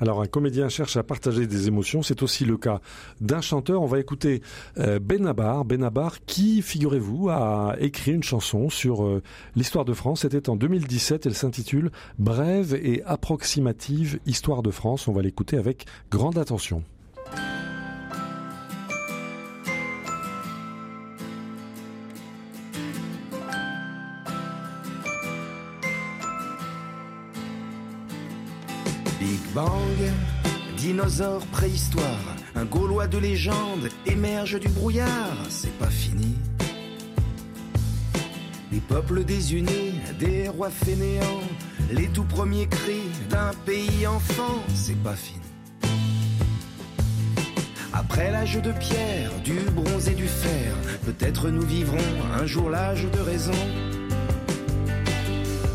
Alors, 0.00 0.20
un 0.20 0.26
comédien 0.26 0.68
cherche 0.68 0.96
à 0.96 1.02
partager 1.02 1.46
des 1.46 1.68
émotions, 1.68 2.02
c'est 2.02 2.22
aussi 2.22 2.44
le 2.44 2.56
cas 2.56 2.80
d'un 3.20 3.40
chanteur. 3.40 3.82
On 3.82 3.86
va 3.86 4.00
écouter 4.00 4.42
euh, 4.78 4.98
Benabar. 4.98 5.64
Benabar, 5.64 6.24
qui, 6.24 6.62
figurez-vous, 6.62 7.28
a 7.30 7.76
écrit 7.78 8.12
une 8.12 8.22
chanson 8.22 8.68
sur 8.68 9.04
euh, 9.04 9.22
l'histoire 9.54 9.84
de 9.84 9.92
France. 9.92 10.22
C'était 10.22 10.48
en 10.48 10.56
2017. 10.56 11.26
Elle 11.26 11.34
s'intitule 11.34 11.90
Brève 12.18 12.74
et 12.74 13.02
approximative 13.04 14.18
Histoire 14.26 14.62
de 14.62 14.70
France. 14.70 15.08
On 15.08 15.12
va 15.12 15.22
l'écouter 15.22 15.56
avec 15.56 15.86
grande 16.10 16.38
attention. 16.38 16.82
Bang, 29.54 29.70
dinosaure 30.78 31.44
préhistoire, 31.48 32.36
un 32.54 32.64
Gaulois 32.64 33.06
de 33.06 33.18
légende 33.18 33.90
émerge 34.06 34.58
du 34.58 34.68
brouillard, 34.68 35.36
c'est 35.50 35.76
pas 35.78 35.90
fini. 35.90 36.38
Les 38.70 38.80
peuples 38.80 39.24
désunis, 39.24 40.00
des 40.18 40.48
rois 40.48 40.70
fainéants, 40.70 41.42
les 41.90 42.08
tout 42.08 42.24
premiers 42.24 42.66
cris 42.66 43.10
d'un 43.28 43.50
pays 43.66 44.06
enfant, 44.06 44.64
c'est 44.74 45.00
pas 45.02 45.16
fini. 45.16 45.40
Après 47.92 48.30
l'âge 48.30 48.56
de 48.62 48.72
pierre, 48.72 49.32
du 49.44 49.60
bronze 49.70 50.08
et 50.08 50.14
du 50.14 50.28
fer, 50.28 50.74
peut-être 51.04 51.50
nous 51.50 51.66
vivrons 51.66 51.98
un 52.40 52.46
jour 52.46 52.70
l'âge 52.70 53.04
de 53.04 53.20
raison. 53.20 53.52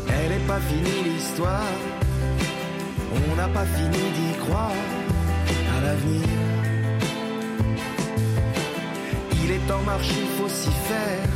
Elle 0.08 0.32
est 0.32 0.46
pas 0.48 0.58
finie 0.58 1.14
l'histoire 1.14 1.62
on 3.14 3.36
n'a 3.36 3.48
pas 3.48 3.64
fini 3.64 4.02
d'y 4.16 4.38
croire 4.38 4.72
à 5.76 5.80
l'avenir. 5.84 6.28
Il 9.42 9.50
est 9.50 9.70
en 9.70 9.82
marche, 9.82 10.10
il 10.10 10.28
faut 10.36 10.48
s'y 10.48 10.70
faire. 10.90 11.28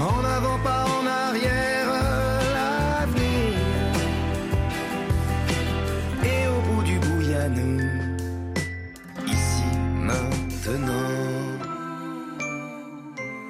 En 0.00 0.24
avant, 0.24 0.58
pas 0.62 0.84
en 0.84 1.06
arrière, 1.06 1.88
l'avenir. 2.54 3.54
Et 6.22 6.46
au 6.48 6.60
bout 6.66 6.82
du 6.84 6.98
bout, 6.98 7.22
y 7.22 7.34
a 7.34 7.48
nous, 7.48 7.80
ici, 9.26 9.64
maintenant. 10.08 11.08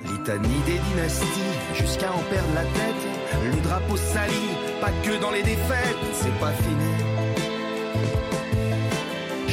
Litanie 0.04 0.62
des 0.66 0.78
dynasties, 0.88 1.54
jusqu'à 1.74 2.10
en 2.10 2.22
perdre 2.30 2.54
la 2.54 2.62
tête. 2.62 3.04
Le 3.44 3.60
drapeau 3.60 3.96
sali, 3.96 4.48
pas 4.80 4.92
que 5.04 5.20
dans 5.20 5.30
les 5.30 5.42
défaites, 5.42 6.02
c'est 6.14 6.38
pas 6.40 6.52
fini 6.52 6.97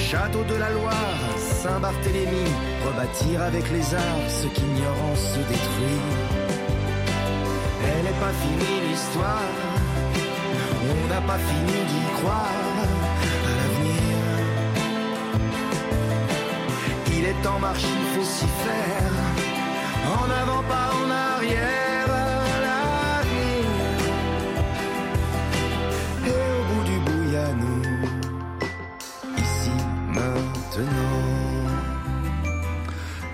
château 0.06 0.44
de 0.44 0.56
la 0.56 0.70
Loire, 0.70 1.20
Saint-Barthélemy, 1.63 2.48
rebâtir 2.86 3.41
avec 3.41 3.65
les 3.72 3.86
arts 3.96 4.30
ce 4.30 4.48
qu'ignorance 4.56 5.24
se 5.34 5.39
détruit. 5.52 6.02
Elle 7.88 8.04
n'est 8.04 8.20
pas 8.26 8.36
finie 8.44 8.78
l'histoire, 8.88 9.54
on 10.94 11.08
n'a 11.12 11.22
pas 11.22 11.39
fini 11.50 11.78
d'y 11.89 12.06
croire 12.20 12.62
à 13.50 13.52
l'avenir. 13.60 14.18
Il 17.18 17.26
est 17.26 17.48
en 17.48 17.60
marche, 17.60 17.88
il 18.00 18.08
faut 18.13 18.28
s'y 18.36 18.50
faire, 18.65 19.13
en 20.20 20.28
avant 20.41 20.63
pas 20.74 20.88
en 21.02 21.10
arrière. 21.34 21.85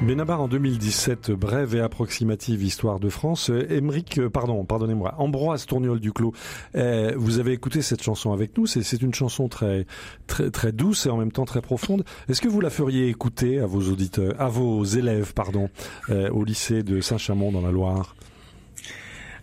Benabar 0.02 0.42
en 0.42 0.48
2017, 0.48 1.30
brève 1.32 1.76
et 1.76 1.80
approximative 1.80 2.64
histoire 2.64 3.00
de 3.00 3.08
France. 3.10 3.52
Émeric, 3.70 4.18
euh, 4.18 4.30
pardon, 4.32 4.66
pardonnez-moi, 4.66 5.14
Ambroise 5.20 5.68
Tourniol 5.68 6.00
Duclos, 6.00 6.34
euh, 6.74 7.14
vous 7.16 7.38
avez 7.38 7.52
écouté 7.52 7.84
cette 7.84 8.02
chanson 8.02 8.34
avec 8.34 8.58
nous. 8.58 8.66
C'est 8.66 9.02
une 9.04 9.14
chanson 9.14 9.48
très, 9.48 9.86
très, 10.26 10.50
très 10.50 10.72
douce 10.72 11.06
et 11.06 11.12
en 11.12 11.18
même 11.18 11.32
temps 11.32 11.46
très 11.46 11.62
profonde. 11.62 12.04
Est-ce 12.28 12.42
que 12.42 12.48
vous 12.48 12.62
la 12.62 12.72
feriez 12.72 13.10
écouter 13.10 13.60
à 13.60 13.68
vos 13.68 13.92
auditeurs, 13.92 14.34
à 14.40 14.50
vos 14.50 14.84
élèves, 14.84 15.34
pardon, 15.36 15.70
euh, 16.10 16.32
au 16.32 16.44
lycée 16.44 16.82
de 16.82 17.00
Saint-Chamond 17.00 17.52
dans 17.52 17.62
la 17.62 17.72
Loire? 17.72 18.16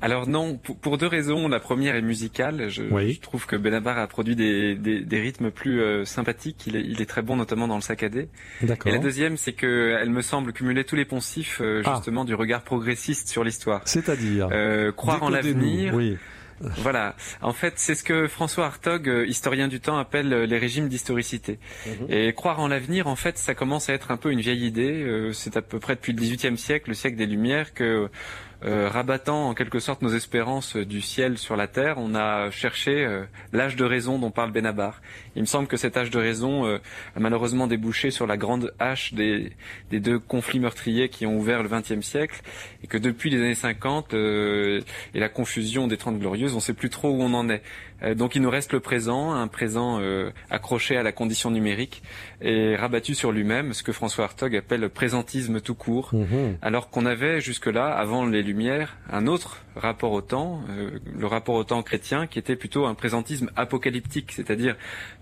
Alors 0.01 0.29
non, 0.29 0.57
pour, 0.57 0.99
deux 0.99 1.07
raisons. 1.07 1.49
La 1.49 1.61
première 1.61 1.97
est 1.97 2.03
musicale. 2.03 2.69
Je, 2.69 2.83
je 2.83 3.21
trouve 3.21 3.47
que 3.47 3.57
Benabar 3.57 3.99
a 3.99 4.07
produit 4.07 4.37
des, 4.37 4.75
des, 4.77 5.01
des 5.01 5.21
rythmes 5.21 5.51
plus 5.51 5.81
euh, 5.81 6.05
sympathiques. 6.05 6.67
Il 6.67 6.77
est, 6.77 6.83
il 6.83 7.03
est, 7.03 7.07
très 7.07 7.23
bon, 7.23 7.37
notamment 7.37 7.67
dans 7.67 7.77
le 7.77 7.83
saccadé. 7.83 8.29
Et 8.63 8.91
la 8.91 8.99
deuxième, 8.99 9.37
c'est 9.37 9.53
que 9.53 9.97
elle 10.01 10.11
me 10.11 10.23
semble 10.23 10.53
cumuler 10.53 10.85
tous 10.85 10.97
les 10.97 11.05
poncifs 11.05 11.61
euh, 11.61 11.83
ah. 11.85 11.95
justement 11.95 12.25
du 12.25 12.35
regard 12.35 12.63
progressiste 12.63 13.29
sur 13.29 13.43
l'histoire. 13.43 13.83
C'est-à-dire 13.87 14.49
euh, 14.53 14.93
croire 14.93 15.23
en 15.23 15.31
l'avenir. 15.31 15.95
Oui. 15.95 16.17
Voilà. 16.61 17.15
En 17.41 17.53
fait, 17.53 17.75
c'est 17.77 17.95
ce 17.95 18.03
que 18.03 18.27
François 18.27 18.67
Hartog, 18.67 19.09
euh, 19.09 19.25
historien 19.27 19.69
du 19.69 19.79
temps, 19.79 19.97
appelle 19.97 20.29
les 20.29 20.59
régimes 20.59 20.89
d'historicité. 20.89 21.61
Mhm. 21.87 22.07
Et 22.09 22.33
croire 22.33 22.59
en 22.59 22.67
l'avenir, 22.67 23.07
en 23.07 23.15
fait, 23.15 23.39
ça 23.39 23.55
commence 23.55 23.89
à 23.89 23.95
être 23.95 24.11
un 24.11 24.17
peu 24.17 24.33
une 24.33 24.41
vieille 24.41 24.67
idée. 24.67 25.31
C'est 25.33 25.57
à 25.57 25.63
peu 25.63 25.79
près 25.79 25.95
depuis 25.95 26.13
le 26.13 26.21
XVIIIe 26.21 26.59
siècle, 26.59 26.91
le 26.91 26.95
siècle 26.95 27.17
des 27.17 27.27
Lumières, 27.27 27.75
que 27.75 28.09
euh, 28.65 28.89
rabattant 28.89 29.49
en 29.49 29.55
quelque 29.55 29.79
sorte 29.79 30.03
nos 30.03 30.09
espérances 30.09 30.77
du 30.77 31.01
ciel 31.01 31.39
sur 31.39 31.55
la 31.55 31.69
terre, 31.69 31.95
on 31.99 32.17
a 32.17 32.51
cherché 32.51 33.05
euh, 33.05 33.25
l'âge 33.53 33.77
de 33.77 33.85
raison 33.85 34.19
dont 34.19 34.33
parle 34.33 34.51
Benabar. 34.51 35.01
Il 35.39 35.43
me 35.43 35.47
semble 35.47 35.69
que 35.69 35.77
cet 35.77 35.97
âge 35.97 36.11
de 36.11 36.19
raison 36.19 36.67
euh, 36.67 36.79
a 37.17 37.21
malheureusement 37.21 37.69
débouché 37.69 38.11
sur 38.11 38.27
la 38.27 38.37
grande 38.37 38.75
hache 38.79 39.15
des, 39.15 39.53
des 39.91 40.01
deux 40.01 40.19
conflits 40.19 40.59
meurtriers 40.59 41.09
qui 41.09 41.27
ont 41.27 41.39
ouvert 41.39 41.63
le 41.63 41.69
XXe 41.69 42.05
siècle, 42.05 42.43
et 42.83 42.89
que 42.89 42.99
depuis 42.99 43.31
les 43.31 43.39
années 43.39 43.55
50 43.55 44.15
et 44.15 44.83
la 45.15 45.29
confusion 45.29 45.87
des 45.87 45.97
Trente 45.97 46.19
Glorieuses, 46.19 46.53
on 46.53 46.57
ne 46.57 46.61
sait 46.61 46.75
plus 46.75 46.91
trop 46.91 47.11
où 47.11 47.23
on 47.23 47.35
en 47.35 47.49
est. 47.49 47.63
donc 48.15 48.35
il 48.35 48.43
nous 48.43 48.51
reste 48.51 48.73
le 48.73 48.81
présent, 48.81 49.33
un 49.33 49.47
présent 49.47 50.01
accroché 50.51 50.97
à 50.97 51.03
la 51.03 51.13
condition 51.13 51.51
numérique 51.51 52.03
et 52.41 52.77
rabattu 52.77 53.15
sur 53.15 53.33
lui-même, 53.33 53.73
ce 53.75 53.83
que 53.83 53.93
François 53.93 54.25
Hartog 54.25 54.57
appelle 54.57 54.81
le 54.81 54.89
présentisme 54.89 55.61
tout 55.61 55.75
court, 55.75 56.11
mmh 56.13 56.27
alors 56.63 56.91
qu'on 56.91 57.07
avait 57.07 57.41
jusque-là, 57.41 57.87
avant 57.89 58.27
les 58.27 58.43
lumière 58.43 58.97
un 59.11 59.27
autre 59.27 59.63
rapport 59.77 60.13
au 60.13 60.21
temps, 60.21 60.61
euh, 60.71 60.99
le 61.17 61.27
rapport 61.27 61.55
au 61.55 61.65
temps 61.65 61.83
chrétien, 61.83 62.27
qui 62.27 62.39
était 62.39 62.57
plutôt 62.57 62.87
un 62.87 62.95
présentisme 62.95 63.51
apocalyptique, 63.57 64.33
c'est-à-dire 64.33 64.77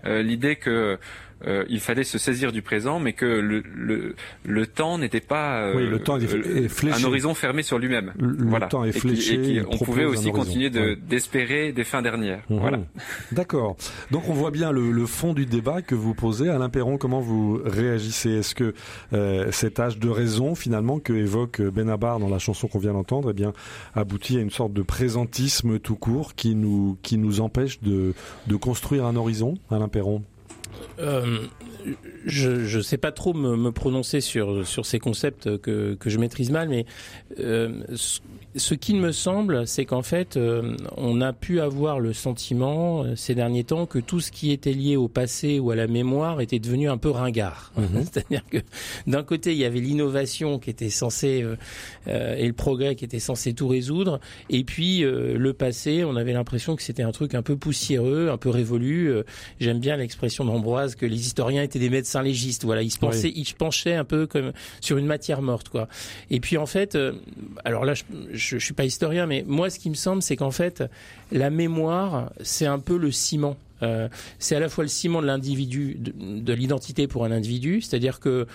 euh, 0.05 0.06
l'idée 0.07 0.55
que 0.55 0.97
euh, 1.45 1.65
il 1.69 1.79
fallait 1.79 2.03
se 2.03 2.17
saisir 2.17 2.51
du 2.51 2.61
présent, 2.61 2.99
mais 2.99 3.13
que 3.13 3.25
le, 3.25 3.61
le, 3.75 4.15
le 4.43 4.67
temps 4.67 4.97
n'était 4.97 5.19
pas 5.21 5.61
euh, 5.61 5.89
le 5.89 5.99
temps 5.99 6.17
un 6.17 7.03
horizon 7.03 7.33
fermé 7.33 7.63
sur 7.63 7.77
lui-même. 7.77 8.13
Le, 8.17 8.67
temps 8.67 8.83
est 8.83 8.91
fléché. 8.91 9.57
Et, 9.57 9.61
on 9.61 9.77
pouvait 9.77 10.05
aussi 10.05 10.31
continuer 10.31 10.69
d'espérer 10.69 11.71
des 11.71 11.83
fins 11.83 12.01
dernières. 12.01 12.41
Mhm. 12.49 12.59
Voilà. 12.59 12.79
D'accord. 13.31 13.77
Donc 14.11 14.29
on 14.29 14.33
voit 14.33 14.51
bien 14.51 14.71
le, 14.71 15.05
fond 15.05 15.33
du 15.33 15.45
débat 15.45 15.81
que 15.81 15.95
vous 15.95 16.13
posez. 16.13 16.49
Alain 16.49 16.69
Perron, 16.69 16.97
comment 16.97 17.21
vous 17.21 17.61
réagissez? 17.63 18.31
Est-ce 18.31 18.55
que 18.55 18.73
euh, 19.13 19.51
cet 19.51 19.79
âge 19.79 19.99
de 19.99 20.09
raison, 20.09 20.55
finalement, 20.55 20.99
que 20.99 21.13
évoque 21.13 21.61
Benabar 21.61 22.19
dans 22.19 22.29
la 22.29 22.39
chanson 22.39 22.67
qu'on 22.67 22.79
vient 22.79 22.93
d'entendre, 22.93 23.29
eh 23.31 23.33
bien, 23.33 23.53
aboutit 23.95 24.37
à 24.37 24.41
une 24.41 24.49
sorte 24.49 24.73
de 24.73 24.81
présentisme 24.81 25.79
tout 25.79 25.95
court 25.95 26.35
qui 26.35 26.55
nous, 26.55 26.97
qui 27.03 27.17
nous 27.17 27.41
empêche 27.41 27.79
de, 27.81 28.13
de 28.47 28.55
construire 28.55 29.05
un 29.05 29.15
horizon, 29.15 29.55
Alain 29.71 29.87
Perron? 29.87 30.23
Euh, 30.99 31.39
je 32.25 32.77
ne 32.77 32.81
sais 32.81 32.97
pas 32.97 33.11
trop 33.11 33.33
me, 33.33 33.71
prononcer 33.71 34.21
sur, 34.21 34.65
ces 34.85 34.99
concepts 34.99 35.57
que, 35.57 35.95
que 35.95 36.09
je 36.09 36.17
maîtrise 36.17 36.51
mal, 36.51 36.69
mais 36.69 36.85
euh, 37.39 37.83
ce 38.57 38.73
qu'il 38.73 38.97
me 38.97 39.11
semble, 39.11 39.67
c'est 39.67 39.85
qu'en 39.85 40.01
fait, 40.01 40.37
euh, 40.37 40.75
on 40.97 41.21
a 41.21 41.33
pu 41.33 41.61
avoir 41.61 41.99
le 41.99 42.13
sentiment 42.13 43.03
euh, 43.03 43.15
ces 43.15 43.35
derniers 43.35 43.63
temps 43.63 43.85
que 43.85 43.99
tout 43.99 44.19
ce 44.19 44.31
qui 44.31 44.51
était 44.51 44.73
lié 44.73 44.95
au 44.95 45.07
passé 45.07 45.59
ou 45.59 45.71
à 45.71 45.75
la 45.75 45.87
mémoire 45.87 46.41
était 46.41 46.59
devenu 46.59 46.89
un 46.89 46.97
peu 46.97 47.09
ringard. 47.09 47.71
Mhm. 47.77 48.03
C'est-à-dire 48.03 48.41
que 48.49 48.57
d'un 49.05 49.23
côté, 49.23 49.51
il 49.51 49.57
y 49.57 49.65
avait 49.65 49.79
l'innovation 49.79 50.59
qui 50.59 50.69
était 50.69 50.89
censée 50.89 51.43
euh, 52.07 52.35
et 52.35 52.47
le 52.47 52.53
progrès 52.53 52.95
qui 52.95 53.05
était 53.05 53.19
censé 53.19 53.53
tout 53.53 53.67
résoudre, 53.67 54.19
et 54.49 54.63
puis 54.63 55.01
le 55.01 55.53
passé, 55.53 56.03
on 56.03 56.15
avait 56.15 56.33
l'impression 56.33 56.75
que 56.75 56.81
c'était 56.81 57.03
un 57.03 57.11
truc 57.11 57.35
un 57.35 57.41
peu 57.41 57.55
poussiéreux, 57.55 58.29
un 58.29 58.37
peu 58.37 58.49
révolu. 58.49 59.11
J'aime 59.59 59.79
bien 59.79 59.97
l'expression 59.97 60.45
d'Ambroise 60.45 60.95
que 60.95 61.05
les 61.05 61.19
historiens 61.19 61.63
étaient 61.63 61.79
des 61.79 61.89
médecins 61.89 62.21
légistes. 62.21 62.63
Voilà, 62.63 62.81
ils 62.81 62.91
se 62.91 62.99
pensaient, 62.99 63.31
ils 63.35 63.45
penchaient 63.53 63.95
un 63.95 64.03
peu 64.03 64.25
comme 64.25 64.53
sur 64.81 64.97
une 64.97 65.05
matière 65.05 65.41
morte, 65.41 65.69
quoi. 65.69 65.87
Et 66.29 66.39
puis 66.39 66.57
en 66.57 66.65
fait, 66.65 66.97
alors 67.65 67.85
là, 67.85 67.93
je 67.93 68.46
je, 68.46 68.46
ne 68.55 68.59
suis 68.59 68.73
pas 68.73 68.85
historien, 68.85 69.25
mais 69.25 69.43
moi, 69.47 69.69
ce 69.69 69.79
qui 69.79 69.89
me 69.89 69.95
semble, 69.95 70.21
c'est 70.21 70.35
qu'en 70.35 70.51
fait, 70.51 70.83
la 71.31 71.49
mémoire, 71.49 72.31
c'est 72.41 72.65
un 72.65 72.79
peu 72.79 72.97
le 72.97 73.11
ciment. 73.11 73.57
Euh, 73.83 74.07
c'est 74.39 74.55
à 74.55 74.59
la 74.59 74.69
fois 74.69 74.83
le 74.83 74.89
ciment 74.89 75.21
de 75.21 75.27
l'individu, 75.27 75.97
de, 75.99 76.53
l'identité 76.53 77.07
pour 77.07 77.25
un 77.25 77.31
individu, 77.31 77.81
c'est-à-dire 77.81 78.19
que 78.19 78.47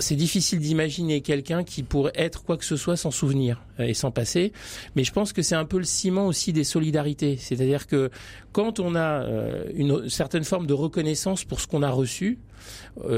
c'est 0.00 0.16
difficile 0.16 0.58
d'imaginer 0.58 1.20
quelqu'un 1.20 1.62
qui 1.62 1.84
pourrait 1.84 2.12
être 2.16 2.42
quoi 2.42 2.56
que 2.56 2.64
ce 2.64 2.76
soit 2.76 2.96
sans 2.96 3.12
souvenir 3.12 3.62
euh, 3.78 3.84
et 3.84 3.94
sans 3.94 4.10
passé, 4.10 4.52
mais 4.96 5.04
je 5.04 5.12
pense 5.12 5.32
que 5.32 5.42
c'est 5.42 5.54
un 5.54 5.64
peu 5.64 5.78
le 5.78 5.84
ciment 5.84 6.26
aussi 6.26 6.52
des 6.52 6.64
solidarités. 6.64 7.36
C'est-à-dire 7.36 7.86
que 7.86 8.10
quand 8.50 8.80
on 8.80 8.96
a 8.96 9.22
euh, 9.22 9.64
une 9.74 10.08
certaine 10.08 10.42
forme 10.42 10.66
de 10.66 10.74
reconnaissance 10.74 11.44
pour 11.44 11.60
ce 11.60 11.68
qu'on 11.68 11.82
a 11.82 11.90
reçu, 11.90 12.38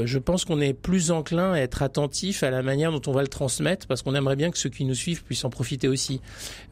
je 0.03 0.17
pense 0.17 0.45
qu'on 0.45 0.61
est 0.61 0.73
plus 0.73 1.11
enclin 1.11 1.53
à 1.53 1.59
être 1.59 1.83
attentif 1.83 2.43
à 2.43 2.49
la 2.49 2.61
manière 2.61 2.91
dont 2.91 3.01
on 3.07 3.11
va 3.11 3.21
le 3.21 3.27
transmettre 3.27 3.87
parce 3.87 4.01
qu'on 4.01 4.15
aimerait 4.15 4.35
bien 4.35 4.51
que 4.51 4.57
ceux 4.57 4.69
qui 4.69 4.85
nous 4.85 4.95
suivent 4.95 5.23
puissent 5.23 5.45
en 5.45 5.49
profiter 5.49 5.87
aussi. 5.87 6.21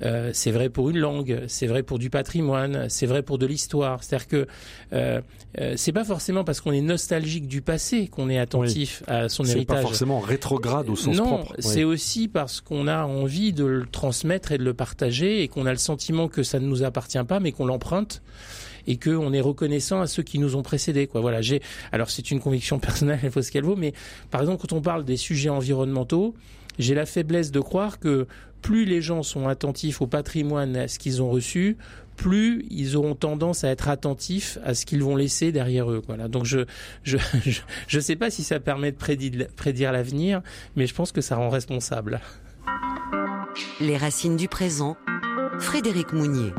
Euh, 0.02 0.32
c'est 0.34 0.52
vrai 0.52 0.70
pour 0.70 0.90
une 0.90 0.98
langue, 0.98 1.44
c'est 1.48 1.68
vrai 1.68 1.84
pour 1.84 2.00
du 2.00 2.10
patrimoine, 2.10 2.88
c'est 2.90 3.06
vrai 3.06 3.24
pour 3.24 3.38
de 3.38 3.46
l'histoire. 3.46 4.04
C'est-à-dire 4.04 4.28
que 4.28 4.48
euh, 4.94 5.22
euh, 5.60 5.74
c'est 5.78 5.92
pas 5.92 6.04
forcément 6.04 6.44
parce 6.44 6.62
qu'on 6.62 6.72
est 6.72 6.82
nostalgique 6.82 7.48
du 7.48 7.62
passé 7.62 8.08
qu'on 8.08 8.30
est 8.30 8.40
attentif 8.40 9.04
à 9.08 9.30
son 9.30 9.44
héritage. 9.44 9.60
C'est 9.60 9.66
pas 9.66 9.82
forcément 9.82 10.20
rétrograde 10.20 10.90
au 10.90 10.96
sens 10.96 11.18
propre. 11.18 11.32
Non, 11.32 11.56
c'est 11.60 11.84
aussi 11.84 12.28
parce 12.28 12.62
qu'on 12.62 12.88
a 12.88 13.04
envie 13.06 13.54
de 13.54 13.66
le 13.66 13.86
transmettre 13.86 14.52
et 14.52 14.58
de 14.58 14.64
le 14.64 14.74
partager 14.74 15.44
et 15.44 15.48
qu'on 15.48 15.66
a 15.66 15.72
le 15.72 15.78
sentiment 15.78 16.28
que 16.28 16.44
ça 16.44 16.60
ne 16.60 16.68
nous 16.68 16.84
appartient 16.84 17.24
pas 17.24 17.40
mais 17.40 17.52
qu'on 17.52 17.66
l'emprunte 17.66 18.22
et 18.88 18.98
qu'on 18.98 19.34
est 19.34 19.42
reconnaissant 19.42 20.02
à 20.02 20.08
ceux 20.08 20.24
qui 20.24 20.40
nous 20.40 20.56
ont 20.56 20.64
précédés. 20.64 21.10
Voilà. 21.14 21.40
Alors 21.92 22.10
c'est 22.10 22.32
une 22.32 22.40
conviction 22.40 22.80
personnelle, 22.80 23.20
elle 23.24 23.32
faut 23.32 23.42
ce 23.42 23.52
qu'elle 23.52 23.66
vaut, 23.66 23.76
mais 23.76 23.94
par 24.32 24.42
exemple 24.42 24.62
quand 24.62 24.76
on 24.76 24.82
parle 24.82 25.06
des 25.06 25.18
sujets 25.18 25.50
environnementaux, 25.50 26.34
j'ai 26.80 26.96
la 26.96 27.06
faiblesse 27.06 27.52
de 27.52 27.60
croire 27.60 28.00
que 28.00 28.28
plus 28.62 28.86
les 28.86 29.02
gens 29.02 29.24
sont 29.24 29.48
attentifs 29.48 30.02
au 30.02 30.08
patrimoine, 30.08 30.76
à 30.76 30.88
ce 30.88 30.98
qu'ils 30.98 31.22
ont 31.22 31.30
reçu, 31.30 31.78
plus 32.16 32.66
ils 32.70 32.96
auront 32.96 33.16
tendance 33.16 33.64
à 33.64 33.70
être 33.70 33.90
attentifs 33.90 34.58
à 34.64 34.74
ce 34.74 34.86
qu'ils 34.86 35.04
vont 35.04 35.16
laisser 35.16 35.52
derrière 35.52 35.92
eux. 35.92 36.02
Donc 36.30 36.46
je 36.46 36.60
je 37.04 37.18
je, 37.88 38.00
sais 38.00 38.16
pas 38.16 38.30
si 38.30 38.44
ça 38.44 38.60
permet 38.60 38.92
de 38.92 38.98
prédire 38.98 39.92
l'avenir, 39.92 40.42
mais 40.76 40.88
je 40.88 40.94
pense 40.94 41.12
que 41.12 41.22
ça 41.22 41.36
rend 41.36 41.50
responsable. 41.50 42.22
Les 43.80 43.98
racines 43.98 44.38
du 44.38 44.48
présent. 44.48 44.98
Frédéric 45.60 46.14
Mounier. 46.14 46.52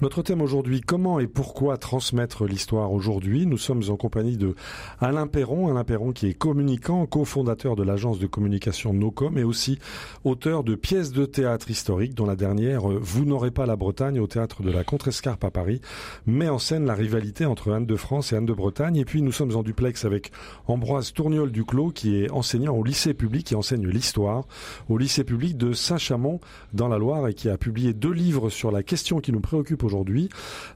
Notre 0.00 0.22
thème 0.22 0.42
aujourd'hui, 0.42 0.80
comment 0.80 1.18
et 1.18 1.26
pourquoi 1.26 1.76
transmettre 1.76 2.44
l'histoire 2.44 2.92
aujourd'hui? 2.92 3.46
Nous 3.46 3.58
sommes 3.58 3.82
en 3.88 3.96
compagnie 3.96 4.36
de 4.36 4.54
Alain 5.00 5.26
Perron, 5.26 5.66
Alain 5.66 5.82
Perron 5.82 6.12
qui 6.12 6.28
est 6.28 6.34
communicant, 6.34 7.04
cofondateur 7.06 7.74
de 7.74 7.82
l'agence 7.82 8.20
de 8.20 8.28
communication 8.28 8.92
NoCom 8.92 9.36
et 9.38 9.42
aussi 9.42 9.80
auteur 10.22 10.62
de 10.62 10.76
pièces 10.76 11.10
de 11.10 11.24
théâtre 11.24 11.68
historiques 11.68 12.14
dont 12.14 12.26
la 12.26 12.36
dernière, 12.36 12.88
euh, 12.88 13.00
Vous 13.02 13.24
n'aurez 13.24 13.50
pas 13.50 13.66
la 13.66 13.74
Bretagne 13.74 14.20
au 14.20 14.28
théâtre 14.28 14.62
de 14.62 14.70
la 14.70 14.84
Contrescarpe 14.84 15.42
à 15.42 15.50
Paris, 15.50 15.80
met 16.26 16.48
en 16.48 16.60
scène 16.60 16.86
la 16.86 16.94
rivalité 16.94 17.44
entre 17.44 17.72
Anne 17.72 17.86
de 17.86 17.96
France 17.96 18.32
et 18.32 18.36
Anne 18.36 18.46
de 18.46 18.52
Bretagne. 18.52 18.98
Et 18.98 19.04
puis 19.04 19.20
nous 19.20 19.32
sommes 19.32 19.56
en 19.56 19.64
duplex 19.64 20.04
avec 20.04 20.30
Ambroise 20.68 21.12
Tourniol 21.12 21.50
Duclos 21.50 21.90
qui 21.90 22.22
est 22.22 22.30
enseignant 22.30 22.76
au 22.76 22.84
lycée 22.84 23.14
public 23.14 23.46
qui 23.46 23.56
enseigne 23.56 23.88
l'histoire 23.88 24.46
au 24.88 24.96
lycée 24.96 25.24
public 25.24 25.56
de 25.56 25.72
Saint-Chamond 25.72 26.38
dans 26.72 26.86
la 26.86 26.98
Loire 26.98 27.26
et 27.26 27.34
qui 27.34 27.48
a 27.48 27.58
publié 27.58 27.94
deux 27.94 28.12
livres 28.12 28.48
sur 28.48 28.70
la 28.70 28.84
question 28.84 29.18
qui 29.18 29.32
nous 29.32 29.40
préoccupe 29.40 29.87
aujourd'hui. 29.88 30.28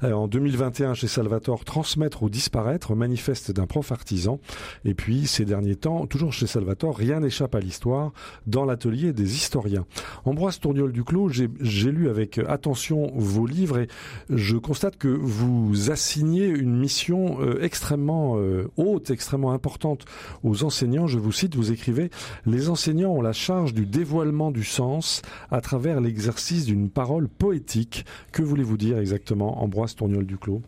Euh, 0.02 0.12
en 0.12 0.26
2021, 0.26 0.94
chez 0.94 1.06
Salvatore, 1.06 1.66
Transmettre 1.66 2.22
ou 2.22 2.30
disparaître, 2.30 2.94
manifeste 2.94 3.52
d'un 3.52 3.66
prof 3.66 3.92
artisan. 3.92 4.40
Et 4.86 4.94
puis, 4.94 5.26
ces 5.26 5.44
derniers 5.44 5.76
temps, 5.76 6.06
toujours 6.06 6.32
chez 6.32 6.46
Salvatore, 6.46 6.96
rien 6.96 7.20
n'échappe 7.20 7.54
à 7.54 7.60
l'histoire 7.60 8.12
dans 8.46 8.64
l'atelier 8.64 9.12
des 9.12 9.34
historiens. 9.36 9.84
Ambroise 10.24 10.60
Tourniol 10.60 10.92
Duclos, 10.92 11.28
j'ai 11.28 11.90
lu 11.90 12.08
avec 12.08 12.38
attention 12.38 13.12
vos 13.14 13.46
livres 13.46 13.78
et 13.78 13.88
je 14.30 14.56
constate 14.56 14.96
que 14.96 15.08
vous 15.08 15.90
assignez 15.90 16.46
une 16.46 16.78
mission 16.78 17.36
euh, 17.40 17.62
extrêmement 17.62 18.36
euh, 18.38 18.70
haute, 18.78 19.10
extrêmement 19.10 19.52
importante 19.52 20.06
aux 20.42 20.64
enseignants. 20.64 21.06
Je 21.06 21.18
vous 21.18 21.32
cite, 21.32 21.54
vous 21.54 21.70
écrivez, 21.70 22.10
les 22.46 22.70
enseignants 22.70 23.12
ont 23.12 23.22
la 23.22 23.34
charge 23.34 23.74
du 23.74 23.84
dévoilement 23.84 24.50
du 24.50 24.64
sens 24.64 25.20
à 25.50 25.60
travers 25.60 26.00
l'exercice 26.00 26.64
d'une 26.64 26.88
parole 26.88 27.28
poétique. 27.28 28.04
Que 28.32 28.42
voulez-vous 28.42 28.76
dire 28.76 28.98
exactement, 29.02 29.62
Ambroise 29.62 29.94
Tourniol 29.94 30.24
Duclos 30.24 30.62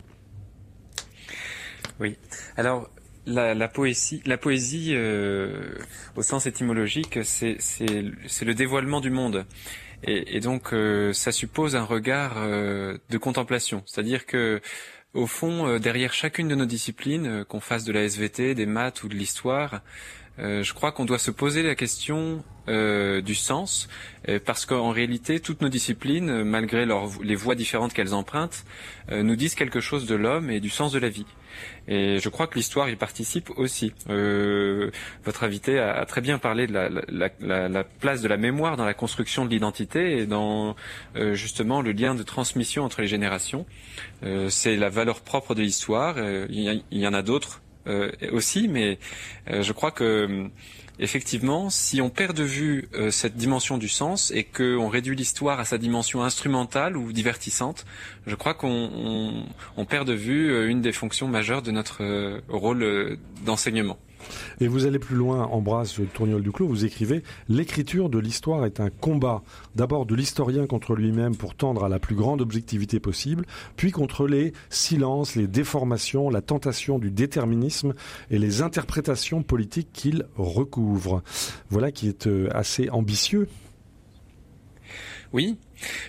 Oui. 1.99 2.17
Alors, 2.57 2.91
la, 3.27 3.69
poésie, 3.69 4.23
la 4.27 4.37
poésie 4.37 4.91
euh, 4.93 5.75
au 6.17 6.23
sens 6.23 6.47
étymologique, 6.47 7.21
c'est 7.23 7.57
le 7.91 8.53
dévoilement 8.53 9.01
du 9.01 9.11
monde. 9.11 9.47
Et, 10.07 10.41
donc, 10.41 10.75
euh, 10.75 11.15
ça 11.15 11.33
suppose 11.33 11.77
un 11.77 11.85
regard 11.85 12.35
euh, 12.37 12.99
de 13.09 13.17
contemplation. 13.17 13.83
C'est-à-dire 13.87 14.27
que, 14.27 14.61
au 15.15 15.27
fond, 15.27 15.79
derrière 15.79 16.13
chacune 16.13 16.49
de 16.49 16.55
nos 16.55 16.67
disciplines, 16.67 17.45
qu'on 17.47 17.61
fasse 17.61 17.85
de 17.85 17.93
la 17.93 18.03
SVT, 18.03 18.55
des 18.55 18.67
maths 18.67 19.03
ou 19.03 19.09
de 19.09 19.15
l'histoire, 19.15 19.81
je 20.39 20.73
crois 20.73 20.93
qu'on 20.93 21.05
doit 21.05 21.19
se 21.19 21.31
poser 21.31 21.63
la 21.63 21.75
question 21.75 22.43
du 22.67 23.35
sens, 23.35 23.89
parce 24.45 24.67
qu'en 24.67 24.91
réalité, 24.91 25.41
toutes 25.41 25.61
nos 25.61 25.69
disciplines, 25.69 26.45
malgré 26.45 26.87
les 27.23 27.35
voies 27.35 27.55
différentes 27.55 27.93
qu'elles 27.93 28.15
empruntent, 28.15 28.65
nous 29.11 29.37
disent 29.37 29.55
quelque 29.55 29.81
chose 29.81 30.07
de 30.07 30.15
l'homme 30.15 30.51
et 30.51 30.61
du 30.61 30.71
sens 30.71 30.93
de 30.93 30.99
la 30.99 31.09
vie. 31.09 31.27
Et 31.87 32.19
je 32.19 32.29
crois 32.29 32.47
que 32.47 32.55
l'histoire 32.55 32.89
y 32.89 32.97
participe 32.97 33.51
aussi. 33.57 33.93
Euh, 34.09 34.91
votre 35.25 35.45
invité 35.45 35.79
a, 35.79 36.05
très 36.07 36.21
bien 36.21 36.39
parlé 36.39 36.67
de 36.67 36.73
la, 36.73 37.85
place 37.85 38.23
de 38.23 38.29
la 38.29 38.37
mémoire 38.37 38.77
dans 38.77 38.85
la 38.85 38.95
construction 38.95 39.45
de 39.45 39.51
l'identité 39.51 40.19
et 40.19 40.27
dans 40.27 40.77
euh, 41.17 41.35
justement 41.35 41.83
le 41.83 41.93
lien 41.93 42.15
de 42.15 42.23
transmission 42.23 42.85
entre 42.85 43.03
les 43.03 43.09
générations. 43.09 43.67
Euh, 44.23 44.49
c'est 44.49 44.77
la 44.77 44.89
valeur 44.89 45.21
propre 45.21 45.55
de 45.55 45.63
l'histoire. 45.63 46.17
il, 46.49 46.83
y 46.91 47.07
en 47.07 47.15
a 47.15 47.23
d'autres 47.23 47.61
aussi, 48.33 48.69
mais 48.69 48.99
je 49.47 49.73
crois 49.73 49.91
que 49.91 50.51
effectivement, 50.99 51.71
si 51.71 52.01
on 52.01 52.11
perd 52.11 52.37
de 52.37 52.45
vue 52.45 52.89
euh, 52.95 53.11
cette 53.11 53.37
dimension 53.37 53.79
du 53.79 53.89
sens 53.89 54.31
et 54.31 54.45
qu'on 54.45 54.89
réduit 54.89 55.17
l'histoire 55.17 55.61
à 55.61 55.65
sa 55.65 55.79
dimension 55.79 56.23
instrumentale 56.23 56.97
ou 56.97 57.13
divertissante, 57.13 57.85
je 58.27 58.35
crois 58.35 58.55
qu'on 58.55 59.47
perd 59.89 60.07
de 60.07 60.13
vue 60.13 60.53
euh, 60.53 60.69
une 60.69 60.81
des 60.81 60.93
fonctions 60.93 61.29
majeures 61.29 61.63
de 61.63 61.71
notre 61.71 62.03
euh, 62.03 62.41
rôle 62.49 63.19
d'enseignement. 63.45 63.99
Et 64.61 64.69
vous 64.69 64.87
allez 64.87 64.99
plus 64.99 65.17
loin, 65.17 65.45
Ambroise 65.45 66.01
Tourniol 66.13 66.43
du 66.43 66.53
Clos, 66.53 66.67
vous 66.67 66.85
écrivez 66.85 67.23
L'écriture 67.49 68.09
de 68.09 68.19
l'histoire 68.19 68.65
est 68.65 68.81
un 68.81 68.91
combat, 68.91 69.43
d'abord 69.75 70.07
de 70.07 70.15
l'historien 70.15 70.67
contre 70.67 70.95
lui-même 70.95 71.37
pour 71.37 71.55
tendre 71.55 71.85
à 71.85 71.89
la 71.89 71.99
plus 71.99 72.15
grande 72.15 72.41
objectivité 72.41 73.01
possible, 73.01 73.47
puis 73.77 73.91
contre 73.91 74.27
les 74.27 74.53
silences, 74.71 75.37
les 75.37 75.47
déformations, 75.47 76.31
la 76.31 76.43
tentation 76.43 76.99
du 76.99 77.11
déterminisme 77.11 77.95
et 78.31 78.39
les 78.39 78.63
interprétations 78.63 79.43
politiques 79.43 79.91
qu'il 79.93 80.27
recouvre. 80.37 81.23
Voilà 81.71 81.93
qui 81.93 82.09
est 82.09 82.27
euh, 82.27 82.49
assez 82.53 82.91
ambitieux. 82.91 83.49
Oui, 85.33 85.57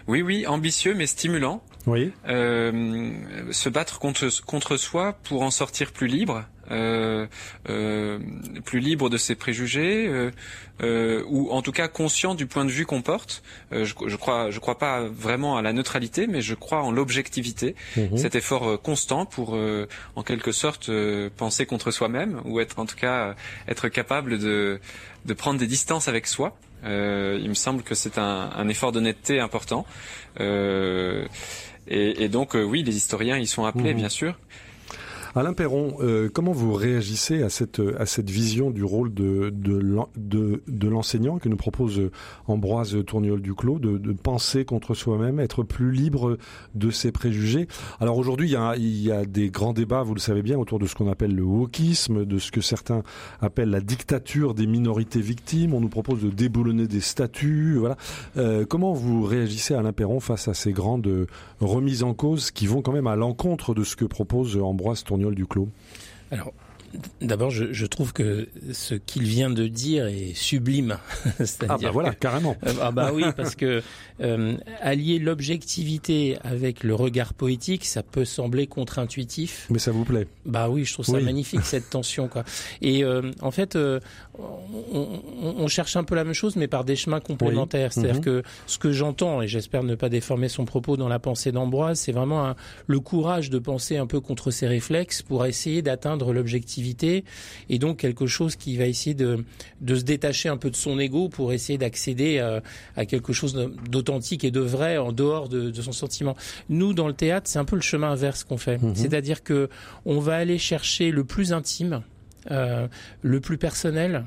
oui, 0.07 0.21
oui, 0.21 0.45
ambitieux 0.45 0.93
mais 0.93 1.07
stimulant. 1.07 1.63
Oui. 1.87 2.11
Euh, 2.27 3.51
se 3.51 3.69
battre 3.69 3.99
contre, 3.99 4.29
contre 4.45 4.77
soi 4.77 5.13
pour 5.23 5.41
en 5.41 5.51
sortir 5.51 5.91
plus 5.91 6.07
libre, 6.07 6.35
euh, 6.35 6.41
euh, 6.41 6.54
plus 8.65 8.79
libre 8.79 9.09
de 9.09 9.17
ses 9.17 9.35
préjugés, 9.35 10.07
euh, 10.07 10.31
euh, 10.83 11.23
ou 11.27 11.51
en 11.51 11.61
tout 11.61 11.71
cas 11.71 11.87
conscient 11.87 12.35
du 12.35 12.45
point 12.47 12.65
de 12.65 12.71
vue 12.71 12.85
qu'on 12.85 13.01
porte. 13.01 13.43
Euh, 13.71 13.85
je, 13.85 13.93
je 14.07 14.15
crois, 14.15 14.51
je 14.51 14.59
crois 14.59 14.77
pas 14.77 15.03
vraiment 15.03 15.57
à 15.57 15.61
la 15.61 15.73
neutralité, 15.73 16.27
mais 16.27 16.41
je 16.41 16.55
crois 16.55 16.83
en 16.83 16.91
l'objectivité. 16.91 17.75
Mhm. 17.95 18.17
Cet 18.17 18.35
effort 18.35 18.81
constant 18.81 19.25
pour, 19.25 19.57
en 20.15 20.23
quelque 20.23 20.51
sorte, 20.51 20.89
penser 21.37 21.65
contre 21.65 21.91
soi-même, 21.91 22.41
ou 22.45 22.59
être 22.59 22.79
en 22.79 22.85
tout 22.85 22.95
cas 22.95 23.35
être 23.67 23.89
capable 23.89 24.37
de, 24.37 24.79
de 25.25 25.33
prendre 25.33 25.59
des 25.59 25.67
distances 25.67 26.07
avec 26.07 26.27
soi. 26.27 26.57
il 26.83 27.47
me 27.47 27.53
semble 27.53 27.83
que 27.83 27.95
c'est 27.95 28.17
un, 28.17 28.51
un 28.55 28.67
effort 28.67 28.91
d'honnêteté 28.91 29.39
important. 29.39 29.85
et, 30.39 31.25
et, 31.87 32.29
donc 32.29 32.55
oui, 32.55 32.83
les 32.83 32.95
historiens 32.95 33.37
y 33.37 33.47
sont 33.47 33.65
appelés, 33.65 33.93
mhm. 33.93 33.99
bien 33.99 34.09
sûr. 34.09 34.35
Alain 35.37 35.51
Perron, 35.51 35.97
euh, 35.99 36.29
comment 36.33 36.53
vous 36.53 36.71
réagissez 36.71 37.43
à 37.43 37.49
cette, 37.49 37.81
à 37.99 38.05
cette 38.05 38.29
vision 38.29 38.71
du 38.71 38.85
rôle 38.85 39.13
de, 39.13 39.49
de, 39.49 39.81
de, 40.15 40.87
l'enseignant 40.87 41.39
que 41.39 41.49
nous 41.49 41.57
propose 41.57 42.09
Ambroise 42.47 42.95
Tourniol 43.05 43.41
Duclos, 43.41 43.79
de, 43.79 43.97
de 43.97 44.13
penser 44.13 44.63
contre 44.63 44.93
soi-même, 44.93 45.41
être 45.41 45.63
plus 45.63 45.91
libre 45.91 46.37
de 46.73 46.89
ses 46.89 47.11
préjugés? 47.11 47.67
Alors 47.99 48.17
aujourd'hui, 48.17 48.47
il 48.47 48.53
y, 48.53 48.55
a, 48.55 48.77
il 48.77 49.01
y 49.01 49.11
a 49.11 49.25
des 49.25 49.49
grands 49.49 49.73
débats, 49.73 50.03
vous 50.03 50.13
le 50.13 50.21
savez 50.21 50.41
bien, 50.41 50.57
autour 50.57 50.79
de 50.79 50.87
ce 50.87 50.95
qu'on 50.95 51.11
appelle 51.11 51.35
le 51.35 51.43
wokisme, 51.43 52.23
de 52.23 52.39
ce 52.39 52.49
que 52.49 52.61
certains 52.61 53.03
appellent 53.41 53.71
la 53.71 53.81
dictature 53.81 54.53
des 54.53 54.67
minorités 54.67 55.19
victimes. 55.19 55.73
On 55.73 55.81
nous 55.81 55.89
propose 55.89 56.21
de 56.21 56.29
déboulonner 56.29 56.87
des 56.87 57.01
statuts. 57.01 57.75
Voilà. 57.77 57.97
Euh, 58.37 58.65
comment 58.65 58.93
vous 58.93 59.23
réagissez, 59.23 59.73
Alain 59.73 59.91
Perron, 59.91 60.21
face 60.21 60.47
à 60.47 60.53
ces 60.53 60.71
grandes 60.71 61.27
remises 61.59 62.03
en 62.03 62.13
cause 62.13 62.51
qui 62.51 62.67
vont 62.67 62.81
quand 62.81 62.93
même 62.93 63.07
à 63.07 63.17
l'encontre 63.17 63.73
de 63.73 63.83
ce 63.83 63.97
que 63.97 64.05
propose 64.05 64.55
Ambroise 64.55 65.03
Tourniol 65.03 65.24
du 65.33 65.45
Clos? 65.45 65.69
Alors, 66.31 66.53
D'abord, 67.21 67.49
je, 67.49 67.85
trouve 67.85 68.13
que 68.13 68.47
ce 68.71 68.95
qu'il 68.95 69.23
vient 69.23 69.49
de 69.49 69.67
dire 69.67 70.07
est 70.07 70.33
sublime. 70.33 70.97
ah 71.69 71.77
bah 71.77 71.91
voilà, 71.91 72.13
carrément. 72.13 72.55
Euh, 72.65 72.73
ah 72.81 72.91
bah 72.91 73.11
oui, 73.13 73.23
parce 73.35 73.55
que 73.55 73.81
euh, 74.21 74.57
allier 74.81 75.19
l'objectivité 75.19 76.37
avec 76.43 76.83
le 76.83 76.93
regard 76.93 77.33
poétique, 77.33 77.85
ça 77.85 78.03
peut 78.03 78.25
sembler 78.25 78.67
contre-intuitif. 78.67 79.67
Mais 79.69 79.79
ça 79.79 79.91
vous 79.91 80.05
plaît? 80.05 80.27
Bah 80.45 80.69
oui, 80.69 80.85
je 80.85 80.93
trouve 80.93 81.05
ça 81.05 81.19
magnifique 81.19 81.65
cette 81.65 81.89
tension 81.89 82.27
quoi. 82.27 82.43
Et 82.81 83.03
euh, 83.03 83.31
en 83.41 83.51
fait, 83.51 83.77
on, 84.37 85.67
cherche 85.67 85.95
un 85.95 86.03
peu 86.03 86.15
la 86.15 86.23
même 86.23 86.33
chose, 86.33 86.55
mais 86.55 86.67
par 86.67 86.85
des 86.85 86.95
chemins 86.95 87.19
complémentaires. 87.19 87.93
C'est-à-dire 87.93 88.15
mhm. 88.15 88.21
que 88.21 88.43
ce 88.67 88.77
que 88.77 88.91
j'entends, 88.91 89.41
et 89.41 89.47
j'espère 89.47 89.83
ne 89.83 89.95
pas 89.95 90.09
déformer 90.09 90.49
son 90.49 90.65
propos 90.65 90.97
dans 90.97 91.07
la 91.07 91.19
pensée 91.19 91.51
d'Ambroise, 91.51 91.99
c'est 91.99 92.11
vraiment 92.11 92.53
le 92.87 92.99
courage 92.99 93.49
de 93.49 93.59
penser 93.59 93.97
un 93.97 94.07
peu 94.07 94.19
contre 94.19 94.51
ses 94.51 94.67
réflexes 94.67 95.21
pour 95.21 95.45
essayer 95.45 95.81
d'atteindre 95.81 96.33
l'objectivité 96.33 97.23
et 97.69 97.79
donc 97.79 97.97
quelque 97.97 98.27
chose 98.27 98.55
qui 98.55 98.77
va 98.77 98.85
essayer 98.85 99.13
de, 99.13 99.43
de 99.81 99.95
se 99.95 100.03
détacher 100.03 100.49
un 100.49 100.57
peu 100.57 100.69
de 100.69 100.75
son 100.75 100.99
ego 100.99 101.29
pour 101.29 101.53
essayer 101.53 101.77
d'accéder 101.77 102.39
à, 102.39 102.61
à, 102.95 103.05
quelque 103.05 103.33
chose 103.33 103.53
d'authentique 103.89 104.43
et 104.43 104.51
de 104.51 104.59
vrai 104.59 104.97
en 104.97 105.11
dehors 105.11 105.49
de, 105.49 105.69
de, 105.69 105.81
son 105.81 105.91
sentiment. 105.91 106.35
Nous, 106.69 106.93
dans 106.93 107.07
le 107.07 107.13
théâtre, 107.13 107.49
c'est 107.49 107.59
un 107.59 107.65
peu 107.65 107.75
le 107.75 107.81
chemin 107.81 108.11
inverse 108.11 108.43
qu'on 108.43 108.57
fait. 108.57 108.81
Mhm. 108.81 108.95
C'est-à-dire 108.95 109.43
que 109.43 109.69
on 110.05 110.19
va 110.19 110.35
aller 110.35 110.57
chercher 110.57 111.11
le 111.11 111.23
plus 111.23 111.53
intime, 111.53 111.93
euh, 111.93 112.14
le 112.49 113.39
plus 113.39 113.57
personnel, 113.57 114.25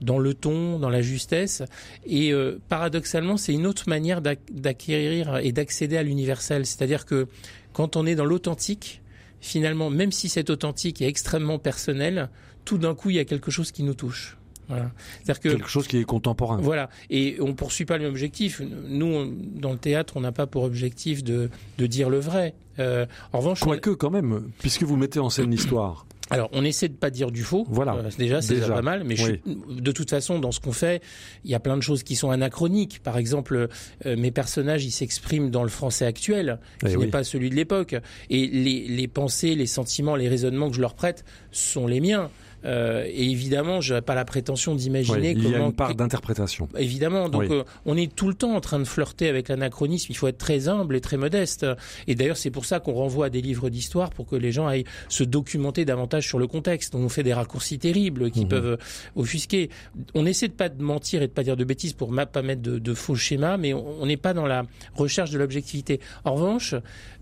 dans 0.00 0.18
le 0.18 0.34
ton, 0.34 0.78
dans 0.78 0.90
la 0.90 1.02
justesse. 1.02 1.62
Et 2.04 2.32
euh, 2.32 2.60
paradoxalement, 2.68 3.36
c'est 3.36 3.52
une 3.52 3.66
autre 3.66 3.88
manière 3.88 4.20
d'acquérir 4.20 5.38
et 5.38 5.52
d'accéder 5.52 5.96
à 5.96 6.02
l'universel. 6.02 6.66
C'est-à-dire 6.66 7.06
que 7.06 7.28
quand 7.72 7.96
on 7.96 8.06
est 8.06 8.14
dans 8.14 8.24
l'authentique, 8.24 9.02
finalement, 9.40 9.90
même 9.90 10.12
si 10.12 10.28
c'est 10.28 10.50
authentique 10.50 11.00
et 11.02 11.06
extrêmement 11.06 11.58
personnel, 11.58 12.30
tout 12.64 12.78
d'un 12.78 12.94
coup, 12.94 13.10
il 13.10 13.16
y 13.16 13.20
a 13.20 13.24
quelque 13.24 13.50
chose 13.50 13.70
qui 13.72 13.82
nous 13.82 13.94
touche. 13.94 14.36
Voilà. 14.68 14.90
C'est-à-dire 15.22 15.40
que 15.40 15.48
quelque 15.50 15.68
chose 15.68 15.86
qui 15.86 15.98
est 15.98 16.04
contemporain. 16.04 16.58
Voilà. 16.60 16.90
Et 17.08 17.36
on 17.40 17.54
poursuit 17.54 17.84
pas 17.84 17.98
le 17.98 18.02
même 18.02 18.10
objectif. 18.10 18.60
Nous, 18.88 19.32
dans 19.54 19.70
le 19.70 19.78
théâtre, 19.78 20.14
on 20.16 20.20
n'a 20.20 20.32
pas 20.32 20.48
pour 20.48 20.64
objectif 20.64 21.22
de, 21.22 21.50
de 21.78 21.86
dire 21.86 22.10
le 22.10 22.18
vrai. 22.18 22.54
Euh, 22.80 23.06
en 23.32 23.38
revanche, 23.38 23.60
quoique 23.60 23.90
quand 23.90 24.10
même, 24.10 24.50
puisque 24.58 24.82
vous 24.82 24.96
mettez 24.96 25.20
en 25.20 25.30
scène 25.30 25.52
l'histoire. 25.52 26.04
Alors, 26.30 26.48
on 26.52 26.64
essaie 26.64 26.88
de 26.88 26.94
pas 26.94 27.10
dire 27.10 27.30
du 27.30 27.42
faux. 27.42 27.66
Voilà. 27.68 27.94
Euh, 27.94 28.10
déjà, 28.18 28.42
c'est 28.42 28.56
déjà 28.56 28.74
pas 28.74 28.82
mal. 28.82 29.04
Mais 29.04 29.14
de 29.14 29.92
toute 29.92 30.10
façon, 30.10 30.38
dans 30.38 30.52
ce 30.52 30.60
qu'on 30.60 30.72
fait, 30.72 31.02
il 31.44 31.50
y 31.50 31.54
a 31.54 31.60
plein 31.60 31.76
de 31.76 31.82
choses 31.82 32.02
qui 32.02 32.16
sont 32.16 32.30
anachroniques. 32.30 33.00
Par 33.02 33.16
exemple, 33.16 33.68
euh, 34.06 34.16
mes 34.16 34.30
personnages, 34.30 34.84
ils 34.84 34.90
s'expriment 34.90 35.50
dans 35.50 35.62
le 35.62 35.68
français 35.68 36.04
actuel, 36.04 36.58
qui 36.80 36.92
eh 36.92 36.96
n'est 36.96 37.06
pas 37.06 37.24
celui 37.24 37.50
de 37.50 37.54
l'époque. 37.54 37.94
Et 38.30 38.46
les, 38.48 38.88
les 38.88 39.08
pensées, 39.08 39.54
les 39.54 39.66
sentiments, 39.66 40.16
les 40.16 40.28
raisonnements 40.28 40.68
que 40.68 40.76
je 40.76 40.80
leur 40.80 40.94
prête 40.94 41.24
sont 41.52 41.86
les 41.86 42.00
miens. 42.00 42.30
Euh, 42.64 43.04
et 43.06 43.30
évidemment, 43.30 43.80
je 43.80 43.94
n'ai 43.94 44.00
pas 44.00 44.14
la 44.14 44.24
prétention 44.24 44.74
d'imaginer 44.74 45.34
comment. 45.34 45.48
Il 45.48 45.52
y 45.52 45.54
a 45.54 45.58
une 45.58 45.72
part 45.72 45.94
d'interprétation. 45.94 46.68
Évidemment, 46.76 47.28
donc 47.28 47.50
euh, 47.50 47.64
on 47.84 47.96
est 47.96 48.14
tout 48.14 48.28
le 48.28 48.34
temps 48.34 48.54
en 48.54 48.60
train 48.60 48.78
de 48.78 48.84
flirter 48.84 49.28
avec 49.28 49.48
l'anachronisme. 49.48 50.06
Il 50.10 50.16
faut 50.16 50.28
être 50.28 50.38
très 50.38 50.68
humble 50.68 50.96
et 50.96 51.00
très 51.00 51.16
modeste. 51.16 51.66
Et 52.06 52.14
d'ailleurs, 52.14 52.36
c'est 52.36 52.50
pour 52.50 52.64
ça 52.64 52.80
qu'on 52.80 52.94
renvoie 52.94 53.26
à 53.26 53.30
des 53.30 53.42
livres 53.42 53.70
d'histoire 53.70 54.10
pour 54.10 54.26
que 54.26 54.36
les 54.36 54.52
gens 54.52 54.66
aillent 54.66 54.84
se 55.08 55.24
documenter 55.24 55.84
davantage 55.84 56.26
sur 56.26 56.38
le 56.38 56.46
contexte. 56.46 56.94
On 56.94 57.08
fait 57.08 57.22
des 57.22 57.34
raccourcis 57.34 57.78
terribles 57.78 58.30
qui 58.30 58.42
mhm. 58.42 58.48
peuvent 58.48 58.78
offusquer. 59.14 59.70
On 60.14 60.26
essaie 60.26 60.48
de 60.48 60.52
pas 60.52 60.68
de 60.68 60.82
mentir 60.82 61.22
et 61.22 61.28
de 61.28 61.32
pas 61.32 61.42
dire 61.42 61.56
de 61.56 61.64
bêtises 61.64 61.92
pour 61.92 62.12
pas 62.14 62.42
mettre 62.42 62.62
de, 62.62 62.94
faux 62.94 63.14
schémas, 63.14 63.56
mais 63.56 63.74
on 63.74 64.06
n'est 64.06 64.16
pas 64.16 64.32
dans 64.34 64.46
la 64.46 64.64
recherche 64.94 65.30
de 65.30 65.38
l'objectivité. 65.38 66.00
En 66.24 66.34
revanche, 66.34 66.74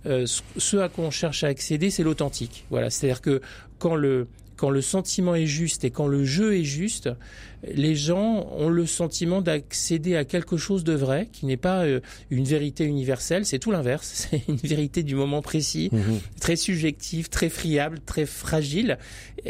euh, 0.07 0.27
ce 0.27 0.77
à 0.77 0.89
quoi 0.89 1.05
on 1.05 1.11
cherche 1.11 1.45
à 1.45 1.49
accéder, 1.49 1.91
c'est 1.91 2.03
l'authentique. 2.03 2.65
Voilà, 2.71 2.91
c'est-à-dire 2.91 3.21
que 3.21 3.41
quand 3.79 3.95
le 3.95 4.29
quand 4.57 4.71
le 4.71 4.81
sentiment 4.81 5.35
est 5.35 5.47
juste 5.47 5.85
et 5.85 5.91
quand 5.91 6.07
le 6.07 6.25
jeu 6.25 6.57
est 6.57 6.65
juste, 6.65 7.11
les 7.73 7.95
gens 7.95 8.47
ont 8.57 8.69
le 8.69 8.87
sentiment 8.87 9.41
d'accéder 9.41 10.17
à 10.17 10.25
quelque 10.25 10.57
chose 10.57 10.85
de 10.85 10.93
vrai, 10.93 11.29
qui 11.33 11.47
n'est 11.47 11.57
pas 11.57 11.85
euh, 11.85 12.01
une 12.31 12.45
vérité 12.45 12.85
universelle, 12.85 13.47
c'est 13.47 13.59
tout 13.59 13.71
l'inverse, 13.71 14.29
c'est 14.31 14.43
une 14.49 14.57
vérité 14.57 15.03
du 15.03 15.15
moment 15.15 15.43
précis, 15.43 15.89
mhm. 15.93 16.21
très 16.41 16.57
subjective, 16.57 17.29
très 17.29 17.49
friable, 17.49 18.01
très 18.05 18.27
fragile, 18.27 18.99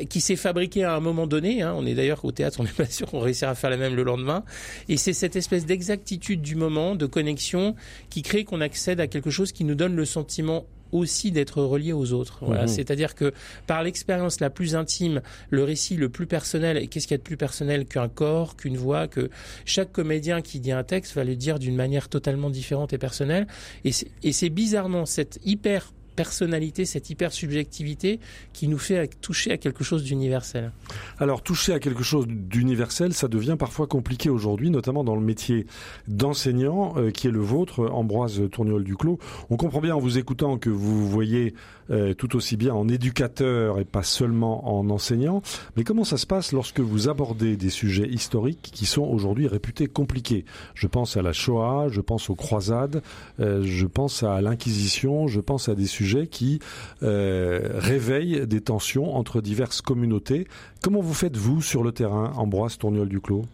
qui 0.08 0.20
s'est 0.20 0.36
fabriquée 0.36 0.84
à 0.84 0.94
un 0.94 1.00
moment 1.00 1.26
donné. 1.26 1.62
Hein. 1.62 1.74
On 1.76 1.86
est 1.86 1.94
d'ailleurs 1.94 2.24
au 2.24 2.32
théâtre, 2.32 2.60
on 2.60 2.64
n'est 2.64 2.70
pas 2.70 2.86
sûr 2.86 3.06
qu'on 3.06 3.20
réussira 3.20 3.50
à 3.52 3.54
faire 3.54 3.70
la 3.70 3.76
même 3.76 3.94
le 3.94 4.02
lendemain. 4.02 4.44
Et 4.88 4.96
c'est 4.96 5.12
cette 5.12 5.36
espèce 5.36 5.66
d'exactitude 5.66 6.40
du 6.40 6.56
moment, 6.56 6.96
de 6.96 7.06
connexion, 7.06 7.74
qui 8.10 8.22
crée 8.22 8.44
qu'on 8.44 8.60
accède 8.60 9.00
à 9.00 9.06
quelque 9.06 9.30
chose 9.30 9.52
qui 9.52 9.64
nous 9.64 9.74
donne 9.74 9.96
le 9.96 10.04
sentiment 10.04 10.66
aussi 10.94 11.32
d'être 11.32 11.60
relié 11.60 11.92
aux 11.92 12.12
autres. 12.12 12.38
Voilà. 12.42 12.62
Mhm. 12.62 12.68
C'est-à-dire 12.68 13.14
que 13.14 13.32
par 13.66 13.82
l'expérience 13.82 14.40
la 14.40 14.48
plus 14.48 14.76
intime, 14.76 15.20
le 15.50 15.64
récit 15.64 15.96
le 15.96 16.08
plus 16.08 16.26
personnel, 16.26 16.78
et 16.78 16.86
qu'est-ce 16.86 17.06
qu'il 17.06 17.14
y 17.14 17.16
a 17.16 17.18
de 17.18 17.22
plus 17.22 17.36
personnel 17.36 17.84
qu'un 17.84 18.08
corps, 18.08 18.56
qu'une 18.56 18.76
voix, 18.76 19.08
que 19.08 19.28
chaque 19.64 19.92
comédien 19.92 20.40
qui 20.40 20.60
dit 20.60 20.72
un 20.72 20.84
texte 20.84 21.14
va 21.14 21.24
le 21.24 21.34
dire 21.34 21.58
d'une 21.58 21.74
manière 21.74 22.08
totalement 22.08 22.48
différente 22.48 22.92
et 22.92 22.98
personnelle. 22.98 23.46
Et 23.84 24.32
c'est 24.32 24.48
bizarrement 24.50 25.04
cette 25.04 25.40
hyper 25.44 25.92
personnalité, 26.14 26.84
cette 26.84 27.10
hyper 27.10 27.32
subjectivité 27.32 28.20
qui 28.52 28.68
nous 28.68 28.78
fait 28.78 29.08
toucher 29.20 29.52
à 29.52 29.56
quelque 29.56 29.84
chose 29.84 30.04
d'universel. 30.04 30.72
Alors 31.18 31.42
toucher 31.42 31.72
à 31.72 31.80
quelque 31.80 32.02
chose 32.02 32.26
d'universel, 32.28 33.12
ça 33.12 33.28
devient 33.28 33.56
parfois 33.58 33.86
compliqué 33.86 34.30
aujourd'hui, 34.30 34.70
notamment 34.70 35.04
dans 35.04 35.14
le 35.14 35.20
métier 35.20 35.66
d'enseignant 36.08 36.94
euh, 36.96 37.10
qui 37.10 37.26
est 37.26 37.30
le 37.30 37.40
vôtre, 37.40 37.88
Ambroise 37.90 38.42
Tourniol 38.50 38.84
Duclos. 38.84 39.18
On 39.50 39.56
comprend 39.56 39.80
bien 39.80 39.94
en 39.94 40.00
vous 40.00 40.18
écoutant 40.18 40.58
que 40.58 40.70
vous 40.70 41.08
voyez 41.08 41.54
euh, 41.90 42.14
tout 42.14 42.36
aussi 42.36 42.56
bien 42.56 42.74
en 42.74 42.88
éducateur 42.88 43.78
et 43.78 43.84
pas 43.84 44.02
seulement 44.02 44.76
en 44.76 44.88
enseignant. 44.90 45.42
Mais 45.76 45.84
comment 45.84 46.04
ça 46.04 46.16
se 46.16 46.26
passe 46.26 46.52
lorsque 46.52 46.80
vous 46.80 47.08
abordez 47.08 47.56
des 47.56 47.70
sujets 47.70 48.08
historiques 48.08 48.70
qui 48.72 48.86
sont 48.86 49.04
aujourd'hui 49.04 49.48
réputés 49.48 49.86
compliqués? 49.86 50.44
Je 50.74 50.86
pense 50.86 51.16
à 51.16 51.22
la 51.22 51.32
Shoah, 51.32 51.88
je 51.88 52.00
pense 52.00 52.30
aux 52.30 52.34
croisades, 52.34 53.02
euh, 53.40 53.62
je 53.64 53.86
pense 53.86 54.22
à 54.22 54.40
l'Inquisition, 54.40 55.26
je 55.26 55.40
pense 55.40 55.68
à 55.68 55.74
des 55.74 55.86
sujets 55.86 56.26
qui 56.26 56.60
euh, 57.02 57.72
réveillent 57.74 58.46
des 58.46 58.60
tensions 58.60 59.16
entre 59.16 59.40
diverses 59.40 59.80
communautés. 59.80 60.46
Comment 60.82 61.00
vous 61.00 61.14
faites-vous 61.14 61.62
sur 61.62 61.82
le 61.82 61.92
terrain, 61.92 62.32
Ambroise 62.36 62.78
Tourniol-Duclos 62.78 63.44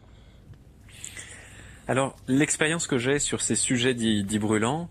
alors, 1.91 2.15
l'expérience 2.29 2.87
que 2.87 2.99
j'ai 2.99 3.19
sur 3.19 3.41
ces 3.41 3.57
sujets 3.57 3.95
dits, 3.95 4.39
brûlants, 4.39 4.89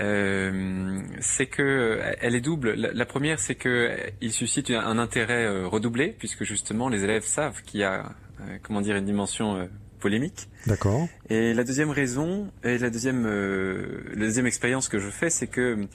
euh, 0.00 1.00
c'est 1.20 1.46
que 1.46 2.00
elle 2.20 2.34
est 2.34 2.40
double. 2.40 2.72
La, 2.72 3.06
première, 3.06 3.38
c'est 3.38 3.54
que 3.54 3.96
il 4.20 4.32
suscite 4.32 4.70
un 4.70 4.98
intérêt 4.98 5.44
euh, 5.44 5.66
redoublé, 5.66 6.14
puisque 6.18 6.44
justement 6.44 6.88
les 6.88 7.04
élèves 7.04 7.24
savent 7.24 7.62
qu'il 7.62 7.80
y 7.80 7.84
a, 7.84 8.06
euh, 8.40 8.58
comment 8.62 8.80
dire, 8.80 8.96
une 8.96 9.04
dimension 9.04 9.68
polémique. 9.98 10.48
D'accord. 10.66 11.06
Et 11.28 11.52
la 11.52 11.64
deuxième 11.64 11.90
raison, 11.90 12.50
et 12.64 12.78
la 12.78 12.88
deuxième, 12.88 13.26
la 13.26 14.24
deuxième 14.26 14.46
expérience 14.46 14.88
que 14.88 14.98
je 14.98 15.10
fais, 15.10 15.28
c'est 15.28 15.48
que 15.48 15.86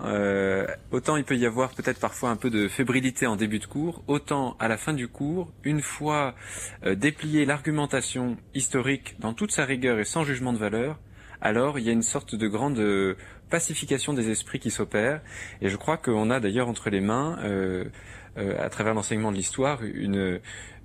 euh, 0.00 0.66
autant 0.90 1.16
il 1.16 1.24
peut 1.24 1.36
y 1.36 1.44
avoir 1.44 1.74
peut-être 1.74 2.00
parfois 2.00 2.30
un 2.30 2.36
peu 2.36 2.48
de 2.48 2.66
fébrilité 2.66 3.26
en 3.26 3.36
début 3.36 3.58
de 3.58 3.66
cours, 3.66 4.02
autant 4.06 4.56
à 4.58 4.68
la 4.68 4.78
fin 4.78 4.94
du 4.94 5.08
cours, 5.08 5.52
une 5.64 5.82
fois 5.82 6.34
déplié 6.96 7.44
l'argumentation 7.44 8.38
historique 8.54 9.16
dans 9.20 9.34
toute 9.34 9.52
sa 9.52 9.66
rigueur 9.66 9.98
et 9.98 10.04
sans 10.04 10.24
jugement 10.24 10.54
de 10.54 10.58
valeur, 10.58 10.98
alors 11.42 11.78
il 11.78 11.84
y 11.84 11.88
a 11.88 11.92
une 11.92 12.02
sorte 12.02 12.36
de 12.36 12.46
grande 12.46 12.78
euh, 12.78 13.16
pacification 13.52 14.14
des 14.14 14.30
esprits 14.30 14.58
qui 14.58 14.70
s'opère. 14.70 15.20
Et 15.60 15.68
je 15.68 15.76
crois 15.76 15.98
qu'on 15.98 16.30
a 16.30 16.40
d'ailleurs 16.40 16.68
entre 16.68 16.90
les 16.90 17.00
mains, 17.00 17.38
à 18.36 18.68
travers 18.70 18.94
l'enseignement 18.94 19.30
de 19.30 19.36
l'histoire, 19.36 19.82
une, 19.82 20.16
euh, 20.16 20.38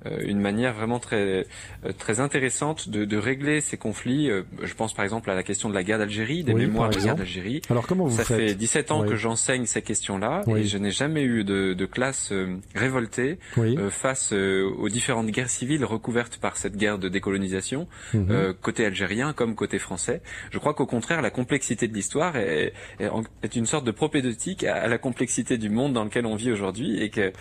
une 0.06 0.40
manière 0.40 0.74
vraiment 0.74 1.00
très 1.00 1.46
euh, 1.86 1.92
très 1.98 2.20
intéressante 2.20 2.90
de, 2.90 3.06
de 3.06 3.18
régler 3.18 3.62
ces 3.62 3.78
conflits. 3.78 4.30
Euh, 4.30 4.44
je 4.64 4.74
pense 4.74 4.94
par 4.94 5.04
exemple 5.04 5.30
à 5.30 5.36
la 5.36 5.44
question 5.44 5.70
de 5.70 5.74
la 5.74 5.84
guerre 5.84 6.00
d'Algérie, 6.00 6.44
des 6.44 6.54
mémoires 6.54 6.90
de 6.90 6.96
la 6.96 7.02
guerre 7.02 7.16
d'Algérie. 7.16 7.62
Alors 7.70 7.88
comment 7.88 8.06
vous 8.06 8.16
Ça 8.16 8.24
fait 8.24 8.54
17 8.56 8.92
ans 8.92 9.06
que 9.06 9.16
j'enseigne 9.16 9.66
ces 9.66 9.82
questions-là 9.82 10.44
et 10.56 10.64
je 10.64 10.78
n'ai 10.78 10.92
jamais 10.92 11.24
eu 11.24 11.44
de, 11.44 11.74
de 11.74 11.86
classe 11.86 12.34
révoltée 12.76 13.40
face 13.90 14.34
aux 14.34 14.90
différentes 14.90 15.28
guerres 15.28 15.50
civiles 15.50 15.86
recouvertes 15.86 16.38
par 16.38 16.58
cette 16.58 16.78
guerre 16.78 17.00
de 17.00 17.10
décolonisation, 17.10 17.88
mhm. 18.14 18.54
côté 18.62 18.86
algérien 18.86 19.34
comme 19.34 19.56
côté 19.56 19.80
français. 19.80 20.22
Je 20.52 20.60
crois 20.60 20.74
qu'au 20.74 20.86
contraire, 20.86 21.22
la 21.22 21.30
complexité 21.30 21.88
de 21.88 21.94
l'histoire 21.94 22.36
est, 22.38 22.74
est, 23.00 23.56
une 23.56 23.66
sorte 23.66 23.86
de 23.86 23.92
propédeutique 23.92 24.64
à, 24.64 24.88
la 24.88 24.98
complexité 24.98 25.58
du 25.58 25.70
monde 25.70 25.94
dans 25.94 26.04
lequel 26.04 26.26
on 26.26 26.36
vit 26.36 26.52
aujourd'hui 26.52 27.02
et 27.02 27.10
que 27.10 27.32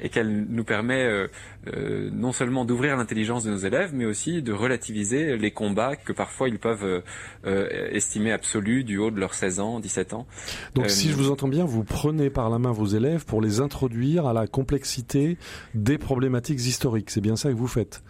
et 0.00 0.10
qu'elle 0.10 0.46
nous 0.48 0.64
permet 0.64 1.26
non 2.12 2.32
seulement 2.32 2.64
d'ouvrir 2.64 2.96
l'intelligence 2.96 3.44
de 3.44 3.50
nos 3.50 3.56
élèves, 3.56 3.90
mais 3.92 4.04
aussi 4.04 4.42
de 4.42 4.52
relativiser 4.52 5.36
les 5.36 5.50
combats 5.50 5.96
que 5.96 6.12
parfois 6.12 6.48
ils 6.48 6.58
peuvent 6.58 6.84
euh, 6.84 7.00
euh, 7.46 7.88
estimer 7.90 8.32
absolus 8.32 8.84
du 8.84 8.98
haut 8.98 9.10
de 9.10 9.18
leurs 9.18 9.34
16 9.34 9.60
ans, 9.60 9.80
17 9.80 10.14
ans. 10.14 10.26
Donc 10.74 10.90
si 10.90 11.10
je 11.10 11.14
vous 11.14 11.30
entends 11.30 11.48
bien, 11.48 11.64
vous 11.64 11.84
prenez 11.84 12.30
par 12.30 12.50
la 12.50 12.58
main 12.58 12.72
vos 12.72 12.86
élèves 12.86 13.24
pour 13.24 13.40
les 13.40 13.60
introduire 13.60 14.26
à 14.26 14.32
la 14.32 14.46
complexité 14.46 15.38
des 15.74 15.98
problématiques 15.98 16.60
historiques. 16.60 17.10
C'est 17.10 17.20
bien 17.20 17.36
ça 17.36 17.50
que 17.50 17.56
vous 17.56 17.66
faites? 17.66 18.02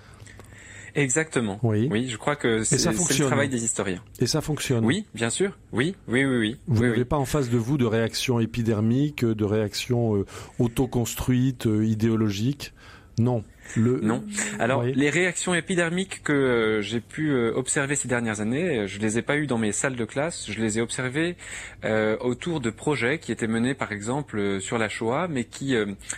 Exactement. 0.95 1.59
Oui. 1.63 1.89
Oui, 1.91 2.09
je 2.09 2.17
crois 2.17 2.37
que 2.37 2.63
c'est 2.65 2.83
le 2.83 3.27
travail 3.27 3.51
des 3.51 3.65
historiens. 3.65 4.03
Et 4.19 4.27
ça 4.27 4.41
fonctionne. 4.41 4.83
Oui, 4.83 5.05
bien 5.15 5.29
sûr. 5.29 5.59
Oui, 5.73 5.95
oui, 6.09 6.25
oui, 6.25 6.39
oui. 6.39 6.57
Vous 6.69 6.83
oui, 6.83 6.89
n'avez 6.89 7.05
pas 7.05 7.19
en 7.19 7.27
face 7.27 7.51
de 7.51 7.59
vous 7.59 7.77
de 7.77 7.85
réactions 7.85 8.41
épidermiques, 8.41 9.23
de 9.23 9.45
réactions 9.45 10.17
euh, 10.17 10.25
autoconstruites, 10.59 11.67
idéologiques? 11.67 12.73
Non. 13.19 13.45
Non. 13.77 14.25
Alors 14.59 14.85
les 14.85 15.11
réactions 15.11 15.55
épidermiques 15.55 16.23
que 16.23 16.33
euh, 16.33 16.83
j'ai 16.83 17.01
pu 17.01 17.31
euh, 17.31 17.53
observer 17.55 17.97
ces 17.97 18.09
dernières 18.09 18.41
années, 18.41 18.81
euh, 18.81 18.87
je 18.87 18.99
les 19.01 19.19
ai 19.19 19.23
pas 19.23 19.37
eues 19.37 19.47
dans 19.47 19.59
mes 19.59 19.73
salles 19.73 19.97
de 19.97 20.05
classe, 20.05 20.51
je 20.51 20.61
les 20.61 20.79
ai 20.79 20.81
observées 20.81 21.37
autour 22.21 22.61
de 22.61 22.71
projets 22.71 23.19
qui 23.19 23.33
étaient 23.33 23.47
menés 23.47 23.75
par 23.75 23.93
exemple 23.93 24.61
sur 24.61 24.79
la 24.79 24.89
Shoah, 24.89 25.29
mais 25.29 25.45
qui 25.45 25.75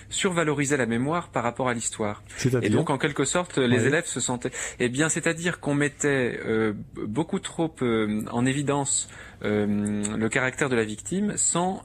survalorisaient 0.09 0.77
la 0.77 0.87
mémoire 0.87 1.29
par 1.29 1.43
rapport 1.43 1.69
à 1.69 1.75
l'histoire. 1.75 2.23
Et 2.63 2.71
donc 2.71 2.91
en 2.91 2.99
quelque 2.99 3.25
sorte, 3.25 3.59
les 3.59 3.87
élèves 3.87 4.07
se 4.07 4.21
sentaient. 4.21 4.51
Eh 4.79 4.89
bien, 4.89 5.09
c'est-à-dire 5.09 5.61
qu'on 5.61 5.75
mettait 5.75 6.41
beaucoup 6.95 7.39
trop 7.39 7.75
en 8.31 8.47
évidence 8.47 9.09
le 9.41 10.29
caractère 10.29 10.69
de 10.69 10.77
la 10.77 10.85
victime 10.85 11.35
sans 11.37 11.83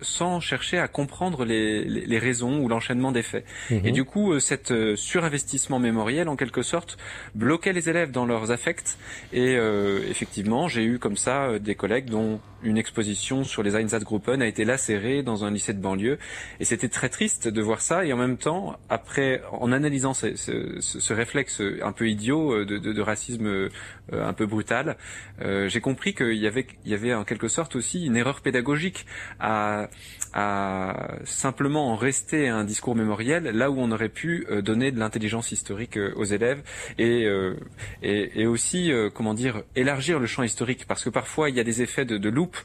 sans 0.00 0.40
chercher 0.40 0.78
à 0.78 0.88
comprendre 0.88 1.44
les, 1.44 1.84
les, 1.84 2.18
raisons 2.18 2.60
ou 2.60 2.68
l'enchaînement 2.68 3.12
des 3.12 3.22
faits. 3.22 3.44
Et 3.70 3.80
mhm. 3.80 3.92
du 3.92 4.04
coup 4.04 4.38
cet 4.40 4.70
euh, 4.70 4.96
surinvestissement 4.96 5.78
mémoriel, 5.78 6.28
en 6.28 6.36
quelque 6.36 6.62
sorte, 6.62 6.96
bloquait 7.34 7.72
les 7.72 7.88
élèves 7.88 8.10
dans 8.10 8.26
leurs 8.26 8.50
affects. 8.50 8.96
Et 9.32 9.56
euh, 9.56 10.00
effectivement, 10.08 10.68
j'ai 10.68 10.84
eu 10.84 10.98
comme 10.98 11.16
ça 11.16 11.44
euh, 11.44 11.58
des 11.58 11.74
collègues 11.74 12.06
dont 12.06 12.40
une 12.62 12.78
exposition 12.78 13.44
sur 13.44 13.62
les 13.62 13.76
Einsatzgruppen 13.76 14.40
a 14.40 14.46
été 14.46 14.64
lacérée 14.64 15.22
dans 15.22 15.44
un 15.44 15.50
lycée 15.50 15.72
de 15.72 15.80
banlieue. 15.80 16.18
Et 16.60 16.64
c'était 16.64 16.88
très 16.88 17.08
triste 17.08 17.48
de 17.48 17.62
voir 17.62 17.80
ça. 17.80 18.04
Et 18.04 18.12
en 18.12 18.16
même 18.16 18.36
temps, 18.38 18.76
après, 18.88 19.42
en 19.52 19.72
analysant 19.72 20.14
ce, 20.14 20.36
ce, 20.36 20.80
ce 20.80 21.12
réflexe 21.12 21.62
un 21.82 21.92
peu 21.92 22.08
idiot 22.08 22.64
de, 22.64 22.78
de, 22.78 22.92
de 22.92 23.02
racisme 23.02 23.68
un 24.12 24.32
peu 24.32 24.46
brutal, 24.46 24.96
euh, 25.42 25.68
j'ai 25.68 25.80
compris 25.80 26.14
qu'il 26.14 26.35
il 26.36 26.90
y 26.90 26.94
avait 26.94 27.14
en 27.14 27.24
quelque 27.24 27.48
sorte 27.48 27.76
aussi 27.76 28.06
une 28.06 28.16
erreur 28.16 28.40
pédagogique 28.40 29.06
à, 29.40 29.88
à 30.36 31.14
simplement 31.24 31.90
en 31.90 31.96
rester 31.96 32.48
à 32.48 32.56
un 32.56 32.64
discours 32.64 32.94
mémoriel 32.94 33.44
là 33.44 33.70
où 33.70 33.78
on 33.78 33.90
aurait 33.90 34.10
pu 34.10 34.46
euh, 34.50 34.60
donner 34.60 34.92
de 34.92 34.98
l'intelligence 34.98 35.50
historique 35.50 35.96
euh, 35.96 36.12
aux 36.14 36.24
élèves 36.24 36.62
et, 36.98 37.24
euh, 37.24 37.54
et, 38.02 38.42
et, 38.42 38.46
aussi, 38.46 38.92
comment 39.14 39.32
dire, 39.32 39.62
élargir 39.76 40.18
le 40.18 40.26
champ 40.26 40.42
historique 40.42 40.84
parce 40.86 41.02
que 41.02 41.08
parfois 41.08 41.48
il 41.48 41.56
y 41.56 41.60
a 41.60 41.64
des 41.64 41.80
effets 41.80 42.04
de, 42.04 42.18
de 42.18 42.28
loupe 42.28 42.56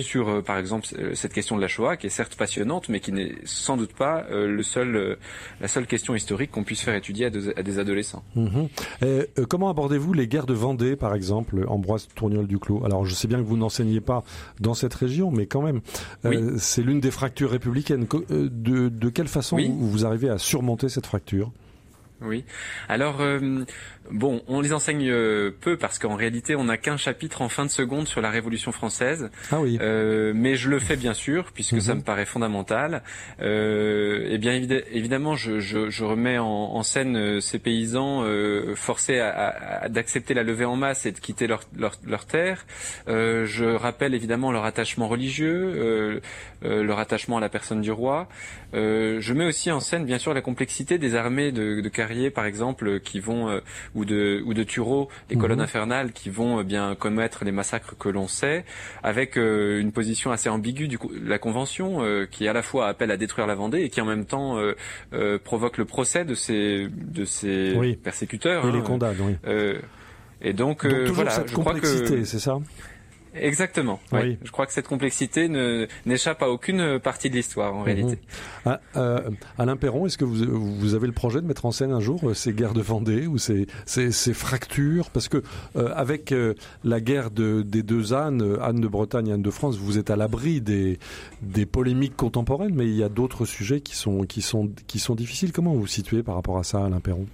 sur, 0.00 0.42
par 0.42 0.58
exemple, 0.58 0.86
cette 1.14 1.32
question 1.32 1.56
de 1.56 1.60
la 1.60 1.68
Shoah 1.68 1.96
qui 1.96 2.08
est 2.08 2.10
certes 2.10 2.34
passionnante 2.34 2.88
mais 2.88 2.98
qui 2.98 3.12
n'est 3.12 3.36
sans 3.44 3.76
doute 3.76 3.94
pas 3.94 4.26
le 4.30 4.62
seul, 4.64 5.16
la 5.60 5.68
seule 5.68 5.86
question 5.86 6.16
historique 6.16 6.50
qu'on 6.50 6.64
puisse 6.64 6.82
faire 6.82 6.96
étudier 6.96 7.26
à, 7.26 7.30
à 7.56 7.62
des 7.62 7.78
adolescents. 7.78 8.24
Mhm. 8.34 8.68
comment 9.48 9.70
abordez-vous 9.70 10.12
les 10.12 10.26
guerres 10.26 10.46
de 10.46 10.54
Vendée, 10.54 10.96
par 10.96 11.14
exemple, 11.14 11.64
Ambroise 11.68 12.08
Tourniol 12.14 12.46
Duclos 12.48 12.84
Alors 12.84 13.06
je 13.06 13.14
sais 13.14 13.28
bien 13.28 13.38
que 13.38 13.46
vous 13.46 13.56
n'enseignez 13.56 14.00
pas 14.00 14.24
dans 14.58 14.74
cette 14.74 14.94
région, 14.94 15.30
mais 15.30 15.46
quand 15.46 15.62
même, 15.62 15.80
c'est 16.58 16.82
l'une 16.82 17.00
des 17.00 17.10
fracture 17.20 17.50
républicaine. 17.50 18.06
Euh, 18.30 18.48
de, 18.50 18.88
de 18.88 19.08
quelle 19.10 19.28
façon 19.28 19.58
vous 19.58 20.06
arrivez 20.06 20.30
à 20.30 20.38
surmonter 20.38 20.88
cette 20.88 21.04
fracture? 21.04 21.52
Oui. 22.22 22.44
Alors, 22.88 23.20
euh, 23.20 23.64
bon, 24.10 24.42
on 24.48 24.60
les 24.60 24.72
enseigne 24.72 25.08
euh, 25.08 25.50
peu 25.60 25.76
parce 25.76 25.98
qu'en 25.98 26.16
réalité, 26.16 26.56
on 26.56 26.64
n'a 26.64 26.76
qu'un 26.76 26.96
chapitre 26.96 27.42
en 27.42 27.48
fin 27.48 27.64
de 27.64 27.70
seconde 27.70 28.08
sur 28.08 28.20
la 28.20 28.30
Révolution 28.30 28.72
française. 28.72 29.30
Ah 29.52 29.60
oui. 29.60 29.78
Euh, 29.80 30.32
mais 30.34 30.56
je 30.56 30.68
le 30.68 30.78
fais 30.78 30.96
bien 30.96 31.14
sûr 31.14 31.52
puisque 31.52 31.80
ça 31.80 31.92
mhm. 31.94 32.00
me 32.00 32.04
paraît 32.04 32.26
fondamental. 32.26 33.02
et 33.40 34.38
bien 34.38 34.52
évidemment, 34.52 35.36
je, 35.36 35.60
je, 35.60 35.88
je 35.90 36.04
remets 36.04 36.38
en, 36.38 36.46
en, 36.46 36.82
scène 36.82 37.40
ces 37.40 37.58
paysans 37.58 38.24
forcés 38.74 39.20
à, 39.20 39.82
à, 39.82 39.88
d'accepter 39.88 40.34
la 40.34 40.42
levée 40.42 40.64
en 40.64 40.76
masse 40.76 41.06
et 41.06 41.12
de 41.12 41.18
quitter 41.18 41.46
leur, 41.46 41.62
leur, 41.76 41.92
leur 42.06 42.26
terre. 42.26 42.66
je 43.06 43.74
rappelle 43.74 44.14
évidemment 44.14 44.52
leur 44.52 44.64
attachement 44.64 45.08
religieux, 45.08 46.20
leur 46.62 46.98
attachement 46.98 47.38
à 47.38 47.40
la 47.40 47.48
personne 47.48 47.80
du 47.80 47.92
roi. 47.92 48.28
je 48.72 49.32
mets 49.32 49.46
aussi 49.46 49.70
en 49.70 49.80
scène, 49.80 50.04
bien 50.04 50.18
sûr, 50.18 50.34
la 50.34 50.42
complexité 50.42 50.98
des 50.98 51.14
armées 51.14 51.52
de, 51.52 51.80
de 51.80 51.88
par 52.30 52.46
exemple, 52.46 53.00
qui 53.00 53.20
vont 53.20 53.48
euh, 53.48 53.60
ou 54.00 54.04
de 54.04 54.42
ou 54.44 54.54
de 54.54 54.62
Turo, 54.62 55.08
les 55.28 55.36
mhm. 55.36 55.42
colonnes 55.42 55.60
infernales, 55.60 56.12
qui 56.12 56.30
vont 56.30 56.60
euh, 56.60 56.62
bien 56.62 56.94
commettre 56.94 57.44
les 57.44 57.52
massacres 57.52 57.96
que 57.98 58.08
l'on 58.08 58.28
sait, 58.28 58.64
avec 59.02 59.36
euh, 59.36 59.80
une 59.80 59.92
position 59.92 60.32
assez 60.32 60.48
ambiguë 60.48 60.88
du 60.88 60.98
la 61.22 61.38
convention, 61.38 62.00
qui 62.30 62.48
à 62.48 62.52
la 62.52 62.62
fois 62.62 62.88
appelle 62.88 63.10
à 63.10 63.16
détruire 63.16 63.46
la 63.46 63.54
Vendée 63.54 63.82
et 63.82 63.88
qui 63.90 64.00
en 64.00 64.06
même 64.06 64.24
temps 64.24 64.58
provoque 65.44 65.78
le 65.78 65.84
procès 65.84 66.24
de 66.24 66.34
ces 66.34 66.88
de 66.90 67.24
ces 67.24 67.98
persécuteurs 68.02 68.66
et 68.66 68.72
les 68.72 68.78
hein. 68.78 68.82
condamne. 68.82 69.16
Oui. 69.20 69.34
et 70.40 70.52
donc, 70.52 70.86
voilà, 70.86 71.30
cette 71.30 71.52
complexité, 71.52 72.24
c'est 72.24 72.38
ça? 72.38 72.58
Exactement. 73.34 74.00
Oui. 74.12 74.38
Je 74.42 74.50
crois 74.50 74.66
que 74.66 74.72
cette 74.72 74.88
complexité 74.88 75.48
n'échappe 76.06 76.42
à 76.42 76.48
aucune 76.48 76.98
partie 76.98 77.30
de 77.30 77.36
l'histoire 77.36 77.74
en 77.74 77.80
mhm. 77.80 77.84
réalité. 77.84 78.18
Ah, 78.64 78.80
euh, 78.96 79.30
Alain 79.58 79.76
Perron, 79.76 80.06
est-ce 80.06 80.18
que 80.18 80.24
vous, 80.24 80.44
vous, 80.48 80.94
avez 80.94 81.06
le 81.06 81.12
projet 81.12 81.40
de 81.40 81.46
mettre 81.46 81.66
en 81.66 81.72
scène 81.72 81.92
un 81.92 82.00
jour 82.00 82.30
euh, 82.30 82.34
ces 82.34 82.52
guerres 82.52 82.74
de 82.74 82.80
Vendée 82.80 83.26
ou 83.26 83.38
ces, 83.38 83.66
ces, 83.86 84.12
ces 84.12 84.34
fractures? 84.34 85.10
Parce 85.10 85.28
que 85.28 85.42
euh, 85.76 85.92
avec 85.94 86.32
euh, 86.32 86.54
la 86.84 87.00
guerre 87.00 87.30
de, 87.30 87.62
des 87.62 87.82
deux 87.82 88.12
Anne, 88.12 88.58
Anne 88.60 88.80
de 88.80 88.88
Bretagne 88.88 89.28
et 89.28 89.32
Anne 89.32 89.42
de 89.42 89.50
France, 89.50 89.76
vous 89.76 89.98
êtes 89.98 90.10
à 90.10 90.16
l'abri 90.16 90.60
des, 90.60 90.98
des 91.42 91.66
polémiques 91.66 92.16
contemporaines, 92.16 92.74
mais 92.74 92.86
il 92.86 92.96
y 92.96 93.02
a 93.02 93.08
d'autres 93.08 93.44
sujets 93.44 93.80
qui 93.80 93.96
sont, 93.96 94.24
qui, 94.24 94.42
sont, 94.42 94.70
qui 94.86 94.98
sont 94.98 95.14
difficiles. 95.14 95.52
Comment 95.52 95.72
vous 95.72 95.80
vous 95.80 95.86
situez 95.86 96.22
par 96.22 96.34
rapport 96.34 96.58
à 96.58 96.64
ça, 96.64 96.84
Alain 96.84 97.00
Perron? 97.00 97.26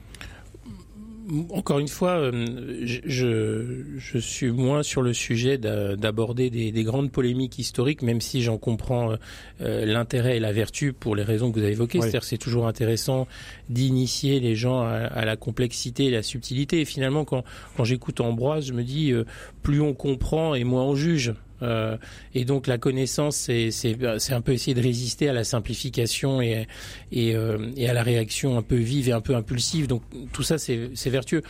Encore 1.50 1.78
une 1.78 1.88
fois, 1.88 2.18
euh, 2.18 2.46
je, 2.84 3.82
je, 3.96 4.18
suis 4.18 4.50
moins 4.50 4.82
sur 4.82 5.02
le 5.02 5.12
sujet 5.12 5.58
d'aborder 5.58 6.50
des, 6.50 6.70
des, 6.72 6.84
grandes 6.84 7.10
polémiques 7.10 7.58
historiques, 7.58 8.02
même 8.02 8.20
si 8.20 8.42
j'en 8.42 8.58
comprends 8.58 9.12
euh, 9.12 9.16
euh, 9.60 9.84
l'intérêt 9.84 10.36
et 10.36 10.40
la 10.40 10.52
vertu 10.52 10.92
pour 10.92 11.16
les 11.16 11.22
raisons 11.22 11.50
que 11.50 11.58
vous 11.58 11.64
avez 11.64 11.72
évoquées. 11.72 12.00
C'est-à-dire 12.00 12.24
c'est 12.24 12.38
toujours 12.38 12.66
intéressant 12.66 13.26
d'initier 13.68 14.40
les 14.40 14.54
gens 14.54 14.82
à, 14.82 14.92
à, 14.92 15.24
la 15.24 15.36
complexité 15.36 16.06
et 16.06 16.10
la 16.10 16.22
subtilité. 16.22 16.80
Et 16.80 16.84
finalement, 16.84 17.24
quand, 17.24 17.44
quand 17.76 17.84
j'écoute 17.84 18.20
Ambroise, 18.20 18.66
je 18.66 18.72
me 18.72 18.84
dis, 18.84 19.12
plus 19.62 19.80
on 19.80 19.94
comprend 19.94 20.54
et 20.54 20.64
moins 20.64 20.84
on 20.84 20.94
juge. 20.94 21.34
Euh, 21.62 21.96
et 22.34 22.44
donc 22.44 22.66
la 22.66 22.78
connaissance, 22.78 23.36
c'est 23.36 24.32
un 24.32 24.40
peu 24.40 24.52
essayer 24.52 24.74
de 24.74 24.82
résister 24.82 25.28
à 25.28 25.32
la 25.32 25.44
simplification 25.44 26.40
et, 26.40 26.66
et, 27.12 27.34
euh, 27.34 27.70
et, 27.76 27.88
à 27.88 27.94
la 27.94 28.02
réaction 28.02 28.58
un 28.58 28.62
peu 28.62 28.76
vive 28.76 29.08
et 29.08 29.12
un 29.12 29.20
peu 29.20 29.34
impulsive. 29.34 29.86
Donc 29.86 30.02
tout 30.32 30.42
ça, 30.42 30.58
c'est 30.58 31.10
vertueux. 31.10 31.42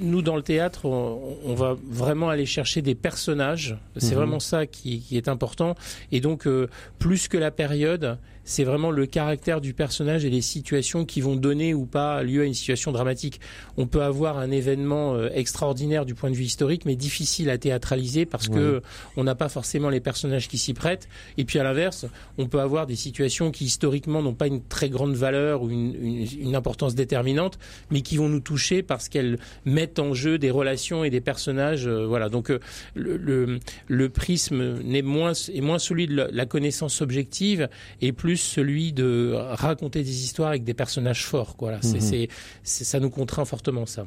Nous, 0.00 0.22
dans 0.22 0.36
le 0.36 0.42
théâtre, 0.42 0.86
on, 0.86 1.54
va 1.54 1.76
vraiment 1.88 2.28
aller 2.28 2.46
chercher 2.46 2.82
des 2.82 2.94
personnages. 2.94 3.76
C'est 3.96 4.10
mhm. 4.10 4.16
vraiment 4.16 4.40
ça 4.40 4.66
qui, 4.66 5.00
qui, 5.00 5.16
est 5.16 5.28
important. 5.28 5.74
Et 6.12 6.20
donc, 6.20 6.46
euh, 6.46 6.68
plus 6.98 7.28
que 7.28 7.36
la 7.36 7.50
période, 7.50 8.18
c'est 8.48 8.64
vraiment 8.64 8.90
le 8.90 9.04
caractère 9.04 9.60
du 9.60 9.74
personnage 9.74 10.24
et 10.24 10.30
les 10.30 10.40
situations 10.40 11.04
qui 11.04 11.20
vont 11.20 11.36
donner 11.36 11.74
ou 11.74 11.84
pas 11.84 12.22
lieu 12.22 12.40
à 12.40 12.44
une 12.46 12.54
situation 12.54 12.92
dramatique. 12.92 13.40
On 13.76 13.86
peut 13.86 14.00
avoir 14.00 14.38
un 14.38 14.50
événement 14.50 15.14
euh, 15.14 15.28
extraordinaire 15.34 16.06
du 16.06 16.14
point 16.14 16.30
de 16.30 16.34
vue 16.34 16.44
historique, 16.44 16.86
mais 16.86 16.96
difficile 16.96 17.50
à 17.50 17.58
théâtraliser 17.58 18.24
parce 18.24 18.48
que 18.48 18.80
on 19.18 19.24
n'a 19.24 19.34
pas 19.34 19.50
forcément 19.50 19.90
les 19.90 20.00
personnages 20.00 20.48
qui 20.48 20.56
s'y 20.56 20.72
prêtent. 20.72 21.08
Et 21.36 21.44
puis 21.44 21.58
à 21.58 21.62
l'inverse, 21.62 22.06
on 22.38 22.46
peut 22.46 22.60
avoir 22.60 22.86
des 22.86 22.96
situations 22.96 23.50
qui 23.50 23.66
historiquement 23.66 24.22
n'ont 24.22 24.32
pas 24.32 24.46
une 24.46 24.62
très 24.62 24.88
grande 24.88 25.14
valeur 25.14 25.62
ou 25.62 25.68
une, 25.68 26.26
une, 26.40 26.56
importance 26.56 26.94
déterminante, 26.94 27.58
mais 27.90 28.00
qui 28.00 28.16
vont 28.16 28.30
nous 28.30 28.40
toucher 28.40 28.82
parce 28.82 29.10
qu'elles 29.10 29.38
mettent 29.66 29.98
en 29.98 30.14
jeu 30.14 30.38
des 30.38 30.50
relations 30.50 31.04
et 31.04 31.10
des 31.10 31.20
personnages. 31.20 31.86
Euh, 31.86 32.06
voilà. 32.06 32.30
Donc 32.30 32.50
euh, 32.50 32.60
le, 32.94 33.18
le, 33.18 33.58
le, 33.88 34.08
prisme 34.08 34.80
n'est 34.80 35.02
moins 35.02 35.32
est 35.32 35.60
moins 35.60 35.78
celui 35.78 36.06
de 36.06 36.28
la 36.32 36.46
connaissance 36.46 37.02
objective 37.02 37.68
et 38.00 38.12
plus 38.12 38.37
celui 38.38 38.92
de 38.92 39.32
raconter 39.34 40.02
des 40.02 40.24
histoires 40.24 40.50
avec 40.50 40.64
des 40.64 40.74
personnages 40.74 41.24
forts. 41.24 41.56
Voilà, 41.58 41.78
mhm. 41.78 42.00
c'est, 42.00 42.28
ça 42.62 43.00
nous 43.00 43.10
contraint 43.10 43.44
fortement 43.44 43.86
ça. 43.86 44.06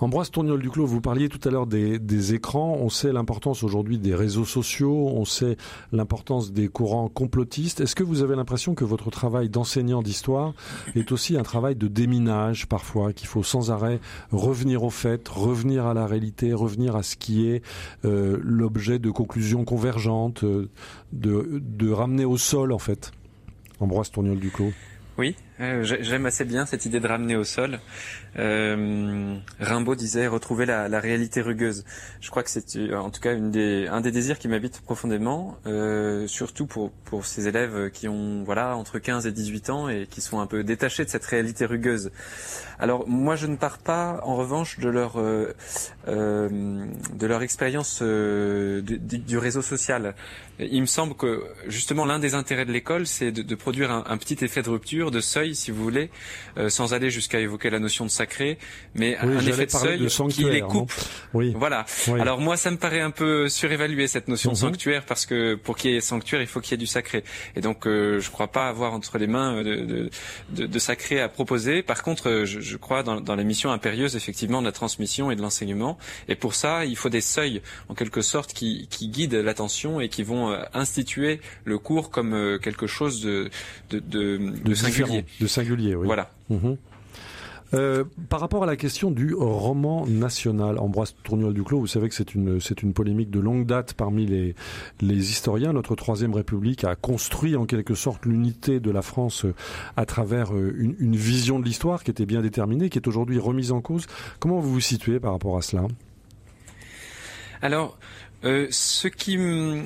Ambroise 0.00 0.30
Tourniol 0.30 0.60
Duclos, 0.60 0.86
vous 0.86 1.00
parliez 1.00 1.28
tout 1.28 1.40
à 1.48 1.50
l'heure 1.50 1.66
des, 1.66 1.98
des, 1.98 2.34
écrans. 2.34 2.76
On 2.80 2.88
sait 2.88 3.12
l'importance 3.12 3.62
aujourd'hui 3.62 3.98
des 3.98 4.14
réseaux 4.14 4.44
sociaux. 4.44 5.10
On 5.14 5.24
sait 5.24 5.56
l'importance 5.92 6.52
des 6.52 6.68
courants 6.68 7.08
complotistes. 7.08 7.80
Est-ce 7.80 7.94
que 7.94 8.04
vous 8.04 8.22
avez 8.22 8.36
l'impression 8.36 8.74
que 8.74 8.84
votre 8.84 9.10
travail 9.10 9.48
d'enseignant 9.48 10.02
d'histoire 10.02 10.54
est 10.94 11.12
aussi 11.12 11.36
un 11.36 11.42
travail 11.42 11.76
de 11.76 11.88
déminage 11.88 12.66
parfois, 12.66 13.12
qu'il 13.12 13.28
faut 13.28 13.42
sans 13.42 13.70
arrêt 13.70 14.00
revenir 14.30 14.84
aux 14.84 14.90
faits, 14.90 15.28
revenir 15.28 15.86
à 15.86 15.94
la 15.94 16.06
réalité, 16.06 16.52
revenir 16.52 16.96
à 16.96 17.02
ce 17.02 17.16
qui 17.16 17.48
est 17.48 17.62
euh, 18.04 18.38
l'objet 18.42 18.98
de 18.98 19.10
conclusions 19.10 19.64
convergentes, 19.64 20.44
euh, 20.44 20.68
de, 21.12 21.60
de 21.62 21.90
ramener 21.90 22.24
au 22.24 22.36
sol 22.36 22.72
en 22.72 22.78
fait? 22.78 23.12
Ambroise 23.80 24.10
Tourniol 24.10 24.38
Duclos. 24.38 24.72
Oui, 25.16 25.36
j'aime 25.58 26.26
assez 26.26 26.44
bien 26.44 26.66
cette 26.66 26.86
idée 26.86 27.00
de 27.00 27.08
ramener 27.08 27.34
au 27.34 27.44
sol. 27.44 27.80
Euh, 28.38 29.36
Rimbaud 29.58 29.96
disait 29.96 30.28
retrouver 30.28 30.66
la, 30.66 31.00
réalité 31.00 31.40
rugueuse. 31.40 31.84
Je 32.20 32.30
crois 32.30 32.42
que 32.42 32.50
c'est 32.50 32.76
euh, 32.76 32.98
en 32.98 33.10
tout 33.10 33.20
cas 33.20 33.32
un 33.32 34.00
des 34.00 34.10
désirs 34.12 34.38
qui 34.38 34.46
m'habite 34.48 34.80
profondément, 34.82 35.56
euh, 35.66 36.26
surtout 36.26 36.66
pour, 36.66 36.92
pour 36.92 37.26
ces 37.26 37.48
élèves 37.48 37.90
qui 37.90 38.08
ont 38.08 38.44
voilà 38.44 38.76
entre 38.76 38.98
15 38.98 39.26
et 39.26 39.32
18 39.32 39.70
ans 39.70 39.88
et 39.88 40.06
qui 40.08 40.20
sont 40.20 40.40
un 40.40 40.46
peu 40.46 40.62
détachés 40.62 41.04
de 41.04 41.10
cette 41.10 41.24
réalité 41.24 41.64
rugueuse. 41.66 42.12
Alors 42.78 43.08
moi 43.08 43.34
je 43.34 43.46
ne 43.48 43.56
pars 43.56 43.78
pas 43.78 44.20
en 44.22 44.36
revanche 44.36 44.78
de 44.78 44.88
leur 44.88 45.16
de 46.06 47.26
leur 47.26 47.42
expérience 47.42 48.02
du 48.02 49.38
réseau 49.38 49.62
social. 49.62 50.14
Il 50.60 50.80
me 50.80 50.86
semble 50.86 51.14
que 51.14 51.44
justement 51.66 52.04
l'un 52.04 52.18
des 52.18 52.34
intérêts 52.34 52.66
de 52.66 52.72
l'école 52.72 53.06
c'est 53.06 53.32
de, 53.32 53.54
produire 53.54 53.90
un 53.90 54.16
petit 54.16 54.44
effet 54.44 54.62
de 54.62 54.70
rupture, 54.70 55.10
de 55.10 55.20
seuil 55.20 55.47
si 55.54 55.70
vous 55.70 55.82
voulez, 55.82 56.10
euh, 56.56 56.68
sans 56.68 56.94
aller 56.94 57.10
jusqu'à 57.10 57.40
évoquer 57.40 57.70
la 57.70 57.78
notion 57.78 58.04
de 58.04 58.10
sacré, 58.10 58.58
mais 58.94 59.16
un 59.16 59.38
effet 59.38 59.66
de 59.66 60.08
seuil 60.08 60.28
qui 60.28 60.44
les 60.44 60.60
coupe. 60.60 60.92
Oui. 61.34 61.54
Voilà. 61.56 61.84
Alors 62.18 62.40
moi, 62.40 62.56
ça 62.56 62.70
me 62.70 62.76
paraît 62.76 63.00
un 63.00 63.10
peu 63.10 63.48
surévalué 63.48 64.06
cette 64.06 64.28
notion 64.28 64.50
de 64.52 64.56
mhm. 64.56 64.60
sanctuaire 64.60 65.04
parce 65.04 65.26
que 65.26 65.54
pour 65.54 65.76
qu'il 65.76 65.92
y 65.92 65.96
ait 65.96 66.00
sanctuaire, 66.00 66.40
il 66.40 66.46
faut 66.46 66.60
qu'il 66.60 66.72
y 66.72 66.74
ait 66.74 66.78
du 66.78 66.86
sacré. 66.86 67.24
Et 67.56 67.60
donc, 67.60 67.86
euh, 67.86 68.20
je 68.20 68.30
crois 68.30 68.48
pas 68.48 68.68
avoir 68.68 68.92
entre 68.92 69.18
les 69.18 69.26
mains 69.26 69.56
euh, 69.56 69.64
de, 69.64 70.10
de, 70.50 70.66
de, 70.66 70.78
sacré 70.78 71.20
à 71.20 71.28
proposer. 71.28 71.82
Par 71.82 72.02
contre, 72.02 72.28
euh, 72.28 72.44
je, 72.44 72.60
je 72.60 72.76
crois 72.76 73.02
dans, 73.02 73.20
dans 73.20 73.36
la 73.36 73.44
mission 73.44 73.70
impérieuse 73.70 74.16
effectivement 74.16 74.60
de 74.60 74.66
la 74.66 74.72
transmission 74.72 75.30
et 75.30 75.36
de 75.36 75.42
l'enseignement. 75.42 75.98
Et 76.28 76.34
pour 76.34 76.54
ça, 76.54 76.84
il 76.84 76.96
faut 76.96 77.08
des 77.08 77.20
seuils 77.20 77.62
en 77.88 77.94
quelque 77.94 78.22
sorte 78.22 78.52
qui, 78.52 78.88
qui 78.90 79.08
guident 79.08 79.34
l'attention 79.34 80.00
et 80.00 80.08
qui 80.08 80.22
vont 80.22 80.56
instituer 80.72 81.40
le 81.64 81.78
cours 81.78 82.10
comme 82.10 82.58
quelque 82.62 82.86
chose 82.86 83.20
de, 83.22 83.50
de, 83.90 83.98
de, 83.98 84.38
de 84.64 84.74
singulier. 84.74 85.24
De 85.40 85.46
singulier, 85.46 85.94
oui. 85.94 86.06
Voilà. 86.06 86.30
Mhm. 86.50 86.76
Euh, 87.74 88.04
par 88.30 88.40
rapport 88.40 88.62
à 88.62 88.66
la 88.66 88.76
question 88.76 89.10
du 89.10 89.34
roman 89.34 90.06
national, 90.06 90.78
Ambroise 90.78 91.14
Tourniol 91.22 91.52
Duclos, 91.52 91.80
vous 91.80 91.86
savez 91.86 92.08
que 92.08 92.14
c'est 92.14 92.34
une 92.34 92.60
c'est 92.60 92.82
une 92.82 92.94
polémique 92.94 93.30
de 93.30 93.40
longue 93.40 93.66
date 93.66 93.92
parmi 93.92 94.24
les 94.24 94.54
les 95.02 95.30
historiens. 95.30 95.74
Notre 95.74 95.94
troisième 95.94 96.32
République 96.32 96.84
a 96.84 96.96
construit 96.96 97.56
en 97.56 97.66
quelque 97.66 97.94
sorte 97.94 98.24
l'unité 98.24 98.80
de 98.80 98.90
la 98.90 99.02
France 99.02 99.44
à 99.98 100.06
travers 100.06 100.54
euh, 100.54 100.74
une, 100.78 100.96
une 100.98 101.16
vision 101.16 101.60
de 101.60 101.64
l'histoire 101.66 102.04
qui 102.04 102.10
était 102.10 102.26
bien 102.26 102.40
déterminée, 102.40 102.88
qui 102.88 102.98
est 102.98 103.06
aujourd'hui 103.06 103.38
remise 103.38 103.70
en 103.70 103.82
cause. 103.82 104.06
Comment 104.38 104.60
vous 104.60 104.72
vous 104.72 104.80
situez 104.80 105.20
par 105.20 105.32
rapport 105.32 105.58
à 105.58 105.62
cela? 105.62 105.82
Alors, 107.60 107.98
euh, 108.44 108.68
ce 108.70 109.08
qui, 109.08 109.36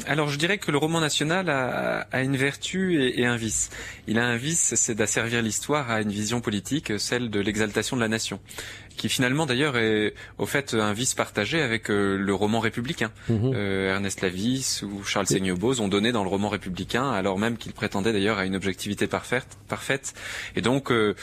alors 0.06 0.28
je 0.28 0.38
dirais 0.38 0.58
que 0.58 0.70
le 0.70 0.76
roman 0.76 1.00
national 1.00 1.48
a, 1.48 2.06
a 2.12 2.22
une 2.22 2.36
vertu 2.36 3.02
et, 3.02 3.20
et, 3.20 3.26
un 3.26 3.36
vice. 3.36 3.70
Il 4.06 4.18
a 4.18 4.26
un 4.26 4.36
vice, 4.36 4.74
c'est 4.76 4.94
d'asservir 4.94 5.40
l'histoire 5.40 5.90
à 5.90 6.02
une 6.02 6.10
vision 6.10 6.40
politique, 6.40 6.92
celle 6.98 7.30
de 7.30 7.40
l'exaltation 7.40 7.96
de 7.96 8.02
la 8.02 8.08
nation 8.08 8.40
qui 8.96 9.08
finalement 9.08 9.46
d'ailleurs 9.46 9.76
est 9.76 10.14
au 10.38 10.46
fait 10.46 10.74
un 10.74 10.92
vice 10.92 11.14
partagé 11.14 11.60
avec 11.60 11.90
euh, 11.90 12.16
le 12.16 12.34
roman 12.34 12.60
républicain. 12.60 13.10
Euh, 13.30 13.90
Ernest 13.90 14.20
Lavis 14.20 14.82
ou 14.82 15.04
Charles 15.04 15.26
Seignobos 15.26 15.80
ont 15.80 15.88
donné 15.88 16.12
dans 16.12 16.22
le 16.22 16.28
roman 16.28 16.48
républicain, 16.48 17.10
alors 17.10 17.38
même 17.38 17.56
qu'ils 17.56 17.72
prétendaient 17.72 18.12
d'ailleurs 18.12 18.38
à 18.38 18.46
une 18.46 18.56
objectivité 18.56 19.06
parfaite. 19.06 19.46
parfaite. 19.68 20.14
Et 20.56 20.60
donc 20.60 20.90
euh, 20.90 21.14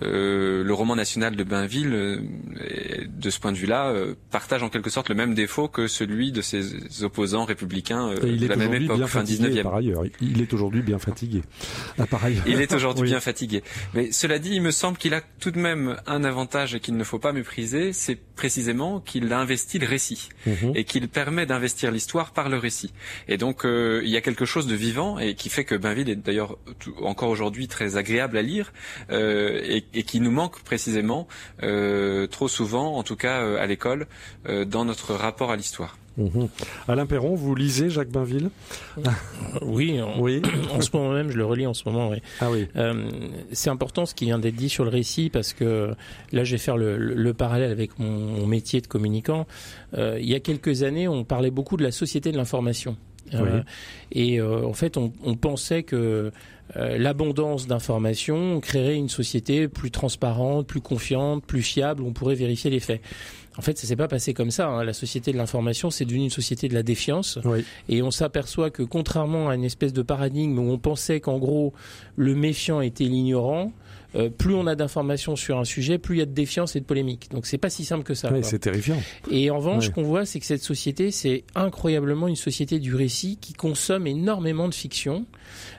le 0.00 0.72
roman 0.72 0.96
national 0.96 1.36
de 1.36 1.44
Bainville, 1.44 1.90
de 1.90 3.30
ce 3.30 3.40
point 3.40 3.52
de 3.52 3.56
vue-là, 3.56 3.94
partage 4.30 4.62
en 4.62 4.68
quelque 4.68 4.90
sorte 4.90 5.08
le 5.08 5.14
même 5.14 5.34
défaut 5.34 5.68
que 5.68 5.86
celui 5.86 6.32
de 6.32 6.42
ses 6.42 7.02
opposants 7.02 7.44
républicains 7.44 8.14
de 8.14 8.46
la 8.46 8.56
même 8.56 8.74
époque, 8.74 9.06
fin 9.06 9.22
19e. 9.22 9.62
Par 9.62 9.76
ailleurs, 9.76 10.04
il 10.20 10.40
est 10.40 10.52
aujourd'hui 10.52 10.82
bien 10.82 10.98
fatigué. 10.98 11.42
Ah, 11.98 12.06
par 12.06 12.24
ailleurs. 12.24 12.44
Il 12.46 12.60
est 12.60 12.72
aujourd'hui 12.72 13.08
bien 13.08 13.20
fatigué. 13.20 13.62
Mais 13.94 14.12
cela 14.12 14.38
dit, 14.38 14.54
il 14.54 14.62
me 14.62 14.70
semble 14.70 14.98
qu'il 14.98 15.14
a 15.14 15.20
tout 15.40 15.50
de 15.50 15.58
même 15.58 15.96
un 16.06 16.24
avantage 16.24 16.74
et 16.74 16.80
qu'il 16.80 16.96
ne 16.96 17.04
faut 17.04 17.17
pas 17.18 17.32
mépriser, 17.32 17.92
c'est 17.92 18.16
précisément 18.16 19.00
qu'il 19.00 19.32
investit 19.32 19.78
le 19.78 19.86
récit 19.86 20.28
mhm. 20.46 20.72
et 20.74 20.84
qu'il 20.84 21.08
permet 21.08 21.46
d'investir 21.46 21.90
l'histoire 21.90 22.32
par 22.32 22.48
le 22.48 22.56
récit. 22.56 22.92
Et 23.26 23.36
donc 23.36 23.64
euh, 23.64 24.00
il 24.04 24.10
y 24.10 24.16
a 24.16 24.20
quelque 24.20 24.44
chose 24.44 24.66
de 24.66 24.74
vivant 24.74 25.18
et 25.18 25.34
qui 25.34 25.48
fait 25.48 25.64
que 25.64 25.74
Bainville 25.74 26.08
est 26.08 26.16
d'ailleurs 26.16 26.58
encore 27.02 27.30
aujourd'hui 27.30 27.68
très 27.68 27.96
agréable 27.96 28.36
à 28.36 28.42
lire 28.42 28.72
euh, 29.10 29.60
et, 29.64 29.84
et, 29.94 30.02
qui 30.02 30.20
nous 30.20 30.30
manque 30.30 30.60
précisément 30.62 31.26
euh, 31.62 32.26
trop 32.26 32.48
souvent, 32.48 32.96
en 32.96 33.02
tout 33.02 33.16
cas 33.16 33.42
euh, 33.42 33.58
à 33.58 33.66
l'école, 33.66 34.06
euh, 34.48 34.64
dans 34.64 34.84
notre 34.84 35.14
rapport 35.14 35.50
à 35.50 35.56
l'histoire. 35.56 35.96
Mhm. 36.18 36.48
Alain 36.88 37.06
Perron, 37.06 37.34
vous 37.36 37.54
lisez 37.54 37.90
Jacques 37.90 38.10
Bainville 38.10 38.50
Oui, 39.62 40.02
en, 40.02 40.20
oui. 40.20 40.42
en 40.72 40.80
ce 40.80 40.90
moment 40.92 41.12
même, 41.12 41.30
je 41.30 41.36
le 41.36 41.44
relis 41.44 41.66
en 41.66 41.74
ce 41.74 41.88
moment. 41.88 42.10
Oui. 42.10 42.18
Ah 42.40 42.50
oui. 42.50 42.66
Euh, 42.76 43.08
c'est 43.52 43.70
important 43.70 44.04
ce 44.04 44.14
qui 44.14 44.24
vient 44.26 44.38
d'être 44.38 44.56
dit 44.56 44.68
sur 44.68 44.84
le 44.84 44.90
récit 44.90 45.30
parce 45.30 45.52
que 45.52 45.94
là, 46.32 46.44
je 46.44 46.52
vais 46.52 46.58
faire 46.58 46.76
le, 46.76 46.96
le 46.96 47.34
parallèle 47.34 47.70
avec 47.70 47.98
mon, 47.98 48.46
métier 48.46 48.80
de 48.80 48.86
communicant. 48.86 49.46
Euh, 49.96 50.18
il 50.20 50.28
y 50.28 50.34
a 50.34 50.40
quelques 50.40 50.82
années, 50.82 51.06
on 51.06 51.24
parlait 51.24 51.50
beaucoup 51.50 51.76
de 51.76 51.82
la 51.82 51.92
société 51.92 52.32
de 52.32 52.36
l'information. 52.36 52.96
et 54.10 54.40
en 54.40 54.72
fait, 54.72 54.96
on, 54.96 55.12
on 55.22 55.36
pensait 55.36 55.82
que 55.82 56.32
l'abondance 56.74 57.66
d'informations 57.66 58.60
créerait 58.60 58.96
une 58.96 59.08
société 59.08 59.68
plus 59.68 59.90
transparente, 59.90 60.66
plus 60.66 60.80
confiante, 60.80 61.44
plus 61.44 61.62
fiable, 61.62 62.02
où 62.02 62.06
on 62.06 62.12
pourrait 62.12 62.34
vérifier 62.34 62.70
les 62.70 62.80
faits. 62.80 63.00
En 63.58 63.60
fait, 63.60 63.76
ça 63.76 63.88
s'est 63.88 63.96
pas 63.96 64.06
passé 64.06 64.34
comme 64.34 64.52
ça. 64.52 64.68
Hein. 64.68 64.84
La 64.84 64.92
société 64.92 65.32
de 65.32 65.36
l'information, 65.36 65.90
c'est 65.90 66.04
devenu 66.04 66.22
une 66.22 66.30
société 66.30 66.68
de 66.68 66.74
la 66.74 66.84
défiance. 66.84 67.40
Et 67.88 68.02
on 68.02 68.12
s'aperçoit 68.12 68.70
que 68.70 68.84
contrairement 68.84 69.48
à 69.48 69.56
une 69.56 69.64
espèce 69.64 69.92
de 69.92 70.02
paradigme 70.02 70.58
où 70.58 70.70
on 70.70 70.78
pensait 70.78 71.18
qu'en 71.18 71.38
gros 71.38 71.74
le 72.16 72.36
méfiant 72.36 72.80
était 72.80 73.04
l'ignorant, 73.04 73.72
euh, 74.14 74.30
plus 74.30 74.54
on 74.54 74.66
a 74.68 74.76
d'informations 74.76 75.34
sur 75.34 75.58
un 75.58 75.64
sujet, 75.64 75.98
plus 75.98 76.16
il 76.16 76.18
y 76.20 76.22
a 76.22 76.26
de 76.26 76.32
défiance 76.32 76.76
et 76.76 76.80
de 76.80 76.84
polémique. 76.84 77.30
Donc 77.32 77.46
c'est 77.46 77.58
pas 77.58 77.68
si 77.68 77.84
simple 77.84 78.04
que 78.04 78.14
ça. 78.14 78.32
Oui, 78.32 78.40
c'est 78.42 78.60
terrifiant. 78.60 78.96
Et 79.30 79.50
en 79.50 79.58
revanche, 79.58 79.86
ce 79.86 79.90
qu'on 79.90 80.04
voit, 80.04 80.24
c'est 80.24 80.38
que 80.38 80.46
cette 80.46 80.62
société, 80.62 81.10
c'est 81.10 81.42
incroyablement 81.56 82.28
une 82.28 82.36
société 82.36 82.78
du 82.78 82.94
récit 82.94 83.38
qui 83.40 83.54
consomme 83.54 84.06
énormément 84.06 84.68
de 84.68 84.74
fiction, 84.74 85.26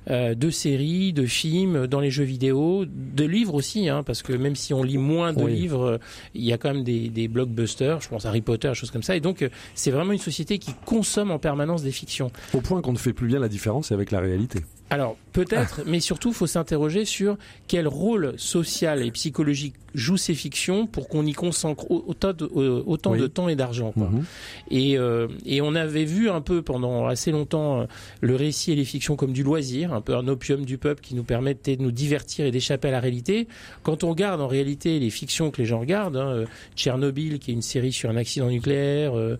euh, 0.10 0.36
de 0.36 0.50
séries, 0.50 1.14
de 1.14 1.26
films, 1.26 1.88
dans 1.88 2.00
les 2.00 2.12
jeux 2.12 2.24
vidéo, 2.24 2.86
de 2.86 3.26
livres 3.26 3.54
aussi, 3.54 3.90
hein, 3.90 4.04
parce 4.04 4.22
que 4.22 4.34
même 4.34 4.56
si 4.56 4.74
on 4.74 4.84
lit 4.84 4.98
moins 4.98 5.34
de 5.34 5.46
livres, 5.46 6.00
il 6.34 6.44
y 6.44 6.54
a 6.54 6.58
quand 6.58 6.74
même 6.74 6.84
des, 6.84 7.10
des 7.10 7.28
blockbusters, 7.28 8.02
je 8.02 8.10
pense 8.10 8.26
à 8.26 8.30
Harry 8.30 8.42
Potter, 8.42 8.72
choses 8.74 8.92
comme 8.92 9.04
ça. 9.04 9.16
Et 9.16 9.20
donc 9.20 9.48
c'est 9.76 9.92
vraiment 9.92 10.14
une 10.14 10.20
société 10.20 10.60
qui 10.60 10.74
consomme 10.86 11.32
en 11.32 11.40
permanence 11.40 11.84
des 11.84 11.92
fictions. 11.92 12.32
Au 12.54 12.62
point 12.62 12.82
qu'on 12.82 12.94
ne 12.94 12.98
fait 12.98 13.14
plus 13.14 13.28
bien 13.28 13.40
la 13.40 13.50
différence 13.50 13.92
avec 13.92 14.12
la 14.12 14.20
réalité. 14.20 14.60
Alors 14.90 15.18
peut-être, 15.34 15.82
mais 15.86 16.00
surtout, 16.00 16.30
il 16.30 16.36
faut 16.36 16.48
s'interroger 16.48 17.06
sur 17.06 17.38
quel 17.68 17.88
rôle 17.88 18.34
social 18.38 19.04
et 19.04 19.12
psychologique 19.12 19.76
jouent 19.94 20.18
ces 20.18 20.34
fictions 20.34 20.88
pour 20.88 21.08
qu'on 21.08 21.26
y 21.26 21.34
consacre 21.34 21.90
autant 21.90 22.34
de, 22.34 22.46
autant 22.46 23.16
de 23.16 23.28
temps 23.28 23.50
et 23.50 23.56
d'argent. 23.56 23.94
Mhm. 23.96 24.24
Et, 24.72 24.98
euh, 24.98 25.28
et 25.46 25.62
on 25.62 25.76
avait 25.76 26.06
vu 26.06 26.30
un 26.30 26.42
peu 26.42 26.62
pendant 26.62 27.08
assez 27.08 27.32
longtemps 27.32 27.82
euh, 27.82 27.86
le 28.22 28.36
récit 28.36 28.72
et 28.72 28.76
les 28.76 28.86
fictions 28.86 29.16
comme 29.16 29.32
du 29.32 29.44
loisir, 29.44 29.59
un 29.92 30.02
peu 30.02 30.16
un 30.16 30.28
opium 30.28 30.66
du 30.66 30.78
peuple 30.78 31.02
qui 31.02 31.16
nous 31.16 31.24
permettait 31.24 31.76
de 31.76 31.84
nous 31.84 31.92
divertir 31.92 32.46
et 32.46 32.52
d'échapper 32.52 32.88
à 32.88 32.92
la 32.92 33.00
réalité. 33.00 33.48
Quand 33.84 34.04
on 34.04 34.10
regarde 34.10 34.42
en 34.42 34.48
réalité 34.48 35.00
les 35.00 35.10
fictions 35.10 35.52
que 35.52 35.62
les 35.62 35.66
gens 35.66 35.80
regardent, 35.80 36.18
hein, 36.18 36.30
euh, 36.30 36.46
Tchernobyl 36.76 37.40
qui 37.40 37.52
est 37.52 37.54
une 37.54 37.62
série 37.62 37.92
sur 37.92 38.10
un 38.10 38.16
accident 38.16 38.50
nucléaire, 38.50 39.14
euh, 39.16 39.38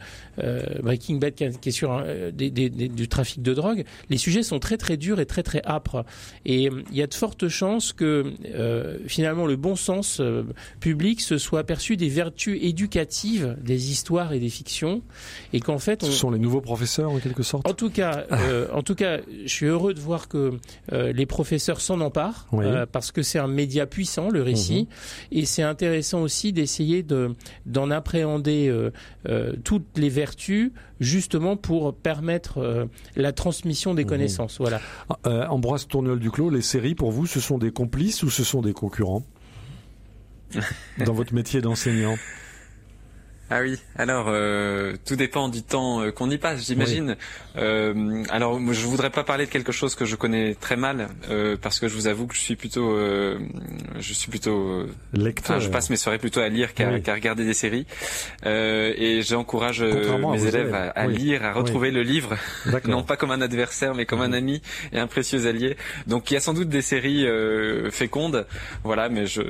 Breaking 0.82 1.18
Bad 1.18 1.34
qui 1.34 1.70
est 1.70 1.72
sur 1.72 1.92
un, 1.92 2.32
des, 2.32 2.50
des, 2.50 2.70
du 2.70 3.08
trafic 3.08 3.42
de 3.42 3.54
drogue, 3.54 3.86
les 4.10 4.18
sujets 4.18 4.44
sont 4.44 4.60
très 4.60 4.78
très 4.78 4.98
durs 4.98 5.20
et 5.20 5.26
très 5.26 5.44
très 5.44 5.62
âpre. 5.66 6.06
Et 6.46 6.70
euh, 6.70 6.84
il 6.92 6.98
y 6.98 7.02
a 7.02 7.08
de 7.08 7.14
fortes 7.14 7.48
chances 7.48 7.94
que 7.94 8.34
euh, 8.46 8.98
finalement 9.08 9.46
le 9.46 9.56
bon 9.56 9.76
sens 9.76 10.20
euh, 10.20 10.44
public 10.80 11.22
se 11.22 11.38
soit 11.38 11.60
aperçu 11.60 11.98
des 11.98 12.10
vertus 12.10 12.60
éducatives 12.62 13.58
des 13.62 13.92
histoires 13.92 14.34
et 14.34 14.40
des 14.40 14.50
fictions, 14.50 15.02
et 15.54 15.60
qu'en 15.60 15.80
fait, 15.80 16.04
ce 16.04 16.12
sont 16.12 16.32
les 16.32 16.40
nouveaux 16.40 16.62
professeurs 16.62 17.12
en 17.12 17.20
quelque 17.20 17.44
sorte? 17.44 17.68
En 17.68 17.74
tout 17.74 17.90
cas, 17.90 18.26
en 18.74 18.84
tout 18.84 18.96
cas, 18.96 19.20
je 19.46 19.48
suis 19.48 19.66
heureux 19.66 19.94
de 19.94 20.00
voir 20.00 20.09
que 20.28 20.54
les 20.92 21.26
professeurs 21.26 21.82
s'en 21.82 22.02
emparent 22.02 22.48
parce 22.92 23.12
que 23.12 23.22
c'est 23.22 23.40
un 23.40 23.48
média 23.48 23.86
puissant, 23.86 24.30
le 24.30 24.42
récit, 24.42 24.88
mhm. 25.32 25.40
et 25.40 25.46
c'est 25.46 25.64
intéressant 25.64 26.22
aussi 26.22 26.54
d'essayer 26.54 27.04
de 27.04 27.36
d'en 27.66 27.92
appréhender 27.92 28.74
toutes 29.64 29.98
les 29.98 30.10
vertus 30.10 30.72
justement 31.00 31.56
pour 31.56 31.96
permettre 31.96 32.88
la 33.16 33.32
transmission 33.32 33.94
des 33.94 34.04
mhm. 34.04 34.10
connaissances. 34.10 34.58
Voilà. 34.60 34.82
Euh, 35.26 35.46
Ambroise 35.48 35.88
Tourniol 35.88 36.20
Duclos, 36.20 36.50
les 36.50 36.62
séries 36.62 36.96
pour 36.96 37.12
vous, 37.12 37.26
ce 37.26 37.40
sont 37.40 37.58
des 37.58 37.72
complices 37.72 38.24
ou 38.24 38.30
ce 38.30 38.44
sont 38.44 38.62
des 38.62 38.74
concurrents? 38.74 39.24
Dans 41.06 41.14
votre 41.14 41.34
métier 41.34 41.62
d'enseignant 41.62 42.16
ah 43.52 43.62
oui, 43.62 43.80
alors 43.96 44.28
euh, 44.30 44.96
tout 45.06 45.16
dépend 45.16 45.50
du 45.50 45.64
temps 45.64 46.02
euh, 46.02 46.12
qu'on 46.12 46.30
y 46.30 46.38
passe, 46.38 46.66
j'imagine. 46.68 47.18
Euh, 47.58 48.24
alors 48.30 48.60
je 48.72 48.86
voudrais 48.86 49.10
pas 49.10 49.24
parler 49.24 49.48
de 49.48 49.52
quelque 49.52 49.72
chose 49.72 49.96
que 49.96 50.06
je 50.06 50.16
connais 50.16 50.54
très 50.54 50.76
mal 50.76 51.10
euh, 51.32 51.58
parce 51.60 51.80
que 51.80 51.88
je 51.88 51.96
vous 51.96 52.06
avoue 52.06 52.28
que 52.28 52.36
je 52.36 52.42
suis 52.42 52.56
plutôt, 52.56 52.92
euh, 52.92 53.40
je 54.00 54.14
suis 54.14 54.30
plutôt 54.30 54.86
lecteur. 55.14 55.60
je 55.60 55.70
passe 55.70 55.90
mes 55.90 55.96
soirées 55.96 56.20
plutôt 56.20 56.42
à 56.42 56.50
lire 56.50 56.76
qu'à 56.76 57.14
regarder 57.14 57.44
des 57.44 57.56
séries. 57.56 57.88
Et 58.46 59.22
j'encourage 59.24 59.82
mes 59.82 60.46
élèves 60.46 60.74
à, 60.74 61.08
lire, 61.08 61.44
à 61.44 61.54
retrouver 61.54 61.90
le 61.90 62.04
livre, 62.04 62.38
non 62.86 63.04
pas 63.04 63.18
comme 63.18 63.32
un 63.32 63.42
adversaire 63.42 63.96
mais 63.96 64.06
comme 64.06 64.22
un 64.22 64.34
ami 64.34 64.62
et 64.94 65.00
un 65.00 65.08
précieux 65.08 65.48
allié. 65.48 65.76
Donc 66.06 66.30
il 66.30 66.36
y 66.36 66.38
a 66.38 66.40
sans 66.40 66.54
doute 66.54 66.70
des 66.70 66.84
séries 66.84 67.26
fécondes, 67.92 68.46
voilà, 68.84 69.10
mais 69.10 69.26
je 69.26 69.42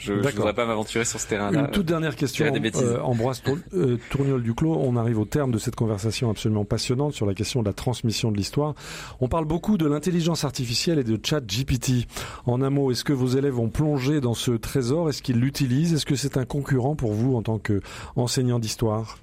je 0.00 0.14
ne 0.14 0.22
voudrais 0.22 0.54
pas 0.54 0.64
m'aventurer 0.64 1.04
sur 1.04 1.20
ce 1.20 1.26
terrain-là. 1.26 1.60
Une 1.60 1.70
toute 1.70 1.86
dernière 1.86 2.16
question, 2.16 2.46
euh, 2.46 2.98
Ambroise 3.30 3.42
euh, 3.74 3.98
Tourniol 4.10 4.42
Duclos. 4.42 4.76
On 4.76 4.96
arrive 4.96 5.18
au 5.18 5.24
terme 5.24 5.52
de 5.52 5.58
cette 5.58 5.76
conversation 5.76 6.30
absolument 6.30 6.64
passionnante 6.64 7.14
sur 7.14 7.26
la 7.26 7.34
question 7.34 7.62
de 7.62 7.66
la 7.66 7.72
transmission 7.72 8.32
de 8.32 8.36
l'histoire. 8.36 8.74
On 9.20 9.28
parle 9.28 9.44
beaucoup 9.44 9.78
de 9.78 9.86
l'intelligence 9.86 10.44
artificielle 10.44 10.98
et 10.98 11.04
de 11.04 11.18
chat 11.24 11.40
GPT. 11.40 12.06
En 12.46 12.62
un 12.62 12.70
mot, 12.70 12.90
est-ce 12.90 13.04
que 13.04 13.12
vos 13.12 13.28
élèves 13.28 13.58
ont 13.58 13.68
plongé 13.68 14.20
dans 14.20 14.34
ce 14.34 14.52
trésor? 14.52 15.08
Est-ce 15.08 15.22
qu'ils 15.22 15.38
l'utilisent? 15.38 15.94
Est-ce 15.94 16.06
que 16.06 16.16
c'est 16.16 16.36
un 16.36 16.44
concurrent 16.44 16.96
pour 16.96 17.12
vous 17.12 17.36
en 17.36 17.42
tant 17.42 17.58
qu'enseignant 17.58 18.58
d'histoire? 18.58 19.18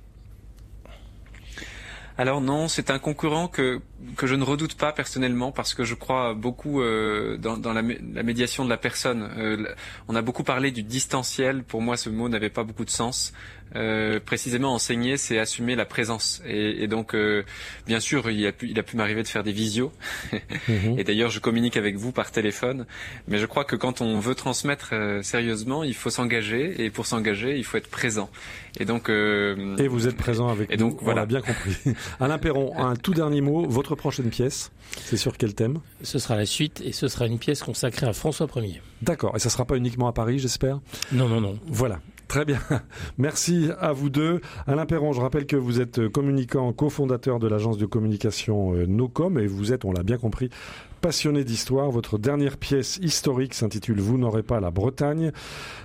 Alors 2.18 2.42
non, 2.42 2.68
c'est 2.68 2.90
un 2.90 2.98
concurrent 2.98 3.48
que 3.48 3.80
que 4.16 4.28
je 4.28 4.36
ne 4.36 4.44
redoute 4.44 4.76
pas 4.76 4.92
personnellement 4.92 5.52
parce 5.52 5.74
que 5.74 5.84
je 5.84 5.96
crois 5.96 6.34
beaucoup 6.34 6.82
euh, 6.82 7.38
dans, 7.38 7.58
dans 7.58 7.74
la, 7.74 7.82
la, 7.82 8.24
médiation 8.24 8.64
de 8.64 8.70
la 8.70 8.78
personne. 8.78 9.30
Euh, 9.38 9.74
on 10.08 10.16
a 10.16 10.22
beaucoup 10.22 10.44
parlé 10.44 10.72
du 10.72 10.84
distanciel. 10.84 11.64
Pour 11.64 11.82
moi, 11.82 11.98
ce 11.98 12.10
mot 12.10 12.30
n'avait 12.30 12.50
pas 12.50 12.64
beaucoup 12.64 12.86
de 12.86 12.90
sens. 12.90 13.34
Euh, 13.76 14.20
précisément 14.20 14.74
enseigner, 14.74 15.18
c'est 15.18 15.40
assumer 15.40 15.76
la 15.76 15.86
présence. 15.86 16.42
Et, 16.46 16.84
et 16.84 16.88
donc, 16.88 17.14
euh, 17.14 17.44
bien 17.86 18.00
sûr, 18.00 18.30
il 18.30 18.46
a 18.48 18.52
pu, 18.52 18.70
il 18.70 18.80
a 18.80 18.84
pu 18.84 18.96
m'arriver 18.96 19.24
de 19.24 19.28
faire 19.28 19.44
des 19.44 19.52
visios. 19.52 19.92
Mhm. 20.68 21.00
Et 21.00 21.04
d'ailleurs, 21.04 21.30
je 21.30 21.40
communique 21.40 21.78
avec 21.78 21.96
vous 21.96 22.12
par 22.12 22.32
téléphone. 22.32 22.86
Mais 23.28 23.38
je 23.38 23.46
crois 23.46 23.64
que 23.64 23.76
quand 23.76 24.02
on 24.02 24.20
veut 24.20 24.36
transmettre 24.36 24.90
euh, 24.92 25.22
sérieusement, 25.22 25.84
il 25.84 25.94
faut 25.94 26.10
s'engager. 26.10 26.84
Et 26.84 26.90
pour 26.90 27.06
s'engager, 27.06 27.58
il 27.58 27.64
faut 27.64 27.78
être 27.78 27.90
présent. 27.90 28.30
Et 28.80 28.86
donc. 28.86 29.10
et 29.10 29.88
vous 29.88 30.08
êtes 30.08 30.18
présent 30.18 30.50
avec 30.50 30.72
et 30.72 30.78
nous. 30.78 30.90
Donc, 30.90 31.00
voilà. 31.02 31.26
Bien 31.26 31.42
compris. 31.42 31.78
Alain 32.20 32.38
Perron, 32.38 32.78
un 32.78 32.96
tout 32.96 33.14
dernier 33.14 33.42
mot. 33.42 33.66
Votre 33.68 33.87
prochaine 33.96 34.30
pièce, 34.30 34.72
c'est 35.06 35.18
sur 35.18 35.38
quel 35.38 35.54
thème? 35.54 35.80
Ce 36.02 36.20
sera 36.20 36.36
la 36.36 36.46
suite 36.46 36.82
et 36.82 36.92
ce 36.92 37.08
sera 37.08 37.28
une 37.28 37.40
pièce 37.40 37.64
consacrée 37.64 38.08
à 38.08 38.14
François 38.14 38.48
Ier. 38.56 38.82
D'accord. 39.02 39.36
Et 39.36 39.40
ça 39.40 39.50
sera 39.50 39.66
pas 39.66 39.78
uniquement 39.78 40.08
à 40.08 40.14
Paris, 40.14 40.40
j'espère? 40.40 40.80
Non, 41.12 41.28
non, 41.28 41.42
non. 41.42 41.60
Voilà. 41.68 42.00
Très 42.28 42.44
bien. 42.44 42.60
Merci 43.18 43.70
à 43.80 43.94
vous 43.94 44.10
deux. 44.10 44.42
Alain 44.66 44.86
Perron, 44.86 45.14
je 45.14 45.22
rappelle 45.22 45.46
que 45.46 45.56
vous 45.56 45.80
êtes 45.80 46.10
communicant, 46.10 46.74
cofondateur 46.74 47.40
de 47.40 47.48
l'agence 47.48 47.78
de 47.78 47.86
communication 47.86 48.74
euh, 48.74 48.86
Nocom 48.86 49.40
et 49.40 49.48
vous 49.48 49.72
êtes, 49.72 49.86
on 49.86 49.94
l'a 49.94 50.04
bien 50.04 50.18
compris, 50.18 50.50
passionné 50.98 51.44
d'histoire. 51.44 51.90
Votre 51.92 52.18
dernière 52.18 52.58
pièce 52.58 53.00
historique 53.02 53.54
s'intitule 53.54 54.02
Vous 54.02 54.18
n'aurez 54.18 54.44
pas 54.44 54.60
la 54.60 54.72
Bretagne. 54.72 55.32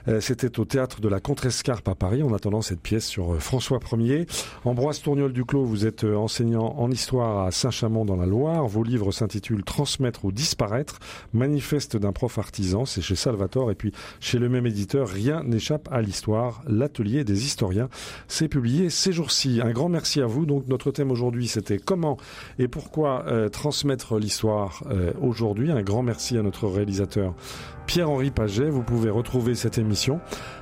Euh, 0.08 0.20
c'était 0.20 0.58
au 0.58 0.64
théâtre 0.64 1.00
de 1.00 1.08
la 1.08 1.20
Contrescarpe 1.20 1.86
à 1.88 1.94
Paris 1.94 2.22
en 2.22 2.32
attendant 2.34 2.62
cette 2.62 2.80
pièce 2.80 3.06
sur 3.06 3.34
euh, 3.34 3.38
François 3.38 3.78
Ier. 3.92 4.26
Ambroise 4.64 5.00
Tourniol 5.00 5.32
Duclos, 5.32 5.64
vous 5.64 5.86
êtes 5.86 6.04
euh, 6.04 6.16
enseignant 6.16 6.74
en 6.78 6.90
histoire 6.90 7.46
à 7.46 7.50
Saint-Chamond 7.50 8.04
dans 8.04 8.16
la 8.16 8.26
Loire. 8.26 8.66
Vos 8.66 8.82
livres 8.82 9.12
s'intitulent 9.12 9.64
Transmettre 9.64 10.24
ou 10.24 10.32
disparaître, 10.32 10.98
manifeste 11.32 11.96
d'un 11.96 12.12
prof 12.12 12.38
artisan, 12.38 12.84
c'est 12.84 13.02
chez 13.02 13.14
Salvatore 13.14 13.70
et 13.70 13.74
puis 13.74 13.92
chez 14.20 14.38
le 14.38 14.48
même 14.48 14.66
éditeur 14.66 15.08
Rien 15.08 15.42
n'échappe 15.44 15.88
à 15.92 16.00
l'histoire, 16.00 16.62
l'atelier 16.66 17.24
des 17.24 17.44
historiens. 17.44 17.88
C'est 18.28 18.48
publié 18.48 18.90
ces 18.90 19.12
jours-ci. 19.12 19.60
Un 19.62 19.72
grand 19.72 19.88
merci 19.88 20.20
à 20.20 20.26
vous. 20.26 20.46
Donc 20.46 20.66
notre 20.68 20.90
thème 20.90 21.10
aujourd'hui 21.10 21.46
c'était 21.48 21.78
comment 21.78 22.16
et 22.58 22.68
pourquoi 22.68 23.24
transmettre 23.52 24.18
l'histoire 24.18 24.82
aujourd'hui. 25.20 25.70
Un 25.70 25.82
grand 25.82 26.02
merci 26.02 26.38
à 26.38 26.42
notre 26.42 26.68
réalisateur 26.68 27.34
Pierre-Henri 27.86 28.30
Paget. 28.30 28.70
Vous 28.70 28.82
pouvez 28.82 29.10
retrouver 29.10 29.54
cette 29.54 29.78
émission 29.78 30.20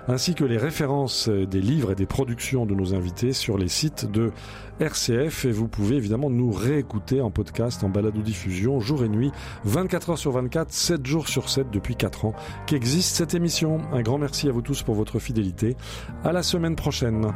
ainsi 0.09 0.35
que 0.35 0.45
les 0.45 0.57
références 0.57 1.29
des 1.29 1.61
livres 1.61 1.93
et 1.93 1.95
des 1.95 2.07
productions 2.07 2.67
de 2.67 2.75
nos 2.75 2.95
invités 2.95 3.33
sur 3.33 3.59
les 3.59 3.69
sites 3.69 4.11
de 4.11 4.33
RCF 4.81 5.45
et 5.45 5.53
vous 5.53 5.69
pouvez 5.69 5.97
évidemment 5.97 6.31
nous 6.31 6.51
réécouter 6.51 7.21
en 7.21 7.31
podcast, 7.31 7.85
en 7.85 7.89
balado 7.89 8.23
diffusion, 8.23 8.81
jour 8.81 9.05
et 9.05 9.09
nuit, 9.09 9.31
24 9.65 10.11
heures 10.11 10.19
sur 10.19 10.33
24, 10.33 10.73
7 10.73 11.07
jours 11.07 11.29
sur 11.29 11.49
7 11.49 11.71
depuis 11.71 11.97
4 11.97 12.25
ans 12.25 12.35
qu'existe 12.67 13.17
cette 13.17 13.35
émission. 13.35 13.81
Un 13.93 14.03
grand 14.03 14.19
merci 14.19 14.49
à 14.49 14.53
vous 14.53 14.63
tous 14.63 14.83
pour 14.83 14.95
votre 14.95 15.19
fidélité. 15.19 15.77
À 16.25 16.33
la 16.33 16.43
semaine 16.43 16.77
prochaine. 16.77 17.33